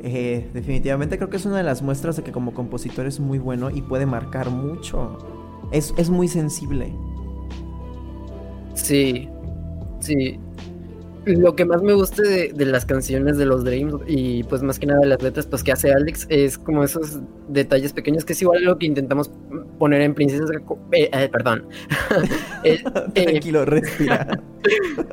Eh, 0.00 0.50
definitivamente 0.52 1.16
creo 1.16 1.30
que 1.30 1.38
es 1.38 1.46
una 1.46 1.56
de 1.58 1.62
las 1.62 1.82
muestras 1.82 2.16
de 2.16 2.22
que 2.22 2.32
como 2.32 2.54
compositor 2.54 3.06
es 3.06 3.20
muy 3.20 3.38
bueno 3.38 3.70
y 3.70 3.82
puede 3.82 4.06
marcar 4.06 4.50
mucho. 4.50 5.18
Es, 5.72 5.94
es 5.96 6.10
muy 6.10 6.28
sensible. 6.28 6.92
Sí, 8.74 9.28
sí. 10.00 10.40
Lo 11.26 11.56
que 11.56 11.64
más 11.64 11.82
me 11.82 11.92
gusta 11.92 12.22
de, 12.22 12.52
las 12.66 12.86
canciones 12.86 13.36
de 13.36 13.46
los 13.46 13.64
Dreams 13.64 13.96
y 14.06 14.44
pues 14.44 14.62
más 14.62 14.78
que 14.78 14.86
nada 14.86 15.00
de 15.00 15.06
las 15.06 15.20
letras 15.20 15.46
pues 15.46 15.64
que 15.64 15.72
hace 15.72 15.90
Alex 15.92 16.26
es 16.28 16.56
como 16.56 16.84
esos 16.84 17.18
detalles 17.48 17.92
pequeños 17.92 18.24
que 18.24 18.32
es 18.32 18.42
igual 18.42 18.62
lo 18.62 18.78
que 18.78 18.86
intentamos 18.86 19.32
poner 19.76 20.02
en 20.02 20.14
Princesas... 20.14 20.48
Eh, 20.92 21.10
eh, 21.12 21.28
perdón. 21.30 21.66
Eh, 22.64 22.82
Tranquilo, 23.12 23.64
respira. 23.64 24.40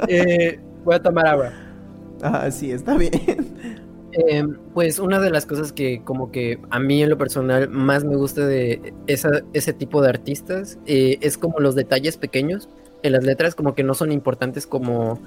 voy 0.83 0.95
a 0.95 0.99
tomar 0.99 1.27
agua. 1.27 1.51
Ah, 2.21 2.49
sí, 2.49 2.71
está 2.71 2.97
bien. 2.97 3.11
Pues 4.73 4.99
una 4.99 5.19
de 5.19 5.29
las 5.29 5.45
cosas 5.45 5.71
que 5.71 6.01
como 6.03 6.31
que 6.31 6.59
a 6.69 6.79
mí 6.79 7.03
en 7.03 7.09
lo 7.09 7.17
personal 7.17 7.69
más 7.69 8.03
me 8.03 8.15
gusta 8.15 8.45
de 8.45 8.93
ese 9.07 9.73
tipo 9.73 10.01
de 10.01 10.09
artistas 10.09 10.79
es 10.85 11.37
como 11.37 11.59
los 11.59 11.75
detalles 11.75 12.17
pequeños 12.17 12.69
en 13.03 13.11
las 13.11 13.23
letras 13.23 13.53
como 13.53 13.75
que 13.75 13.83
no 13.83 13.93
son 13.93 14.11
importantes 14.11 14.65
como 14.65 15.19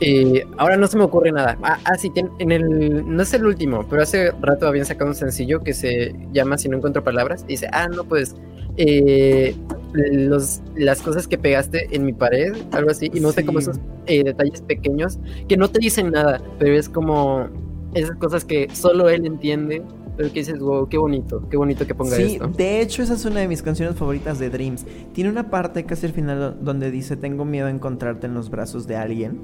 eh, 0.00 0.46
ahora 0.58 0.76
no 0.76 0.86
se 0.86 0.96
me 0.96 1.04
ocurre 1.04 1.32
nada. 1.32 1.58
Ah, 1.62 1.78
ah 1.84 1.94
sí, 1.96 2.12
en 2.14 2.52
el, 2.52 3.04
no 3.06 3.22
es 3.22 3.32
el 3.34 3.46
último, 3.46 3.86
pero 3.88 4.02
hace 4.02 4.32
rato 4.40 4.66
habían 4.66 4.86
sacado 4.86 5.10
un 5.10 5.16
sencillo 5.16 5.60
que 5.60 5.72
se 5.72 6.14
llama 6.32 6.58
Si 6.58 6.68
no 6.68 6.76
encuentro 6.76 7.04
palabras. 7.04 7.44
Y 7.44 7.52
dice, 7.52 7.68
ah, 7.72 7.88
no, 7.88 8.04
pues 8.04 8.34
eh, 8.76 9.54
los, 9.92 10.62
las 10.74 11.00
cosas 11.00 11.28
que 11.28 11.38
pegaste 11.38 11.94
en 11.94 12.04
mi 12.04 12.12
pared, 12.12 12.54
algo 12.72 12.90
así. 12.90 13.10
Y 13.12 13.20
no 13.20 13.32
sé, 13.32 13.44
como 13.44 13.60
esos 13.60 13.78
eh, 14.06 14.24
detalles 14.24 14.62
pequeños 14.62 15.18
que 15.48 15.56
no 15.56 15.68
te 15.68 15.78
dicen 15.78 16.10
nada, 16.10 16.42
pero 16.58 16.74
es 16.74 16.88
como 16.88 17.48
esas 17.94 18.16
cosas 18.16 18.44
que 18.44 18.68
solo 18.72 19.08
él 19.08 19.26
entiende. 19.26 19.82
Pero 20.16 20.28
que 20.28 20.40
dices, 20.40 20.60
wow, 20.60 20.88
qué 20.88 20.96
bonito, 20.96 21.48
qué 21.50 21.56
bonito 21.56 21.88
que 21.88 21.94
ponga 21.94 22.14
sí, 22.14 22.34
esto. 22.34 22.46
De 22.46 22.80
hecho, 22.80 23.02
esa 23.02 23.14
es 23.14 23.24
una 23.24 23.40
de 23.40 23.48
mis 23.48 23.62
canciones 23.62 23.96
favoritas 23.96 24.38
de 24.38 24.48
Dreams. 24.48 24.86
Tiene 25.12 25.28
una 25.28 25.50
parte 25.50 25.84
casi 25.86 26.06
al 26.06 26.12
final 26.12 26.58
donde 26.60 26.92
dice, 26.92 27.16
tengo 27.16 27.44
miedo 27.44 27.66
a 27.66 27.70
encontrarte 27.70 28.28
en 28.28 28.34
los 28.34 28.48
brazos 28.48 28.86
de 28.86 28.94
alguien. 28.94 29.40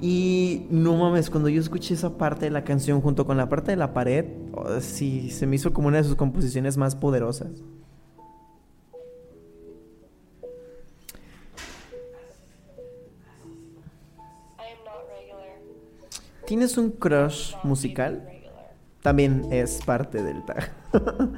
Y 0.00 0.66
no 0.70 0.96
mames, 0.96 1.28
cuando 1.28 1.50
yo 1.50 1.60
escuché 1.60 1.92
esa 1.92 2.16
parte 2.16 2.46
de 2.46 2.50
la 2.50 2.64
canción 2.64 3.02
junto 3.02 3.26
con 3.26 3.36
la 3.36 3.50
parte 3.50 3.72
de 3.72 3.76
la 3.76 3.92
pared, 3.92 4.24
oh, 4.54 4.80
sí, 4.80 5.30
se 5.30 5.46
me 5.46 5.56
hizo 5.56 5.74
como 5.74 5.88
una 5.88 5.98
de 5.98 6.04
sus 6.04 6.16
composiciones 6.16 6.78
más 6.78 6.96
poderosas. 6.96 7.50
¿Tienes 16.46 16.78
un 16.78 16.90
crush 16.90 17.54
musical? 17.62 18.26
También 19.02 19.52
es 19.52 19.80
parte 19.84 20.22
del 20.22 20.42
tag. 20.44 20.72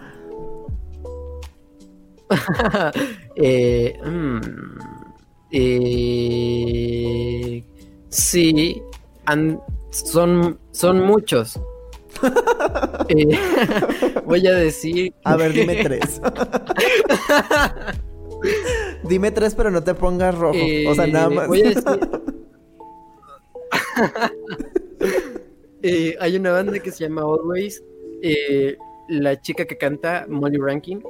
eh, 3.37 3.99
mm, 4.03 4.41
eh, 5.51 7.65
Sí, 8.13 8.83
son, 9.91 10.59
son 10.71 11.01
muchos. 11.01 11.59
Eh, 13.09 13.27
voy 14.27 14.47
a 14.47 14.55
decir. 14.55 15.13
A 15.25 15.35
ver, 15.35 15.53
dime 15.53 15.83
tres. 15.83 16.21
dime 19.03 19.31
tres, 19.33 19.55
pero 19.55 19.71
no 19.71 19.83
te 19.83 19.93
pongas 19.95 20.37
rojo. 20.39 20.57
o 20.89 20.95
sea, 20.95 21.07
nada 21.09 21.27
eh, 21.27 21.35
más. 21.35 21.49
Voy 21.49 21.63
a 21.63 21.69
decir. 21.69 21.83
Eh, 25.83 26.17
hay 26.21 26.37
una 26.37 26.53
banda 26.53 26.79
que 26.79 26.93
se 26.93 27.05
llama 27.05 27.23
Always. 27.23 27.83
la 29.09 29.41
chica 29.41 29.65
que 29.65 29.77
canta, 29.77 30.27
Molly 30.29 30.59
Rankin. 30.59 31.03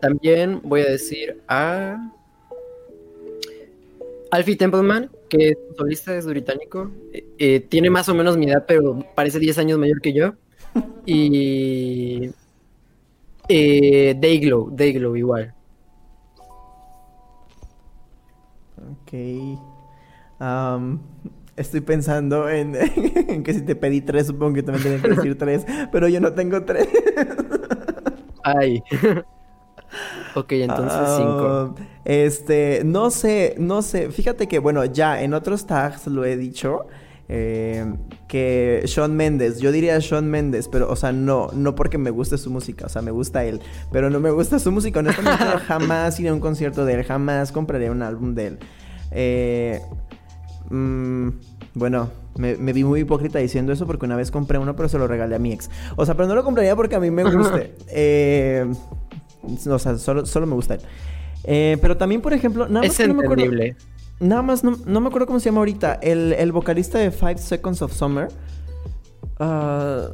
también 0.00 0.60
voy 0.62 0.82
a 0.82 0.90
decir 0.90 1.42
a. 1.48 2.12
Alfie 4.30 4.56
Templeman, 4.56 5.10
que 5.28 5.50
es 5.50 5.58
solista, 5.76 6.14
es 6.14 6.26
británico, 6.26 6.90
eh, 7.12 7.26
eh, 7.38 7.60
tiene 7.60 7.90
más 7.90 8.08
o 8.08 8.14
menos 8.14 8.36
mi 8.36 8.46
edad, 8.46 8.64
pero 8.66 9.04
parece 9.14 9.38
10 9.38 9.58
años 9.58 9.78
mayor 9.78 10.00
que 10.00 10.12
yo. 10.12 10.34
Y 11.06 12.30
eh, 13.48 14.14
Dayglow, 14.18 14.70
Dayglow 14.70 15.16
igual. 15.16 15.54
Ok. 18.76 19.12
estoy 21.56 21.80
pensando 21.80 22.48
en, 22.50 22.72
que 23.42 23.54
si 23.54 23.62
te 23.62 23.76
pedí 23.76 24.02
tres, 24.02 24.26
supongo 24.26 24.54
que 24.54 24.62
también 24.62 24.82
tienes 24.82 25.02
que 25.02 25.08
decir 25.08 25.38
tres, 25.38 25.66
pero 25.90 26.08
yo 26.08 26.20
no 26.20 26.32
tengo 26.32 26.64
tres. 26.64 26.88
Ay. 28.42 28.82
Ok, 30.34 30.52
entonces 30.52 31.00
cinco. 31.16 31.74
Ah, 31.78 31.82
este, 32.04 32.82
no 32.84 33.10
sé, 33.10 33.54
no 33.58 33.82
sé. 33.82 34.10
Fíjate 34.10 34.46
que, 34.46 34.58
bueno, 34.58 34.84
ya 34.84 35.22
en 35.22 35.34
otros 35.34 35.66
tags 35.66 36.06
lo 36.06 36.24
he 36.24 36.36
dicho. 36.36 36.86
Eh, 37.30 37.84
que 38.26 38.82
Sean 38.86 39.14
Méndez, 39.14 39.58
yo 39.60 39.70
diría 39.70 40.00
Sean 40.00 40.30
Méndez, 40.30 40.66
pero, 40.66 40.90
o 40.90 40.96
sea, 40.96 41.12
no, 41.12 41.50
no 41.52 41.74
porque 41.74 41.98
me 41.98 42.08
guste 42.08 42.38
su 42.38 42.50
música, 42.50 42.86
o 42.86 42.88
sea, 42.88 43.02
me 43.02 43.10
gusta 43.10 43.44
él, 43.44 43.60
pero 43.92 44.08
no 44.08 44.18
me 44.18 44.30
gusta 44.30 44.58
su 44.58 44.72
música, 44.72 45.00
honestamente 45.00 45.44
jamás 45.66 46.18
iré 46.20 46.30
a 46.30 46.32
un 46.32 46.40
concierto 46.40 46.86
de 46.86 46.94
él, 46.94 47.04
jamás 47.04 47.52
compraré 47.52 47.90
un 47.90 48.00
álbum 48.00 48.34
de 48.34 48.46
él. 48.46 48.58
Eh, 49.10 49.80
mm, 50.70 51.28
bueno, 51.74 52.08
me, 52.36 52.56
me, 52.56 52.72
vi 52.72 52.84
muy 52.84 53.00
hipócrita 53.00 53.38
diciendo 53.40 53.72
eso 53.72 53.86
porque 53.86 54.06
una 54.06 54.16
vez 54.16 54.30
compré 54.30 54.58
uno, 54.58 54.74
pero 54.74 54.88
se 54.88 54.96
lo 54.96 55.06
regalé 55.06 55.36
a 55.36 55.38
mi 55.38 55.52
ex. 55.52 55.68
O 55.96 56.06
sea, 56.06 56.14
pero 56.14 56.28
no 56.28 56.34
lo 56.34 56.44
compraría 56.44 56.74
porque 56.76 56.96
a 56.96 57.00
mí 57.00 57.10
me 57.10 57.24
guste. 57.24 57.74
eh, 57.88 58.66
o 59.68 59.78
sea, 59.78 59.96
solo, 59.98 60.26
solo 60.26 60.46
me 60.46 60.54
gusta 60.54 60.74
él. 60.74 60.80
Eh, 61.44 61.78
pero 61.80 61.96
también, 61.96 62.20
por 62.20 62.32
ejemplo, 62.32 62.68
nada 62.68 62.86
más. 62.86 62.98
Es 62.98 63.08
no 63.08 63.14
me 63.14 63.24
acuerdo, 63.24 63.44
nada 64.20 64.42
más, 64.42 64.64
no, 64.64 65.00
me 65.00 65.08
acuerdo 65.08 65.26
cómo 65.26 65.40
se 65.40 65.46
llama 65.46 65.58
ahorita. 65.58 65.94
El, 66.02 66.52
vocalista 66.52 66.98
de 66.98 67.10
Five 67.10 67.38
Seconds 67.38 67.82
of 67.82 67.92
Summer. 67.92 68.28
Ah, 69.38 70.08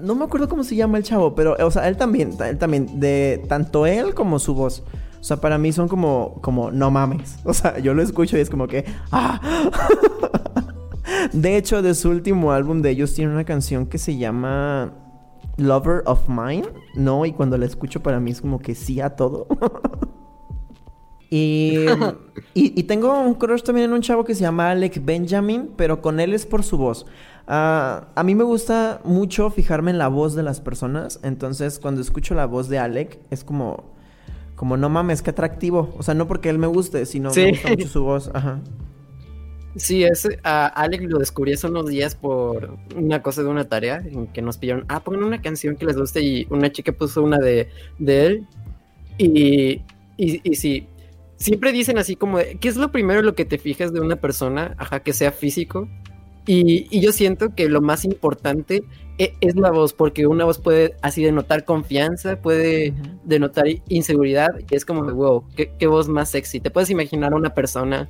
no 0.00 0.14
me 0.14 0.24
acuerdo 0.24 0.48
cómo 0.48 0.64
se 0.64 0.76
llama 0.76 0.98
el 0.98 1.04
chavo, 1.04 1.34
pero, 1.34 1.56
o 1.58 1.70
sea, 1.70 1.88
él 1.88 1.96
también, 1.96 2.32
él 2.44 2.58
también, 2.58 2.98
de 3.00 3.44
tanto 3.48 3.86
él 3.86 4.14
como 4.14 4.38
su 4.38 4.54
voz. 4.54 4.82
O 5.20 5.24
sea, 5.24 5.38
para 5.38 5.58
mí 5.58 5.72
son 5.72 5.88
como, 5.88 6.38
como, 6.40 6.70
no 6.70 6.90
mames. 6.90 7.38
O 7.44 7.54
sea, 7.54 7.78
yo 7.78 7.94
lo 7.94 8.02
escucho 8.02 8.36
y 8.36 8.40
es 8.40 8.50
como 8.50 8.68
que, 8.68 8.84
¡ah! 9.10 9.40
de 11.32 11.56
hecho, 11.56 11.82
de 11.82 11.94
su 11.94 12.10
último 12.10 12.52
álbum 12.52 12.82
de 12.82 12.90
ellos 12.90 13.14
tiene 13.14 13.32
una 13.32 13.44
canción 13.44 13.86
que 13.86 13.98
se 13.98 14.16
llama 14.16 14.92
Lover 15.56 16.02
of 16.06 16.28
Mine, 16.28 16.68
¿no? 16.94 17.24
Y 17.24 17.32
cuando 17.32 17.56
la 17.56 17.66
escucho 17.66 18.02
para 18.02 18.20
mí 18.20 18.30
es 18.30 18.40
como 18.40 18.60
que 18.60 18.74
sí 18.74 19.00
a 19.00 19.16
todo. 19.16 19.46
y, 21.30 21.86
y, 22.54 22.82
tengo 22.84 23.20
un 23.20 23.34
crush 23.34 23.62
también 23.62 23.86
en 23.86 23.92
un 23.94 24.02
chavo 24.02 24.24
que 24.24 24.34
se 24.34 24.42
llama 24.42 24.70
Alec 24.70 25.04
Benjamin, 25.04 25.70
pero 25.76 26.02
con 26.02 26.20
él 26.20 26.34
es 26.34 26.46
por 26.46 26.62
su 26.62 26.76
voz. 26.76 27.06
Ah, 27.48 28.08
a 28.14 28.22
mí 28.22 28.34
me 28.34 28.44
gusta 28.44 29.00
mucho 29.04 29.50
fijarme 29.50 29.90
en 29.90 29.98
la 29.98 30.08
voz 30.08 30.34
de 30.34 30.42
las 30.42 30.60
personas, 30.60 31.20
entonces 31.22 31.78
cuando 31.78 32.00
escucho 32.00 32.34
la 32.34 32.46
voz 32.46 32.68
de 32.68 32.78
Alec 32.78 33.20
es 33.30 33.44
como, 33.44 33.84
como 34.56 34.76
no 34.76 34.88
mames, 34.88 35.22
qué 35.22 35.30
atractivo. 35.30 35.94
O 35.96 36.02
sea, 36.02 36.14
no 36.14 36.26
porque 36.28 36.50
él 36.50 36.58
me 36.58 36.66
guste, 36.66 37.06
sino 37.06 37.30
me 37.32 37.50
gusta 37.50 37.68
mucho 37.70 37.88
su 37.88 38.04
voz. 38.04 38.30
Ajá. 38.34 38.60
Sí, 39.76 40.04
es, 40.04 40.26
a 40.42 40.66
Alex 40.68 41.04
lo 41.04 41.18
descubrí 41.18 41.52
hace 41.52 41.66
unos 41.66 41.86
días 41.86 42.14
por 42.14 42.78
una 42.96 43.22
cosa 43.22 43.42
de 43.42 43.48
una 43.48 43.68
tarea 43.68 43.98
en 43.98 44.26
que 44.28 44.40
nos 44.40 44.56
pidieron, 44.56 44.86
ah, 44.88 45.04
pongan 45.04 45.22
una 45.22 45.42
canción 45.42 45.76
que 45.76 45.84
les 45.84 45.98
guste 45.98 46.22
y 46.22 46.46
una 46.48 46.72
chica 46.72 46.92
puso 46.92 47.22
una 47.22 47.38
de, 47.38 47.68
de 47.98 48.26
él. 48.26 48.46
Y, 49.18 49.82
y, 50.16 50.40
y 50.42 50.54
sí, 50.56 50.86
siempre 51.36 51.72
dicen 51.72 51.98
así 51.98 52.16
como, 52.16 52.38
¿qué 52.60 52.68
es 52.68 52.76
lo 52.76 52.90
primero 52.90 53.20
lo 53.20 53.34
que 53.34 53.44
te 53.44 53.58
fijas 53.58 53.92
de 53.92 54.00
una 54.00 54.16
persona? 54.16 54.74
Ajá, 54.78 55.00
que 55.00 55.12
sea 55.12 55.30
físico. 55.30 55.88
Y, 56.46 56.86
y 56.90 57.00
yo 57.00 57.12
siento 57.12 57.54
que 57.54 57.68
lo 57.68 57.82
más 57.82 58.04
importante 58.04 58.82
e, 59.18 59.34
es, 59.40 59.56
la 59.56 59.70
voz, 59.72 59.92
porque 59.92 60.26
una 60.26 60.44
voz 60.44 60.58
puede 60.58 60.94
así 61.02 61.22
denotar 61.22 61.64
confianza, 61.64 62.40
puede 62.40 62.94
denotar 63.24 63.66
inseguridad, 63.88 64.50
y 64.70 64.74
es 64.74 64.84
como, 64.84 65.02
wow, 65.12 65.44
¿qué, 65.56 65.72
qué 65.78 65.86
voz 65.86 66.08
más 66.08 66.30
sexy. 66.30 66.60
Te 66.60 66.70
puedes 66.70 66.88
imaginar 66.88 67.32
a 67.32 67.36
una 67.36 67.50
persona 67.50 68.08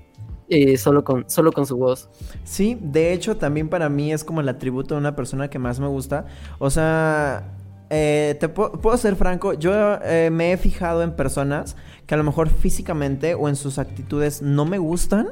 eh, 0.48 0.76
solo, 0.76 1.04
con, 1.04 1.28
solo 1.28 1.52
con 1.52 1.66
su 1.66 1.76
voz. 1.76 2.08
Sí, 2.44 2.78
de 2.80 3.12
hecho 3.12 3.36
también 3.36 3.68
para 3.68 3.88
mí 3.88 4.12
es 4.12 4.24
como 4.24 4.40
el 4.40 4.48
atributo 4.48 4.94
de 4.94 5.00
una 5.00 5.16
persona 5.16 5.48
que 5.48 5.58
más 5.58 5.80
me 5.80 5.88
gusta. 5.88 6.26
O 6.58 6.70
sea, 6.70 7.56
eh, 7.90 8.36
te 8.40 8.48
puedo 8.48 8.96
ser 8.96 9.16
franco, 9.16 9.52
yo 9.54 9.72
eh, 10.02 10.30
me 10.30 10.52
he 10.52 10.56
fijado 10.56 11.02
en 11.02 11.14
personas 11.14 11.76
que 12.06 12.14
a 12.14 12.16
lo 12.16 12.24
mejor 12.24 12.48
físicamente 12.48 13.34
o 13.34 13.48
en 13.48 13.56
sus 13.56 13.78
actitudes 13.78 14.42
no 14.42 14.64
me 14.64 14.78
gustan, 14.78 15.28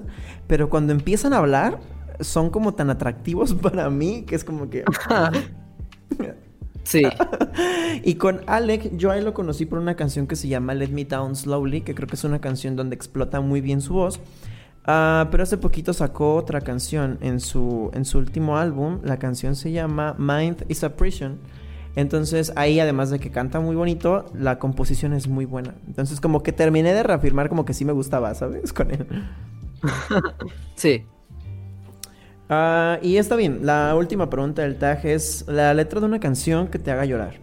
pero 0.47 0.69
cuando 0.69 0.93
empiezan 0.93 1.33
a 1.33 1.39
hablar 1.39 1.81
son 2.21 2.51
como 2.51 2.75
tan 2.75 2.91
atractivos 2.91 3.55
para 3.63 3.91
mí 3.91 4.23
que 4.23 4.37
es 4.37 4.45
como 4.45 4.71
que... 4.71 4.85
Sí. 6.85 7.03
y 8.05 8.15
con 8.17 8.43
Alec, 8.47 8.97
yo 8.97 9.11
ahí 9.11 9.23
lo 9.23 9.35
conocí 9.35 9.67
por 9.67 9.79
una 9.79 9.97
canción 9.97 10.27
que 10.27 10.37
se 10.37 10.49
llama 10.49 10.75
Let 10.75 10.89
Me 10.89 11.05
Down 11.05 11.35
Slowly, 11.35 11.81
que 11.81 11.95
creo 11.95 12.07
que 12.07 12.15
es 12.15 12.25
una 12.25 12.41
canción 12.41 12.77
donde 12.77 12.95
explota 12.95 13.41
muy 13.41 13.61
bien 13.61 13.81
su 13.81 13.95
voz. 13.95 14.21
Ah, 14.87 15.29
pero 15.31 15.43
hace 15.43 15.57
poquito 15.57 15.93
sacó 15.93 16.35
otra 16.35 16.61
canción 16.61 17.19
en 17.23 17.41
su, 17.41 17.91
en 17.95 18.05
su 18.05 18.19
último 18.19 18.59
álbum. 18.59 19.01
La 19.03 19.19
canción 19.19 19.57
se 19.57 19.73
llama 19.73 20.15
Mind 20.19 20.65
is 20.69 20.85
a 20.85 20.95
Prison. 20.95 21.39
Entonces 21.97 22.53
ahí 22.57 22.81
además 22.81 23.11
de 23.11 23.21
que 23.21 23.31
canta 23.31 23.61
muy 23.61 23.77
bonito, 23.77 24.27
la 24.35 24.59
composición 24.59 25.13
es 25.13 25.29
muy 25.29 25.45
buena. 25.45 25.75
Entonces 25.87 26.21
como 26.21 26.43
que 26.43 26.53
terminé 26.53 26.93
de 26.93 27.03
reafirmar 27.03 27.49
como 27.49 27.65
que 27.65 27.73
sí 27.73 27.85
me 27.85 27.93
gustaba, 27.93 28.35
¿sabes? 28.35 28.73
Con 28.75 28.91
él. 28.91 29.07
sí. 30.75 31.05
Ah, 32.51 32.99
y 33.01 33.17
está 33.17 33.37
bien, 33.37 33.61
la 33.63 33.95
última 33.97 34.29
pregunta 34.29 34.63
del 34.63 34.77
tag 34.77 35.07
es 35.07 35.47
la 35.49 35.73
letra 35.73 36.01
de 36.01 36.07
una 36.07 36.21
canción 36.21 36.69
que 36.69 36.79
te 36.79 36.91
haga 36.91 37.07
llorar. 37.07 37.41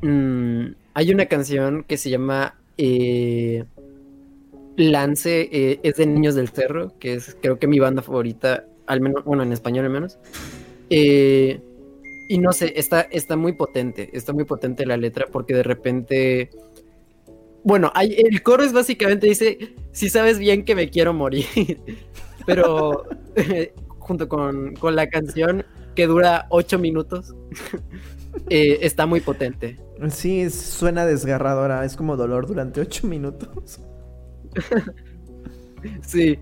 Mm, 0.00 0.74
hay 0.94 1.12
una 1.12 1.26
canción 1.26 1.84
que 1.84 1.96
se 1.96 2.08
llama 2.08 2.54
eh, 2.78 3.64
Lance, 4.76 5.48
eh, 5.52 5.80
es 5.82 5.96
de 5.96 6.06
Niños 6.06 6.34
del 6.34 6.48
Cerro, 6.48 6.98
que 6.98 7.14
es 7.14 7.36
creo 7.40 7.58
que 7.58 7.66
mi 7.66 7.78
banda 7.78 8.02
favorita, 8.02 8.66
al 8.86 9.00
menos, 9.00 9.24
bueno, 9.24 9.42
en 9.42 9.52
español 9.52 9.84
al 9.84 9.90
menos. 9.90 10.18
Eh, 10.90 11.60
y 12.28 12.38
no 12.38 12.52
sé, 12.52 12.72
está, 12.76 13.02
está 13.02 13.36
muy 13.36 13.52
potente, 13.52 14.10
está 14.12 14.32
muy 14.32 14.44
potente 14.44 14.86
la 14.86 14.96
letra 14.96 15.26
porque 15.30 15.54
de 15.54 15.62
repente... 15.62 16.50
Bueno, 17.64 17.92
el 18.00 18.42
coro 18.42 18.64
es 18.64 18.72
básicamente 18.72 19.28
dice, 19.28 19.76
si 19.92 20.08
sabes 20.08 20.38
bien 20.38 20.64
que 20.64 20.74
me 20.74 20.90
quiero 20.90 21.12
morir. 21.12 21.46
Pero 22.46 23.04
junto 23.98 24.28
con, 24.28 24.74
la 24.82 25.08
canción 25.08 25.64
que 25.94 26.06
dura 26.06 26.46
ocho 26.50 26.78
minutos, 26.78 27.34
eh, 28.48 28.78
está 28.82 29.06
muy 29.06 29.20
potente. 29.20 29.78
Sí, 30.10 30.50
suena 30.50 31.06
desgarradora, 31.06 31.84
es 31.84 31.96
como 31.96 32.16
dolor 32.16 32.46
durante 32.46 32.80
ocho 32.80 33.06
minutos. 33.06 33.80
sí. 36.02 36.38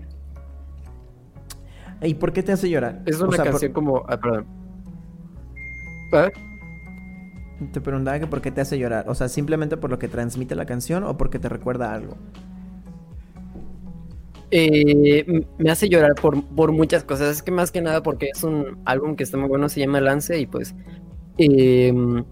¿Y 2.01 2.13
por 2.15 2.33
qué 2.33 2.43
te 2.43 2.51
hace 2.51 2.69
llorar? 2.69 3.01
Es 3.05 3.19
una 3.21 3.37
canción 3.37 3.73
como... 3.73 4.03
Ah, 4.07 4.19
perdón. 4.19 4.45
Te 7.71 7.79
preguntaba 7.79 8.19
que 8.19 8.27
por 8.27 8.41
qué 8.41 8.51
te 8.51 8.61
hace 8.61 8.79
llorar. 8.79 9.07
O 9.07 9.15
sea, 9.15 9.29
simplemente 9.29 9.77
por 9.77 9.89
lo 9.91 9.99
que 9.99 10.07
transmite 10.07 10.55
la 10.55 10.65
canción 10.65 11.03
o 11.03 11.15
porque 11.15 11.37
te 11.39 11.47
recuerda 11.47 11.93
algo. 11.93 12.17
Eh, 14.49 15.45
me 15.57 15.71
hace 15.71 15.87
llorar 15.87 16.15
por, 16.15 16.43
por, 16.43 16.71
muchas 16.71 17.03
cosas. 17.03 17.37
Es 17.37 17.43
que 17.43 17.51
más 17.51 17.71
que 17.71 17.81
nada 17.81 18.03
porque 18.03 18.29
es 18.33 18.43
un 18.43 18.79
álbum 18.85 19.15
que 19.15 19.23
está 19.23 19.37
muy 19.37 19.47
bueno, 19.47 19.69
se 19.69 19.79
llama 19.79 20.01
Lance 20.01 20.39
y 20.39 20.45
pues 20.45 20.75
em, 21.37 22.25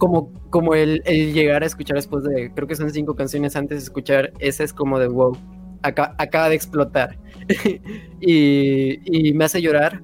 como, 0.00 0.32
como 0.50 0.74
el, 0.74 1.02
llegar 1.04 1.62
a 1.62 1.66
escuchar 1.66 1.96
después 1.96 2.24
de, 2.24 2.50
creo 2.52 2.66
que 2.66 2.74
son 2.74 2.90
cinco 2.90 3.14
canciones 3.14 3.54
antes 3.54 3.78
de 3.78 3.84
escuchar, 3.84 4.32
ese 4.40 4.64
es 4.64 4.72
como 4.72 4.98
de 4.98 5.06
wow, 5.06 5.36
acaba 5.82 6.48
de 6.48 6.56
explotar. 6.56 7.18
y, 8.20 9.32
me 9.34 9.44
hace 9.44 9.62
llorar 9.62 10.02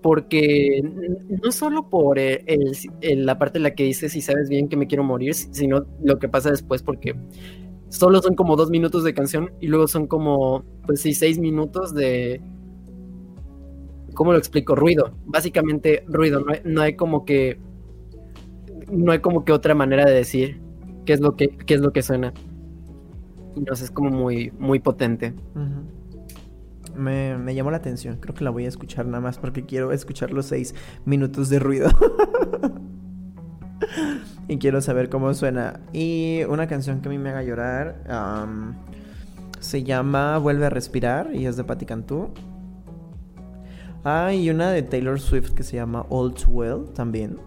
porque 0.00 0.82
no 1.44 1.52
solo 1.52 1.88
por 1.88 2.18
la 2.18 3.38
parte 3.38 3.58
en 3.58 3.62
la 3.62 3.74
que 3.74 3.84
dices 3.84 4.12
si 4.12 4.20
sabes 4.20 4.48
bien 4.48 4.68
que 4.68 4.76
me 4.76 4.86
quiero 4.86 5.04
morir, 5.04 5.34
sino 5.34 5.84
lo 6.02 6.18
que 6.18 6.28
pasa 6.28 6.50
después 6.50 6.82
porque 6.82 7.14
solo 7.88 8.22
son 8.22 8.34
como 8.34 8.56
dos 8.56 8.70
minutos 8.70 9.04
de 9.04 9.14
canción 9.14 9.52
y 9.60 9.66
luego 9.66 9.86
son 9.86 10.06
como, 10.06 10.64
pues 10.86 11.02
sí, 11.02 11.12
seis 11.12 11.38
minutos 11.38 11.94
de... 11.94 12.40
¿Cómo 14.14 14.32
lo 14.32 14.38
explico? 14.38 14.74
Ruido. 14.74 15.12
Básicamente 15.24 16.04
ruido. 16.06 16.44
No 16.64 16.82
hay, 16.82 16.96
como 16.96 17.24
que... 17.24 17.58
No 18.92 19.12
hay 19.12 19.20
como 19.20 19.44
que 19.44 19.52
otra 19.52 19.74
manera 19.74 20.04
de 20.04 20.12
decir 20.12 20.60
qué 21.06 21.14
es 21.14 21.20
lo 21.20 21.34
que, 21.34 21.48
qué 21.48 21.74
es 21.74 21.80
lo 21.80 21.92
que 21.92 22.02
suena. 22.02 22.32
Entonces 23.56 23.86
es 23.86 23.90
como 23.90 24.10
muy, 24.10 24.52
muy 24.58 24.78
potente. 24.78 25.34
me, 26.94 27.36
me, 27.38 27.54
llamó 27.54 27.70
la 27.70 27.78
atención. 27.78 28.18
Creo 28.20 28.34
que 28.34 28.44
la 28.44 28.50
voy 28.50 28.66
a 28.66 28.68
escuchar 28.68 29.06
nada 29.06 29.20
más 29.20 29.38
porque 29.38 29.64
quiero 29.64 29.92
escuchar 29.92 30.30
los 30.30 30.46
seis 30.46 30.74
minutos 31.04 31.48
de 31.48 31.58
ruido. 31.58 31.88
y 34.48 34.58
quiero 34.58 34.80
saber 34.80 35.08
cómo 35.08 35.32
suena. 35.34 35.80
Y 35.92 36.42
una 36.48 36.66
canción 36.66 37.00
que 37.00 37.08
a 37.08 37.10
mí 37.10 37.18
me 37.18 37.30
haga 37.30 37.42
llorar 37.42 38.02
se 39.60 39.84
llama 39.84 40.38
Vuelve 40.38 40.66
a 40.66 40.70
respirar 40.70 41.34
y 41.34 41.46
es 41.46 41.56
de 41.56 41.64
Patti 41.64 41.86
Cantú. 41.86 42.30
Ah, 44.04 44.34
y 44.34 44.50
una 44.50 44.72
de 44.72 44.82
Taylor 44.82 45.20
Swift 45.20 45.52
que 45.52 45.62
se 45.62 45.76
llama 45.76 46.04
All 46.08 46.34
Too 46.34 46.50
Well 46.50 46.84
también. 46.94 47.38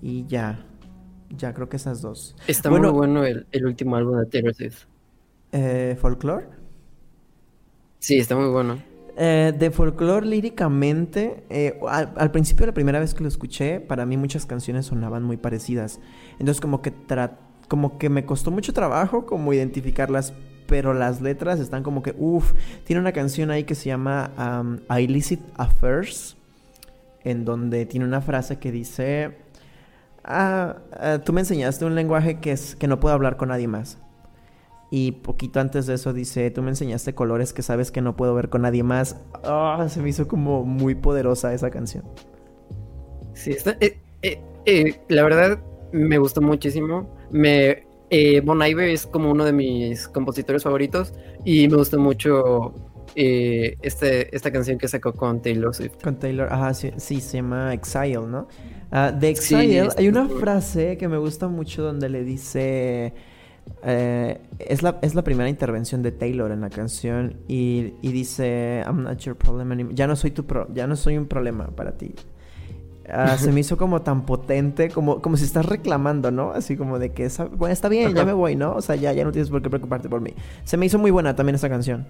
Y 0.00 0.26
ya, 0.26 0.64
ya 1.30 1.52
creo 1.54 1.68
que 1.68 1.76
esas 1.76 2.02
dos. 2.02 2.36
Está 2.46 2.70
muy 2.70 2.88
bueno 2.90 3.24
el, 3.24 3.46
el 3.52 3.66
último 3.66 3.96
álbum 3.96 4.18
de 4.18 4.26
Taylor 4.26 4.54
Swift. 4.54 4.84
Eh, 5.52 5.96
¿Folklore? 6.00 6.46
Sí, 7.98 8.18
está 8.18 8.36
muy 8.36 8.48
bueno. 8.48 8.78
Eh, 9.20 9.52
de 9.58 9.72
folclore 9.72 10.24
líricamente, 10.24 11.42
eh, 11.50 11.80
al, 11.88 12.30
principio, 12.30 12.66
la 12.66 12.72
primera 12.72 13.00
vez 13.00 13.14
que 13.14 13.22
lo 13.24 13.28
escuché, 13.28 13.80
para 13.80 14.06
mí 14.06 14.16
muchas 14.16 14.46
canciones 14.46 14.86
sonaban 14.86 15.24
muy 15.24 15.36
parecidas. 15.36 15.98
Entonces 16.38 16.60
como 16.60 16.82
que, 16.82 16.92
como 17.66 17.98
que 17.98 18.10
me 18.10 18.24
costó 18.24 18.52
mucho 18.52 18.72
trabajo 18.72 19.26
como 19.26 19.52
identificarlas, 19.52 20.34
pero 20.68 20.94
las 20.94 21.20
letras 21.20 21.58
están 21.58 21.82
como 21.82 22.00
que, 22.00 22.14
uff, 22.16 22.52
tiene 22.84 23.00
una 23.00 23.10
canción 23.10 23.50
ahí 23.50 23.64
que 23.64 23.74
se 23.74 23.86
llama 23.86 24.30
um, 24.38 24.78
Illicit 24.96 25.40
Affairs, 25.56 26.36
en 27.24 27.44
donde 27.44 27.86
tiene 27.86 28.06
una 28.06 28.20
frase 28.20 28.60
que 28.60 28.70
dice, 28.70 29.36
ah, 30.28 30.76
ah, 30.92 31.18
tú 31.24 31.32
me 31.32 31.40
enseñaste 31.40 31.84
un 31.84 31.94
lenguaje 31.94 32.38
que, 32.38 32.52
es, 32.52 32.76
que 32.76 32.86
no 32.86 33.00
puedo 33.00 33.14
hablar 33.14 33.36
con 33.36 33.48
nadie 33.48 33.66
más. 33.66 33.98
Y 34.90 35.12
poquito 35.12 35.60
antes 35.60 35.86
de 35.86 35.94
eso 35.94 36.12
dice, 36.12 36.50
tú 36.50 36.62
me 36.62 36.70
enseñaste 36.70 37.14
colores 37.14 37.52
que 37.52 37.62
sabes 37.62 37.90
que 37.90 38.00
no 38.00 38.16
puedo 38.16 38.34
ver 38.34 38.48
con 38.48 38.62
nadie 38.62 38.82
más. 38.82 39.16
Ah, 39.44 39.86
se 39.88 40.00
me 40.00 40.08
hizo 40.08 40.26
como 40.28 40.64
muy 40.64 40.94
poderosa 40.94 41.52
esa 41.52 41.70
canción. 41.70 42.04
Sí, 43.34 43.50
está, 43.50 43.76
eh, 43.80 43.98
eh, 44.22 44.40
eh, 44.64 45.00
la 45.08 45.22
verdad 45.24 45.58
me 45.92 46.16
gustó 46.16 46.40
muchísimo. 46.40 47.14
Me, 47.30 47.86
bon 48.44 48.62
Iver 48.62 48.88
es 48.88 49.06
como 49.06 49.30
uno 49.30 49.44
de 49.44 49.52
mis 49.52 50.08
compositores 50.08 50.62
favoritos 50.62 51.12
y 51.44 51.68
me 51.68 51.76
gustó 51.76 51.98
mucho 51.98 52.74
este, 53.14 54.34
esta 54.34 54.50
canción 54.50 54.78
que 54.78 54.88
sacó 54.88 55.12
con 55.12 55.42
Taylor 55.42 55.74
Swift. 55.74 56.02
Con 56.02 56.18
Taylor, 56.18 56.50
ajá, 56.50 56.72
sí, 56.72 56.92
sí 56.96 57.20
se 57.20 57.38
llama 57.38 57.74
Exile, 57.74 58.26
¿no? 58.26 58.48
Ah, 58.90 59.12
de 59.12 59.28
Exile 59.28 59.88
hay 59.96 60.08
una 60.08 60.28
frase 60.28 60.96
que 60.96 61.08
me 61.08 61.18
gusta 61.18 61.48
mucho 61.48 61.82
donde 61.82 62.08
le 62.08 62.24
dice... 62.24 63.12
Eh, 63.82 64.40
es, 64.58 64.82
la, 64.82 64.98
es 65.02 65.14
la 65.14 65.22
primera 65.22 65.48
intervención 65.48 66.02
de 66.02 66.10
Taylor 66.10 66.50
en 66.52 66.62
la 66.62 66.70
canción 66.70 67.36
y, 67.48 67.92
dice, 68.02 68.82
I'm 68.86 69.02
not 69.02 69.18
your 69.18 69.36
problem 69.36 69.72
anymore. 69.72 69.94
Ya 69.94 70.06
no 70.06 70.16
soy 70.16 70.30
tu 70.30 70.46
pro, 70.46 70.66
ya 70.72 70.86
no 70.86 70.96
soy 70.96 71.18
un 71.18 71.26
problema 71.26 71.66
para 71.68 71.92
ti. 71.92 72.14
Ah, 73.10 73.36
se 73.38 73.52
me 73.52 73.60
hizo 73.60 73.76
como 73.76 74.02
tan 74.02 74.24
potente, 74.24 74.90
como, 74.90 75.20
como 75.20 75.36
si 75.36 75.44
estás 75.44 75.66
reclamando, 75.66 76.30
¿no? 76.30 76.52
Así 76.52 76.76
como 76.76 76.98
de 76.98 77.12
que, 77.12 77.28
bueno, 77.56 77.72
está 77.72 77.88
bien, 77.88 78.14
ya 78.14 78.24
me 78.24 78.32
voy, 78.32 78.56
¿no? 78.56 78.72
O 78.74 78.80
sea, 78.80 78.96
ya, 78.96 79.12
ya 79.12 79.24
no 79.24 79.32
tienes 79.32 79.50
por 79.50 79.62
qué 79.62 79.68
preocuparte 79.68 80.08
por 80.08 80.20
mí. 80.20 80.34
Se 80.64 80.76
me 80.76 80.86
hizo 80.86 80.98
muy 80.98 81.10
buena 81.10 81.36
también 81.36 81.56
esa 81.56 81.68
canción. 81.68 82.06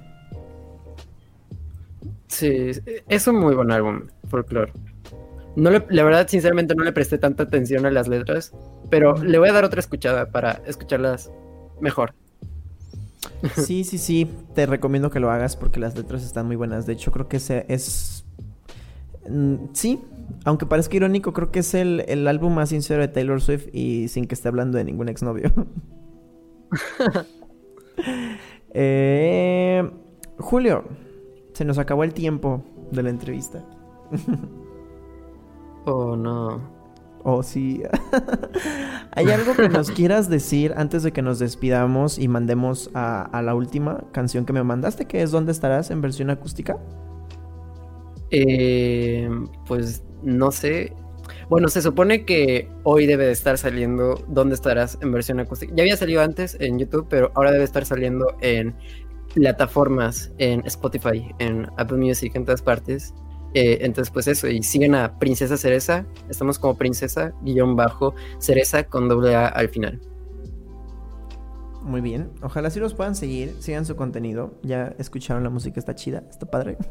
Sí, 2.29 2.71
es 3.09 3.27
un 3.27 3.37
muy 3.37 3.55
buen 3.55 3.71
álbum, 3.71 4.03
Folklore. 4.29 4.73
No 5.59 5.71
la 5.71 6.05
verdad, 6.05 6.29
sinceramente, 6.29 6.77
no 6.77 6.85
le 6.85 6.93
presté 6.93 7.19
tanta 7.19 7.43
atención 7.43 7.85
a 7.85 7.91
las 7.91 8.07
letras, 8.07 8.53
pero 8.91 9.17
le 9.17 9.39
voy 9.41 9.49
a 9.49 9.53
dar 9.53 9.65
otra 9.65 9.81
escuchada 9.81 10.31
para 10.31 10.63
escucharlas 10.67 11.31
mejor. 11.81 12.15
Sí, 13.57 13.85
sí, 13.85 13.99
sí, 13.99 14.29
te 14.55 14.67
recomiendo 14.67 15.11
que 15.11 15.21
lo 15.21 15.31
hagas 15.31 15.57
porque 15.57 15.79
las 15.79 15.97
letras 15.97 16.25
están 16.25 16.47
muy 16.47 16.57
buenas. 16.57 16.87
De 16.87 16.93
hecho, 16.93 17.11
creo 17.13 17.29
que 17.29 17.39
ese 17.39 17.67
es... 17.69 18.25
Mm, 19.29 19.57
sí, 19.73 20.01
aunque 20.45 20.67
parezca 20.67 20.97
irónico, 20.97 21.33
creo 21.33 21.51
que 21.51 21.61
es 21.61 21.75
el, 21.75 22.27
álbum 22.27 22.55
más 22.55 22.69
sincero 22.69 23.01
de 23.01 23.09
Taylor 23.09 23.41
Swift 23.41 23.67
y 23.73 24.09
sin 24.09 24.27
que 24.27 24.35
esté 24.35 24.49
hablando 24.49 24.79
de 24.79 24.85
ningún 24.85 25.09
exnovio. 25.09 25.53
eh, 28.75 29.91
Julio, 30.39 30.85
se 31.53 31.65
nos 31.65 31.79
acabó 31.79 32.05
el 32.05 32.15
tiempo 32.15 32.65
de 32.93 33.03
la 33.03 33.11
entrevista. 33.11 33.65
Oh, 35.85 36.17
no. 36.17 36.61
Oh, 37.25 37.43
sí. 37.43 37.83
¿Hay 39.13 39.31
algo 39.31 39.55
que 39.55 39.69
nos 39.69 39.91
quieras 39.93 40.31
decir 40.31 40.73
antes 40.77 41.03
de 41.03 41.13
que 41.13 41.23
nos 41.23 41.39
despidamos 41.39 42.19
y 42.19 42.29
mandemos 42.29 42.91
a, 42.95 43.23
a 43.23 43.43
la 43.43 43.55
última 43.55 44.05
canción 44.13 44.47
que 44.47 44.53
me 44.53 44.63
mandaste, 44.63 45.07
que 45.07 45.23
es 45.23 45.31
¿Dónde 45.31 45.53
estarás 45.53 45.91
en 45.91 46.01
versión 46.01 46.31
acústica? 46.31 46.79
Eh, 48.31 49.29
pues 49.67 50.05
no 50.23 50.51
sé. 50.53 50.93
Bueno, 51.49 51.69
se 51.69 51.83
supone 51.83 52.25
que 52.25 52.71
hoy 52.85 53.07
debe 53.07 53.27
de 53.27 53.33
estar 53.33 53.57
saliendo 53.59 54.23
¿Dónde 54.29 54.55
estarás 54.55 54.99
en 55.01 55.13
versión 55.13 55.41
acústica? 55.41 55.73
Ya 55.75 55.83
había 55.83 55.97
salido 55.97 56.23
antes 56.23 56.57
en 56.61 56.79
YouTube, 56.79 57.07
pero 57.09 57.33
ahora 57.35 57.53
debe 57.53 57.65
estar 57.65 57.85
saliendo 57.85 58.37
en 58.41 58.75
plataformas, 59.35 60.33
en 60.39 60.65
Spotify, 60.67 61.35
en 61.39 61.67
Apple 61.77 61.99
Music, 61.99 62.33
en 62.35 62.45
todas 62.45 62.63
partes. 62.63 63.15
Eh, 63.55 63.79
entonces, 63.83 64.13
pues 64.13 64.29
eso, 64.29 64.49
y 64.49 64.63
siguen 64.63 64.95
a 64.95 65.19
Princesa 65.19 65.57
Cereza. 65.57 66.07
Estamos 66.29 66.59
como 66.59 66.77
Princesa, 66.77 67.33
guion 67.43 67.77
bajo, 67.77 68.15
Cereza 68.39 68.85
con 68.85 69.09
doble 69.09 69.35
A 69.35 69.47
al 69.47 69.69
final. 69.69 70.01
Muy 71.83 72.01
bien, 72.03 72.31
ojalá 72.43 72.69
sí 72.71 72.81
los 72.81 72.93
puedan 72.93 73.15
seguir, 73.15 73.55
sigan 73.61 73.87
su 73.87 73.97
contenido. 73.97 74.53
Ya 74.63 74.95
escucharon 74.99 75.43
la 75.43 75.51
música, 75.51 75.81
está 75.81 75.95
chida, 75.95 76.25
está 76.31 76.47
padre. 76.47 76.77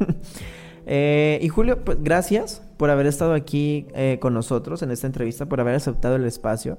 Eh, 0.89 1.39
y 1.41 1.49
Julio, 1.49 1.84
pues 1.84 2.01
gracias 2.01 2.62
por 2.78 2.89
haber 2.89 3.08
estado 3.08 3.34
aquí 3.34 3.88
eh, 3.93 4.20
con 4.22 4.34
nosotros 4.34 4.82
en 4.84 4.91
esta 4.91 5.05
entrevista, 5.05 5.45
por 5.45 5.60
haber 5.60 5.76
aceptado 5.76 6.16
el 6.16 6.24
espacio. 6.24 6.78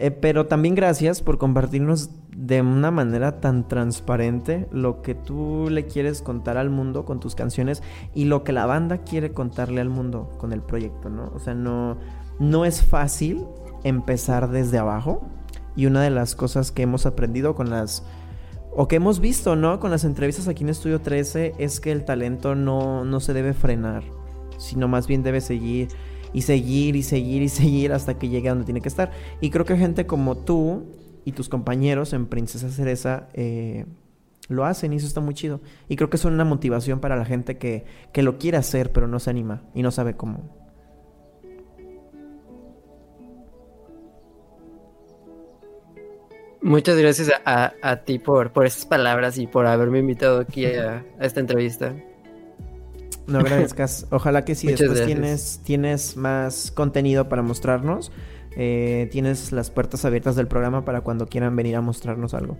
Eh, 0.00 0.12
pero 0.12 0.46
también 0.46 0.76
gracias 0.76 1.22
por 1.22 1.38
compartirnos 1.38 2.10
de 2.28 2.62
una 2.62 2.92
manera 2.92 3.40
tan 3.40 3.66
transparente 3.66 4.68
lo 4.70 5.02
que 5.02 5.16
tú 5.16 5.66
le 5.70 5.86
quieres 5.86 6.22
contar 6.22 6.56
al 6.56 6.70
mundo 6.70 7.04
con 7.04 7.18
tus 7.18 7.34
canciones 7.34 7.82
y 8.14 8.26
lo 8.26 8.44
que 8.44 8.52
la 8.52 8.64
banda 8.64 8.98
quiere 8.98 9.32
contarle 9.32 9.80
al 9.80 9.88
mundo 9.88 10.30
con 10.38 10.52
el 10.52 10.62
proyecto, 10.62 11.10
¿no? 11.10 11.32
O 11.34 11.40
sea, 11.40 11.54
no, 11.54 11.98
no 12.38 12.64
es 12.64 12.84
fácil 12.84 13.44
empezar 13.82 14.50
desde 14.50 14.78
abajo. 14.78 15.26
Y 15.74 15.86
una 15.86 16.02
de 16.02 16.10
las 16.10 16.36
cosas 16.36 16.70
que 16.70 16.82
hemos 16.82 17.04
aprendido 17.04 17.56
con 17.56 17.68
las 17.68 18.04
o 18.70 18.86
que 18.86 18.96
hemos 18.96 19.18
visto, 19.18 19.56
¿no? 19.56 19.80
Con 19.80 19.90
las 19.90 20.04
entrevistas 20.04 20.46
aquí 20.46 20.62
en 20.62 20.68
Estudio 20.68 21.00
13 21.00 21.54
es 21.58 21.80
que 21.80 21.90
el 21.90 22.04
talento 22.04 22.54
no, 22.54 23.04
no 23.04 23.18
se 23.18 23.32
debe 23.32 23.52
frenar, 23.52 24.04
sino 24.58 24.86
más 24.86 25.08
bien 25.08 25.24
debe 25.24 25.40
seguir 25.40 25.88
y 26.32 26.42
seguir 26.42 26.96
y 26.96 27.02
seguir 27.02 27.42
y 27.42 27.48
seguir 27.48 27.92
hasta 27.92 28.18
que 28.18 28.28
llegue 28.28 28.48
a 28.48 28.52
donde 28.52 28.64
tiene 28.64 28.80
que 28.80 28.88
estar. 28.88 29.10
Y 29.40 29.50
creo 29.50 29.64
que 29.64 29.76
gente 29.76 30.06
como 30.06 30.36
tú 30.36 30.86
y 31.24 31.32
tus 31.32 31.48
compañeros 31.48 32.12
en 32.12 32.26
Princesa 32.26 32.70
Cereza 32.70 33.28
eh, 33.34 33.86
lo 34.48 34.64
hacen 34.64 34.92
y 34.92 34.96
eso 34.96 35.06
está 35.06 35.20
muy 35.20 35.34
chido. 35.34 35.60
Y 35.88 35.96
creo 35.96 36.10
que 36.10 36.18
son 36.18 36.32
una 36.32 36.44
motivación 36.44 37.00
para 37.00 37.16
la 37.16 37.24
gente 37.24 37.58
que, 37.58 37.84
que 38.12 38.22
lo 38.22 38.38
quiere 38.38 38.56
hacer 38.56 38.92
pero 38.92 39.08
no 39.08 39.18
se 39.18 39.30
anima 39.30 39.62
y 39.74 39.82
no 39.82 39.90
sabe 39.90 40.14
cómo. 40.14 40.58
Muchas 46.60 46.98
gracias 46.98 47.30
a, 47.44 47.96
ti 48.04 48.18
por, 48.18 48.52
por 48.52 48.66
esas 48.66 48.84
palabras 48.84 49.38
y 49.38 49.46
por 49.46 49.66
haberme 49.66 50.00
invitado 50.00 50.40
aquí 50.40 50.66
a, 50.66 51.04
esta 51.20 51.40
entrevista. 51.40 51.94
No 53.28 53.40
agradezcas. 53.40 54.06
Ojalá 54.10 54.44
que 54.44 54.54
si 54.54 54.68
después 54.68 55.04
tienes, 55.04 55.60
tienes 55.62 56.16
más 56.16 56.70
contenido 56.70 57.28
para 57.28 57.42
mostrarnos, 57.42 58.10
eh, 58.56 59.08
tienes 59.12 59.52
las 59.52 59.70
puertas 59.70 60.04
abiertas 60.06 60.34
del 60.34 60.48
programa 60.48 60.84
para 60.86 61.02
cuando 61.02 61.26
quieran 61.26 61.54
venir 61.54 61.76
a 61.76 61.82
mostrarnos 61.82 62.32
algo. 62.32 62.56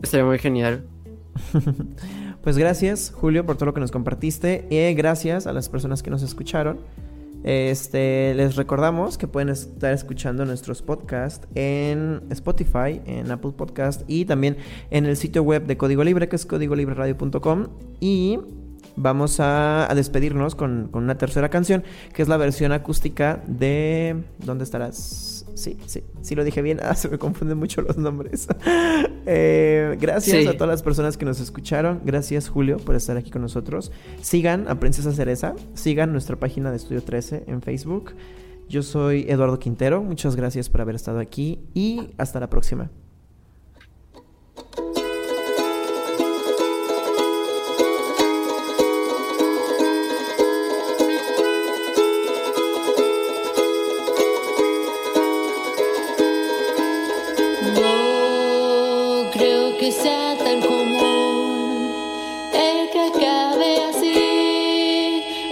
Estaría 0.00 0.24
muy 0.24 0.38
genial. 0.38 0.86
pues 2.42 2.56
gracias, 2.56 3.12
Julio, 3.12 3.44
por 3.44 3.56
todo 3.56 3.66
lo 3.66 3.74
que 3.74 3.80
nos 3.80 3.90
compartiste. 3.90 4.66
Y 4.70 4.94
gracias 4.94 5.48
a 5.48 5.52
las 5.52 5.68
personas 5.68 6.04
que 6.04 6.10
nos 6.10 6.22
escucharon. 6.22 6.78
Este, 7.44 8.32
les 8.34 8.56
recordamos 8.56 9.18
que 9.18 9.28
pueden 9.28 9.50
estar 9.50 9.92
escuchando 9.92 10.46
nuestros 10.46 10.80
podcasts 10.80 11.46
en 11.54 12.22
Spotify, 12.30 13.02
en 13.04 13.30
Apple 13.30 13.52
Podcast 13.52 14.02
y 14.08 14.24
también 14.24 14.56
en 14.90 15.04
el 15.04 15.16
sitio 15.16 15.42
web 15.42 15.66
de 15.66 15.76
Código 15.76 16.02
Libre, 16.02 16.28
que 16.28 16.36
es 16.36 16.46
códigolibreradio.com. 16.46 17.68
Y 18.00 18.38
vamos 18.96 19.38
a, 19.40 19.88
despedirnos 19.94 20.54
con, 20.54 20.88
con, 20.90 21.04
una 21.04 21.16
tercera 21.16 21.48
canción, 21.48 21.84
que 22.12 22.22
es 22.22 22.28
la 22.28 22.36
versión 22.36 22.72
acústica 22.72 23.42
de... 23.46 24.22
¿Dónde 24.38 24.64
estarás? 24.64 25.44
Sí, 25.54 25.78
sí, 25.86 26.02
sí 26.20 26.34
lo 26.34 26.44
dije 26.44 26.62
bien. 26.62 26.80
Ah, 26.84 26.94
se 26.94 27.08
me 27.08 27.18
confunden 27.18 27.56
mucho 27.56 27.80
los 27.82 27.96
nombres. 27.96 28.48
Eh, 29.26 29.96
gracias 29.98 30.46
a 30.46 30.52
todas 30.52 30.68
las 30.68 30.82
personas 30.82 31.16
que 31.16 31.24
nos 31.24 31.40
escucharon. 31.40 32.02
Gracias, 32.04 32.50
Julio, 32.50 32.76
por 32.76 32.94
estar 32.94 33.16
aquí 33.16 33.30
con 33.30 33.40
nosotros. 33.40 33.90
Sigan 34.20 34.68
a 34.68 34.78
Princesa 34.78 35.12
Cereza. 35.12 35.54
Sigan 35.72 36.12
nuestra 36.12 36.36
página 36.36 36.70
de 36.70 36.76
Estudio 36.76 37.02
13 37.02 37.44
en 37.46 37.62
Facebook. 37.62 38.12
Yo 38.68 38.82
soy 38.82 39.24
Eduardo 39.26 39.58
Quintero. 39.58 40.02
Muchas 40.02 40.36
gracias 40.36 40.68
por 40.68 40.82
haber 40.82 40.94
estado 40.94 41.20
aquí 41.20 41.58
y 41.72 42.10
hasta 42.18 42.38
la 42.38 42.50
próxima. 42.50 42.90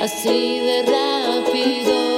Lo 0.03 0.09
peor 0.09 1.63
es 1.65 2.12